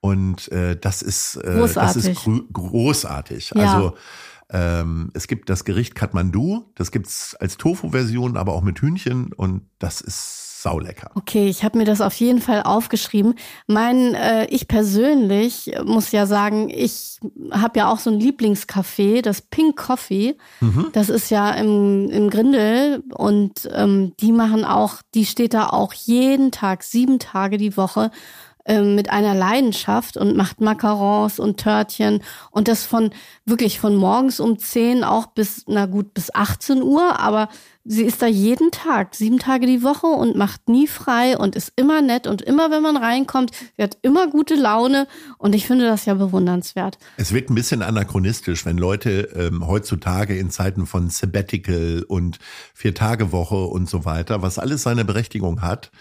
Und 0.00 0.50
äh, 0.52 0.78
das 0.78 1.02
ist 1.02 1.36
äh, 1.36 1.42
das 1.44 1.74
Großartig. 1.74 2.04
ist 2.06 2.18
grü- 2.20 2.52
großartig. 2.52 3.52
Ja. 3.54 3.74
Also 3.74 3.96
ähm, 4.50 5.10
es 5.14 5.26
gibt 5.26 5.50
das 5.50 5.64
Gericht 5.64 5.96
Kathmandu, 5.96 6.70
das 6.76 6.92
gibt's 6.92 7.34
als 7.34 7.56
Tofu-Version, 7.56 8.36
aber 8.36 8.52
auch 8.52 8.62
mit 8.62 8.80
Hühnchen 8.80 9.32
und 9.32 9.62
das 9.80 10.00
ist 10.00 10.45
saulecker. 10.66 11.10
Okay, 11.14 11.48
ich 11.48 11.62
habe 11.62 11.78
mir 11.78 11.84
das 11.84 12.00
auf 12.00 12.14
jeden 12.14 12.40
Fall 12.40 12.62
aufgeschrieben. 12.62 13.34
Mein, 13.68 14.14
äh, 14.14 14.46
ich 14.46 14.66
persönlich 14.66 15.72
muss 15.84 16.10
ja 16.10 16.26
sagen, 16.26 16.70
ich 16.70 17.20
habe 17.52 17.78
ja 17.78 17.90
auch 17.90 18.00
so 18.00 18.10
ein 18.10 18.20
Lieblingscafé, 18.20 19.22
das 19.22 19.42
Pink 19.42 19.76
Coffee. 19.76 20.36
Das 20.92 21.08
ist 21.08 21.30
ja 21.30 21.50
im, 21.52 22.10
im 22.10 22.30
Grindel 22.30 23.04
und 23.14 23.68
ähm, 23.72 24.12
die 24.20 24.32
machen 24.32 24.64
auch, 24.64 24.96
die 25.14 25.26
steht 25.26 25.54
da 25.54 25.68
auch 25.68 25.92
jeden 25.92 26.50
Tag, 26.50 26.82
sieben 26.82 27.18
Tage 27.18 27.58
die 27.58 27.76
Woche 27.76 28.10
mit 28.66 29.10
einer 29.10 29.34
Leidenschaft 29.34 30.16
und 30.16 30.36
macht 30.36 30.60
Macarons 30.60 31.38
und 31.38 31.58
Törtchen 31.58 32.22
und 32.50 32.68
das 32.68 32.84
von 32.84 33.10
wirklich 33.44 33.78
von 33.78 33.94
morgens 33.94 34.40
um 34.40 34.58
10 34.58 35.04
auch 35.04 35.26
bis, 35.26 35.64
na 35.68 35.86
gut, 35.86 36.14
bis 36.14 36.34
18 36.34 36.82
Uhr, 36.82 37.20
aber 37.20 37.48
sie 37.84 38.02
ist 38.02 38.20
da 38.20 38.26
jeden 38.26 38.72
Tag, 38.72 39.14
sieben 39.14 39.38
Tage 39.38 39.66
die 39.66 39.82
Woche 39.84 40.08
und 40.08 40.36
macht 40.36 40.68
nie 40.68 40.88
frei 40.88 41.38
und 41.38 41.54
ist 41.54 41.72
immer 41.76 42.02
nett 42.02 42.26
und 42.26 42.42
immer, 42.42 42.70
wenn 42.72 42.82
man 42.82 42.96
reinkommt, 42.96 43.52
sie 43.76 43.82
hat 43.82 43.98
immer 44.02 44.28
gute 44.28 44.56
Laune 44.56 45.06
und 45.38 45.54
ich 45.54 45.66
finde 45.66 45.86
das 45.86 46.04
ja 46.04 46.14
bewundernswert. 46.14 46.98
Es 47.16 47.32
wirkt 47.32 47.50
ein 47.50 47.54
bisschen 47.54 47.82
anachronistisch, 47.82 48.66
wenn 48.66 48.78
Leute 48.78 49.28
ähm, 49.36 49.66
heutzutage 49.66 50.36
in 50.36 50.50
Zeiten 50.50 50.86
von 50.86 51.08
Sabbatical 51.08 52.04
und 52.08 52.38
Vier-Tage-Woche 52.74 53.64
und 53.66 53.88
so 53.88 54.04
weiter, 54.04 54.42
was 54.42 54.58
alles 54.58 54.82
seine 54.82 55.04
Berechtigung 55.04 55.62
hat, 55.62 55.92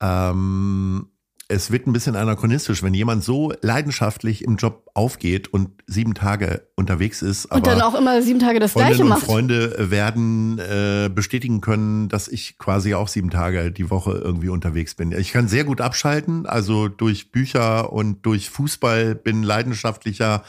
ähm, 0.00 1.08
es 1.48 1.70
wird 1.70 1.86
ein 1.86 1.92
bisschen 1.92 2.16
anachronistisch, 2.16 2.82
wenn 2.82 2.94
jemand 2.94 3.22
so 3.22 3.52
leidenschaftlich 3.60 4.42
im 4.44 4.56
Job 4.56 4.88
aufgeht 4.94 5.48
und 5.48 5.70
sieben 5.86 6.14
Tage 6.14 6.68
unterwegs 6.74 7.20
ist. 7.20 7.46
Und 7.46 7.66
dann 7.66 7.82
auch 7.82 7.94
immer 7.94 8.22
sieben 8.22 8.38
Tage 8.40 8.60
das 8.60 8.72
Gleiche 8.72 8.94
Freundinnen 8.96 9.12
und 9.12 9.18
macht. 9.18 9.26
Freunde 9.26 9.90
werden 9.90 10.58
äh, 10.58 11.10
bestätigen 11.14 11.60
können, 11.60 12.08
dass 12.08 12.28
ich 12.28 12.56
quasi 12.58 12.94
auch 12.94 13.08
sieben 13.08 13.28
Tage 13.30 13.70
die 13.70 13.90
Woche 13.90 14.12
irgendwie 14.12 14.48
unterwegs 14.48 14.94
bin. 14.94 15.12
Ich 15.12 15.32
kann 15.32 15.46
sehr 15.48 15.64
gut 15.64 15.80
abschalten, 15.82 16.46
also 16.46 16.88
durch 16.88 17.30
Bücher 17.30 17.92
und 17.92 18.24
durch 18.24 18.48
Fußball 18.48 19.14
bin 19.14 19.42
leidenschaftlicher 19.42 20.44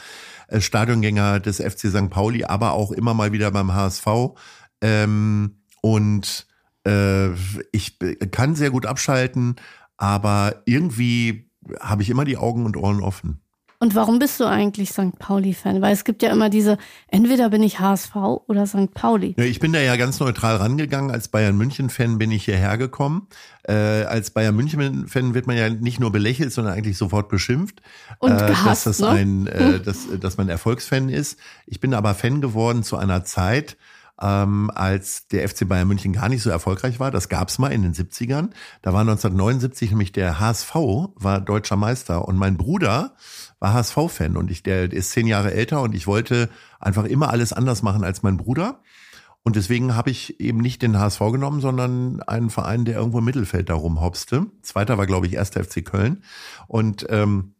äh, 0.48 0.60
Stadiongänger 0.60 1.40
des 1.40 1.58
FC 1.58 1.88
St. 1.90 2.08
Pauli, 2.08 2.44
aber 2.44 2.72
auch 2.72 2.90
immer 2.92 3.12
mal 3.12 3.32
wieder 3.32 3.50
beim 3.50 3.74
HSV. 3.74 4.06
Ähm, 4.80 5.56
und 5.82 6.46
äh, 6.86 7.30
ich 7.72 7.98
b- 7.98 8.14
kann 8.30 8.54
sehr 8.54 8.70
gut 8.70 8.86
abschalten, 8.86 9.56
aber 9.96 10.62
irgendwie 10.64 11.50
habe 11.80 12.02
ich 12.02 12.10
immer 12.10 12.24
die 12.24 12.36
Augen 12.36 12.64
und 12.64 12.76
Ohren 12.76 13.00
offen. 13.00 13.40
Und 13.78 13.94
warum 13.94 14.18
bist 14.18 14.40
du 14.40 14.44
eigentlich 14.44 14.90
St. 14.90 15.18
Pauli-Fan? 15.18 15.82
Weil 15.82 15.92
es 15.92 16.04
gibt 16.04 16.22
ja 16.22 16.32
immer 16.32 16.48
diese, 16.48 16.78
entweder 17.08 17.50
bin 17.50 17.62
ich 17.62 17.78
HSV 17.78 18.16
oder 18.46 18.66
St. 18.66 18.94
Pauli. 18.94 19.34
Ich 19.36 19.60
bin 19.60 19.72
da 19.74 19.80
ja 19.80 19.96
ganz 19.96 20.18
neutral 20.18 20.56
rangegangen. 20.56 21.10
Als 21.10 21.28
Bayern 21.28 21.58
München-Fan 21.58 22.16
bin 22.16 22.30
ich 22.30 22.46
hierher 22.46 22.78
gekommen. 22.78 23.28
Äh, 23.64 23.74
als 23.74 24.30
Bayern 24.30 24.56
München-Fan 24.56 25.34
wird 25.34 25.46
man 25.46 25.58
ja 25.58 25.68
nicht 25.68 26.00
nur 26.00 26.10
belächelt, 26.10 26.52
sondern 26.52 26.72
eigentlich 26.72 26.96
sofort 26.96 27.28
beschimpft. 27.28 27.82
Und 28.18 28.32
äh, 28.32 28.46
gehasst, 28.46 28.86
dass 28.86 28.98
das 28.98 29.00
ne? 29.00 29.08
ein, 29.08 29.46
äh, 29.46 29.80
dass, 29.84 30.06
dass 30.20 30.38
man 30.38 30.48
Erfolgsfan 30.48 31.10
ist. 31.10 31.38
Ich 31.66 31.78
bin 31.78 31.92
aber 31.92 32.14
Fan 32.14 32.40
geworden 32.40 32.82
zu 32.82 32.96
einer 32.96 33.24
Zeit, 33.24 33.76
ähm, 34.20 34.70
als 34.74 35.28
der 35.28 35.48
FC 35.48 35.68
Bayern 35.68 35.88
München 35.88 36.12
gar 36.12 36.28
nicht 36.28 36.42
so 36.42 36.50
erfolgreich 36.50 37.00
war. 37.00 37.10
Das 37.10 37.28
gab's 37.28 37.58
mal 37.58 37.72
in 37.72 37.82
den 37.82 37.94
70ern. 37.94 38.50
Da 38.82 38.92
war 38.92 39.00
1979 39.00 39.90
nämlich 39.90 40.12
der 40.12 40.40
HSV, 40.40 40.74
war 41.14 41.40
deutscher 41.40 41.76
Meister 41.76 42.26
und 42.26 42.36
mein 42.36 42.56
Bruder 42.56 43.14
war 43.58 43.74
HSV-Fan 43.74 44.36
und 44.36 44.50
ich, 44.50 44.62
der 44.62 44.92
ist 44.92 45.10
zehn 45.10 45.26
Jahre 45.26 45.52
älter 45.52 45.82
und 45.82 45.94
ich 45.94 46.06
wollte 46.06 46.48
einfach 46.78 47.04
immer 47.04 47.30
alles 47.30 47.52
anders 47.52 47.82
machen 47.82 48.04
als 48.04 48.22
mein 48.22 48.36
Bruder. 48.36 48.80
Und 49.42 49.54
deswegen 49.54 49.94
habe 49.94 50.10
ich 50.10 50.40
eben 50.40 50.58
nicht 50.58 50.82
den 50.82 50.98
HSV 50.98 51.20
genommen, 51.30 51.60
sondern 51.60 52.20
einen 52.22 52.50
Verein, 52.50 52.84
der 52.84 52.96
irgendwo 52.96 53.20
im 53.20 53.24
Mittelfeld 53.24 53.68
darum 53.68 54.00
hopste. 54.00 54.46
Zweiter 54.62 54.98
war, 54.98 55.06
glaube 55.06 55.28
ich, 55.28 55.38
1. 55.38 55.50
FC 55.50 55.84
Köln. 55.84 56.24
Und 56.66 57.06
ähm, 57.10 57.54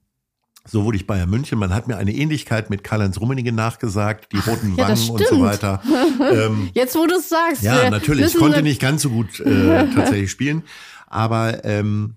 so 0.67 0.85
wurde 0.85 0.97
ich 0.97 1.07
Bayern 1.07 1.31
München. 1.31 1.59
Man 1.59 1.75
hat 1.75 1.89
mir 1.89 1.97
eine 1.97 2.13
Ähnlichkeit 2.13 2.71
mit 2.71 2.85
Karl-Heinz 2.85 3.21
Rummenigge 3.21 3.53
nachgesagt, 3.53 4.33
die 4.33 4.39
roten 4.39 4.75
ja, 4.77 4.89
Wangen 4.89 5.11
und 5.11 5.27
so 5.27 5.41
weiter. 5.41 5.83
Ähm, 6.19 6.71
Jetzt, 6.73 6.97
wo 6.97 7.07
du 7.07 7.17
es 7.17 7.29
sagst. 7.29 7.63
Ja, 7.63 7.91
natürlich. 7.91 8.35
Ich 8.35 8.39
konnte 8.39 8.63
nicht 8.63 8.81
ganz 8.81 9.03
so 9.03 9.11
gut 9.11 9.41
äh, 9.41 9.87
tatsächlich 9.95 10.31
spielen. 10.31 10.63
Aber 11.07 11.65
ähm, 11.65 12.17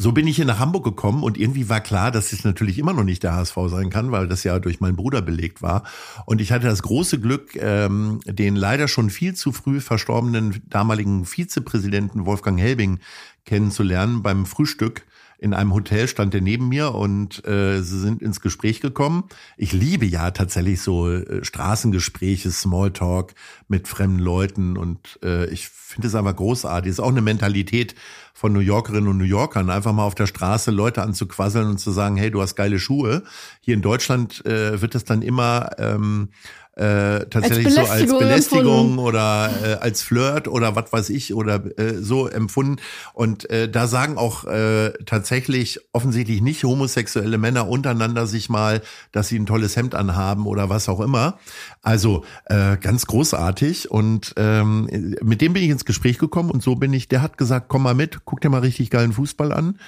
so 0.00 0.12
bin 0.12 0.28
ich 0.28 0.36
hier 0.36 0.44
nach 0.44 0.60
Hamburg 0.60 0.84
gekommen 0.84 1.24
und 1.24 1.36
irgendwie 1.36 1.68
war 1.68 1.80
klar, 1.80 2.12
dass 2.12 2.32
es 2.32 2.44
natürlich 2.44 2.78
immer 2.78 2.92
noch 2.92 3.02
nicht 3.02 3.24
der 3.24 3.34
HSV 3.34 3.56
sein 3.66 3.90
kann, 3.90 4.12
weil 4.12 4.28
das 4.28 4.44
ja 4.44 4.58
durch 4.60 4.80
meinen 4.80 4.94
Bruder 4.94 5.22
belegt 5.22 5.60
war. 5.60 5.82
Und 6.24 6.40
ich 6.40 6.52
hatte 6.52 6.66
das 6.66 6.82
große 6.82 7.18
Glück, 7.18 7.56
ähm, 7.56 8.20
den 8.24 8.54
leider 8.54 8.86
schon 8.86 9.10
viel 9.10 9.34
zu 9.34 9.50
früh 9.50 9.80
verstorbenen 9.80 10.62
damaligen 10.66 11.24
Vizepräsidenten 11.24 12.26
Wolfgang 12.26 12.60
Helbing 12.60 13.00
kennenzulernen 13.44 14.22
beim 14.22 14.46
Frühstück 14.46 15.04
in 15.38 15.54
einem 15.54 15.72
Hotel 15.72 16.08
stand 16.08 16.34
er 16.34 16.40
neben 16.40 16.68
mir 16.68 16.94
und 16.94 17.44
äh, 17.46 17.80
sie 17.80 18.00
sind 18.00 18.22
ins 18.22 18.40
Gespräch 18.40 18.80
gekommen. 18.80 19.24
Ich 19.56 19.72
liebe 19.72 20.04
ja 20.04 20.32
tatsächlich 20.32 20.82
so 20.82 21.08
äh, 21.08 21.44
Straßengespräche, 21.44 22.50
Smalltalk 22.50 23.34
mit 23.68 23.86
fremden 23.86 24.18
Leuten 24.18 24.76
und 24.76 25.18
äh, 25.22 25.46
ich 25.46 25.68
finde 25.68 26.08
es 26.08 26.16
einfach 26.16 26.34
großartig. 26.34 26.90
ist 26.90 27.00
auch 27.00 27.08
eine 27.08 27.22
Mentalität 27.22 27.94
von 28.34 28.52
New 28.52 28.60
Yorkerinnen 28.60 29.08
und 29.08 29.18
New 29.18 29.24
Yorkern, 29.24 29.70
einfach 29.70 29.92
mal 29.92 30.04
auf 30.04 30.16
der 30.16 30.26
Straße 30.26 30.70
Leute 30.70 31.02
anzuquasseln 31.02 31.68
und 31.68 31.78
zu 31.78 31.92
sagen, 31.92 32.16
hey, 32.16 32.30
du 32.30 32.42
hast 32.42 32.56
geile 32.56 32.78
Schuhe. 32.78 33.22
Hier 33.60 33.74
in 33.74 33.82
Deutschland 33.82 34.44
äh, 34.44 34.80
wird 34.82 34.94
das 34.94 35.04
dann 35.04 35.22
immer 35.22 35.70
ähm, 35.78 36.30
äh, 36.78 37.26
tatsächlich 37.28 37.66
als 37.66 37.74
so 37.74 37.92
als 37.92 38.18
Belästigung 38.18 38.90
empfunden. 38.90 38.98
oder 38.98 39.50
äh, 39.64 39.72
als 39.74 40.02
Flirt 40.02 40.46
oder 40.46 40.76
was 40.76 40.92
weiß 40.92 41.10
ich 41.10 41.34
oder 41.34 41.62
äh, 41.78 41.94
so 41.94 42.28
empfunden. 42.28 42.76
Und 43.14 43.50
äh, 43.50 43.68
da 43.68 43.88
sagen 43.88 44.16
auch 44.16 44.44
äh, 44.44 44.92
tatsächlich 45.04 45.80
offensichtlich 45.92 46.40
nicht 46.40 46.62
homosexuelle 46.62 47.36
Männer 47.36 47.68
untereinander 47.68 48.26
sich 48.26 48.48
mal, 48.48 48.82
dass 49.10 49.28
sie 49.28 49.38
ein 49.38 49.46
tolles 49.46 49.76
Hemd 49.76 49.94
anhaben 49.94 50.46
oder 50.46 50.68
was 50.68 50.88
auch 50.88 51.00
immer. 51.00 51.38
Also 51.82 52.24
äh, 52.46 52.76
ganz 52.76 53.06
großartig. 53.06 53.90
Und 53.90 54.34
ähm, 54.36 55.16
mit 55.22 55.40
dem 55.40 55.54
bin 55.54 55.64
ich 55.64 55.70
ins 55.70 55.84
Gespräch 55.84 56.18
gekommen 56.18 56.50
und 56.50 56.62
so 56.62 56.76
bin 56.76 56.92
ich, 56.92 57.08
der 57.08 57.22
hat 57.22 57.38
gesagt, 57.38 57.66
komm 57.68 57.82
mal 57.82 57.94
mit, 57.94 58.20
guck 58.24 58.40
dir 58.40 58.50
mal 58.50 58.60
richtig 58.60 58.90
geilen 58.90 59.12
Fußball 59.12 59.52
an 59.52 59.78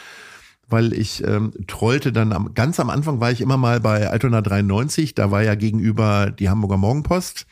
weil 0.70 0.92
ich 0.92 1.22
ähm, 1.26 1.52
trollte 1.66 2.12
dann 2.12 2.32
am, 2.32 2.54
ganz 2.54 2.80
am 2.80 2.90
Anfang 2.90 3.20
war 3.20 3.30
ich 3.30 3.40
immer 3.40 3.56
mal 3.56 3.80
bei 3.80 4.08
Altona 4.08 4.40
93, 4.40 5.14
da 5.14 5.30
war 5.30 5.42
ja 5.42 5.54
gegenüber 5.54 6.30
die 6.30 6.48
Hamburger 6.48 6.76
Morgenpost. 6.76 7.46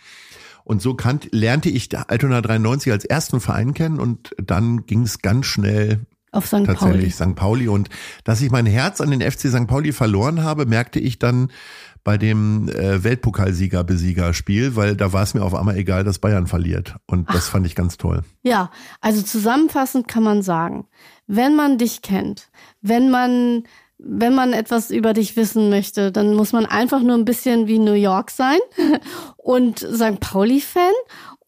Und 0.64 0.82
so 0.82 0.92
kannt, 0.94 1.28
lernte 1.32 1.70
ich 1.70 1.88
Altona 1.96 2.42
93 2.42 2.92
als 2.92 3.04
ersten 3.04 3.40
Verein 3.40 3.72
kennen 3.72 3.98
und 3.98 4.34
dann 4.36 4.84
ging 4.84 5.02
es 5.02 5.22
ganz 5.22 5.46
schnell 5.46 6.00
auf 6.30 6.46
St. 6.46 6.66
Tatsächlich 6.66 7.16
Pauli. 7.16 7.32
St. 7.32 7.36
Pauli. 7.36 7.68
Und 7.68 7.88
dass 8.24 8.42
ich 8.42 8.50
mein 8.50 8.66
Herz 8.66 9.00
an 9.00 9.10
den 9.10 9.22
FC 9.22 9.48
St. 9.48 9.66
Pauli 9.66 9.92
verloren 9.92 10.42
habe, 10.42 10.66
merkte 10.66 11.00
ich 11.00 11.18
dann 11.18 11.50
bei 12.04 12.16
dem 12.16 12.68
äh, 12.68 13.02
Weltpokalsieger-Besieger-Spiel, 13.02 14.76
weil 14.76 14.96
da 14.96 15.12
war 15.12 15.22
es 15.22 15.34
mir 15.34 15.42
auf 15.42 15.54
einmal 15.54 15.76
egal, 15.76 16.04
dass 16.04 16.18
Bayern 16.18 16.46
verliert. 16.46 16.96
Und 17.06 17.28
das 17.30 17.48
Ach. 17.48 17.52
fand 17.52 17.66
ich 17.66 17.74
ganz 17.74 17.96
toll. 17.96 18.22
Ja, 18.42 18.70
also 19.00 19.22
zusammenfassend 19.22 20.08
kann 20.08 20.22
man 20.22 20.42
sagen, 20.42 20.86
wenn 21.28 21.54
man 21.54 21.78
dich 21.78 22.02
kennt, 22.02 22.48
wenn 22.82 23.10
man 23.10 23.62
wenn 24.00 24.32
man 24.32 24.52
etwas 24.52 24.92
über 24.92 25.12
dich 25.12 25.36
wissen 25.36 25.70
möchte, 25.70 26.12
dann 26.12 26.34
muss 26.34 26.52
man 26.52 26.66
einfach 26.66 27.02
nur 27.02 27.16
ein 27.16 27.24
bisschen 27.24 27.66
wie 27.66 27.80
New 27.80 27.94
York 27.94 28.30
sein 28.30 28.60
und 29.36 29.80
St. 29.80 30.20
Pauli-Fan 30.20 30.92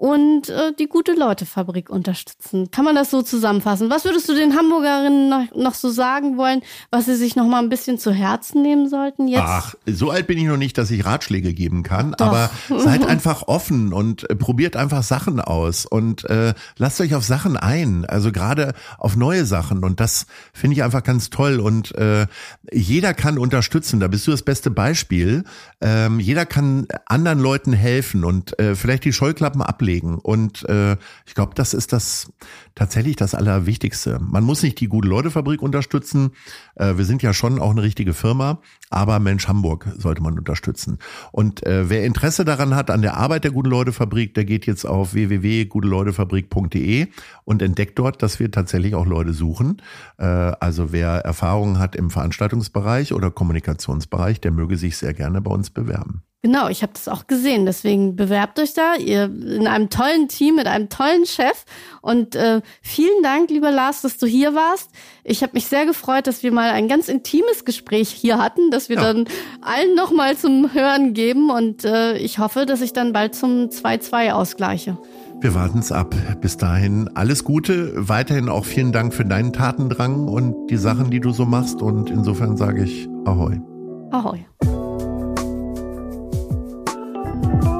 und 0.01 0.49
äh, 0.49 0.73
die 0.79 0.87
gute 0.87 1.13
Leute 1.13 1.45
Fabrik 1.45 1.91
unterstützen. 1.91 2.71
Kann 2.71 2.87
man 2.87 2.95
das 2.95 3.11
so 3.11 3.21
zusammenfassen? 3.21 3.91
Was 3.91 4.07
würdest 4.07 4.31
du 4.31 4.35
den 4.35 4.57
Hamburgerinnen 4.57 5.29
noch, 5.29 5.55
noch 5.55 5.75
so 5.75 5.91
sagen 5.91 6.39
wollen, 6.39 6.63
was 6.91 7.05
sie 7.05 7.17
sich 7.17 7.37
noch 7.37 7.47
mal 7.47 7.63
ein 7.63 7.69
bisschen 7.69 7.99
zu 7.99 8.11
Herzen 8.11 8.63
nehmen 8.63 8.89
sollten 8.89 9.29
jetzt? 9.29 9.43
Ach, 9.45 9.75
so 9.85 10.09
alt 10.09 10.27
bin 10.27 10.39
ich 10.39 10.45
noch 10.45 10.57
nicht, 10.57 10.79
dass 10.79 10.91
ich 10.91 11.05
Ratschläge 11.05 11.53
geben 11.53 11.83
kann, 11.83 12.13
Doch. 12.13 12.29
aber 12.29 12.51
seid 12.79 13.07
einfach 13.07 13.43
offen 13.47 13.93
und 13.93 14.29
äh, 14.31 14.37
probiert 14.37 14.75
einfach 14.75 15.03
Sachen 15.03 15.39
aus 15.39 15.85
und 15.85 16.25
äh, 16.31 16.55
lasst 16.79 16.99
euch 17.03 17.15
auf 17.15 17.25
Sachen 17.25 17.59
ein, 17.59 18.07
also 18.07 18.33
gerade 18.33 18.73
auf 18.97 19.17
neue 19.17 19.45
Sachen 19.45 19.85
und 19.85 20.01
das 20.01 20.25
finde 20.55 20.77
ich 20.77 20.83
einfach 20.83 21.03
ganz 21.03 21.29
toll 21.29 21.61
und 21.61 21.95
äh, 21.97 22.27
jeder 22.73 23.13
kann 23.13 23.37
unterstützen, 23.37 24.01
da 24.01 24.09
bist 24.09 24.27
du 24.27 24.31
das 24.31 24.45
beste 24.45 24.71
Beispiel. 24.71 25.45
Ähm, 25.83 26.21
jeder 26.21 26.47
kann 26.47 26.87
anderen 27.05 27.39
Leuten 27.39 27.75
helfen 27.75 28.25
und 28.25 28.59
äh, 28.59 28.75
vielleicht 28.75 29.05
die 29.05 29.13
Scheuklappen 29.13 29.61
ablegen 29.61 29.90
ablegen. 29.91 30.19
Und 30.19 30.69
äh, 30.69 30.97
ich 31.27 31.35
glaube, 31.35 31.53
das 31.55 31.75
ist 31.75 31.93
das 31.93 32.33
tatsächlich 32.75 33.17
das 33.17 33.35
Allerwichtigste. 33.35 34.19
Man 34.21 34.45
muss 34.45 34.63
nicht 34.63 34.81
die 34.81 34.89
Gute-Leute-Fabrik 34.89 35.63
unterstützen. 35.63 36.31
Äh, 36.77 36.97
wir 36.97 37.05
sind 37.05 37.23
ja 37.23 37.33
schon 37.33 37.59
auch 37.59 37.71
eine 37.71 37.83
richtige 37.83 38.15
Firma, 38.15 38.61
aber 38.89 39.19
Mensch 39.19 39.49
Hamburg 39.49 39.89
sollte 39.99 40.23
man 40.23 40.39
unterstützen. 40.39 40.99
Und 41.33 41.67
äh, 41.67 41.91
wer 41.91 42.05
Interesse 42.05 42.45
daran 42.45 42.75
hat 42.75 42.91
an 42.91 43.03
der 43.03 43.17
Arbeit 43.17 43.45
der 43.45 43.51
Gute-Leute-Fabrik, 43.51 44.35
der 44.35 44.45
geht 44.45 44.67
jetzt 44.67 44.85
auf 44.85 45.15
www.guteleutefabrik.de 45.15 47.09
und 47.45 47.63
entdeckt 47.63 47.99
dort, 47.99 48.23
dass 48.23 48.39
wir 48.39 48.51
tatsächlich 48.51 48.95
auch 48.95 49.07
Leute 49.07 49.33
suchen. 49.33 49.83
Äh, 50.19 50.25
also 50.25 50.93
wer 50.93 51.25
Erfahrungen 51.25 51.79
hat 51.79 51.97
im 51.97 52.11
Veranstaltungsbereich 52.11 53.13
oder 53.13 53.31
Kommunikationsbereich, 53.31 54.41
der 54.41 54.53
möge 54.53 54.77
sich 54.77 54.97
sehr 54.97 55.15
gerne 55.15 55.41
bei 55.41 55.51
uns 55.51 55.71
bewerben. 55.71 56.23
Genau, 56.43 56.69
ich 56.69 56.83
habe 56.83 56.93
das 56.95 57.07
auch 57.07 57.27
gesehen. 57.27 57.67
Deswegen 57.67 58.17
bewerbt 58.17 58.59
euch 58.59 58.73
da. 58.73 58.95
Ihr 58.95 59.25
in 59.25 59.67
einem 59.67 59.91
tollen 59.91 60.29
Team 60.29 60.55
mit 60.57 60.67
einem 60.67 60.89
tollen 60.89 61.27
Chef. 61.27 61.65
Und 62.01 62.35
äh, 62.35 62.63
vielen 62.81 63.23
Dank, 63.23 63.51
lieber 63.51 63.71
Lars, 63.71 64.01
dass 64.01 64.17
du 64.17 64.27
hier 64.27 64.55
warst. 64.55 64.89
Ich 65.23 65.43
habe 65.43 65.53
mich 65.53 65.67
sehr 65.67 65.85
gefreut, 65.85 66.27
dass 66.27 66.43
wir 66.43 66.51
mal 66.51 66.71
ein 66.71 66.89
ganz 66.89 67.09
intimes 67.09 67.67
Gespräch 67.67 68.09
hier 68.09 68.39
hatten, 68.39 68.71
dass 68.71 68.89
wir 68.89 68.97
ja. 68.97 69.13
dann 69.13 69.27
allen 69.61 69.95
nochmal 69.95 70.35
zum 70.35 70.73
Hören 70.73 71.13
geben. 71.13 71.51
Und 71.51 71.85
äh, 71.85 72.17
ich 72.17 72.39
hoffe, 72.39 72.65
dass 72.65 72.81
ich 72.81 72.95
dann 72.95 73.13
bald 73.13 73.35
zum 73.35 73.69
2-2 73.69 74.33
ausgleiche. 74.33 74.97
Wir 75.43 75.55
warten 75.55 75.81
es 75.81 75.93
ab. 75.93 76.15
Bis 76.41 76.57
dahin 76.57 77.11
alles 77.15 77.45
Gute. 77.45 77.93
Weiterhin 77.97 78.49
auch 78.49 78.65
vielen 78.65 78.93
Dank 78.93 79.13
für 79.13 79.27
deinen 79.27 79.53
Tatendrang 79.53 80.27
und 80.27 80.69
die 80.69 80.79
Sachen, 80.79 81.11
die 81.11 81.21
du 81.21 81.33
so 81.33 81.45
machst. 81.45 81.83
Und 81.83 82.09
insofern 82.09 82.57
sage 82.57 82.85
ich 82.85 83.09
Ahoi. 83.27 83.61
Ahoi. 84.11 84.47
Bye. 87.43 87.80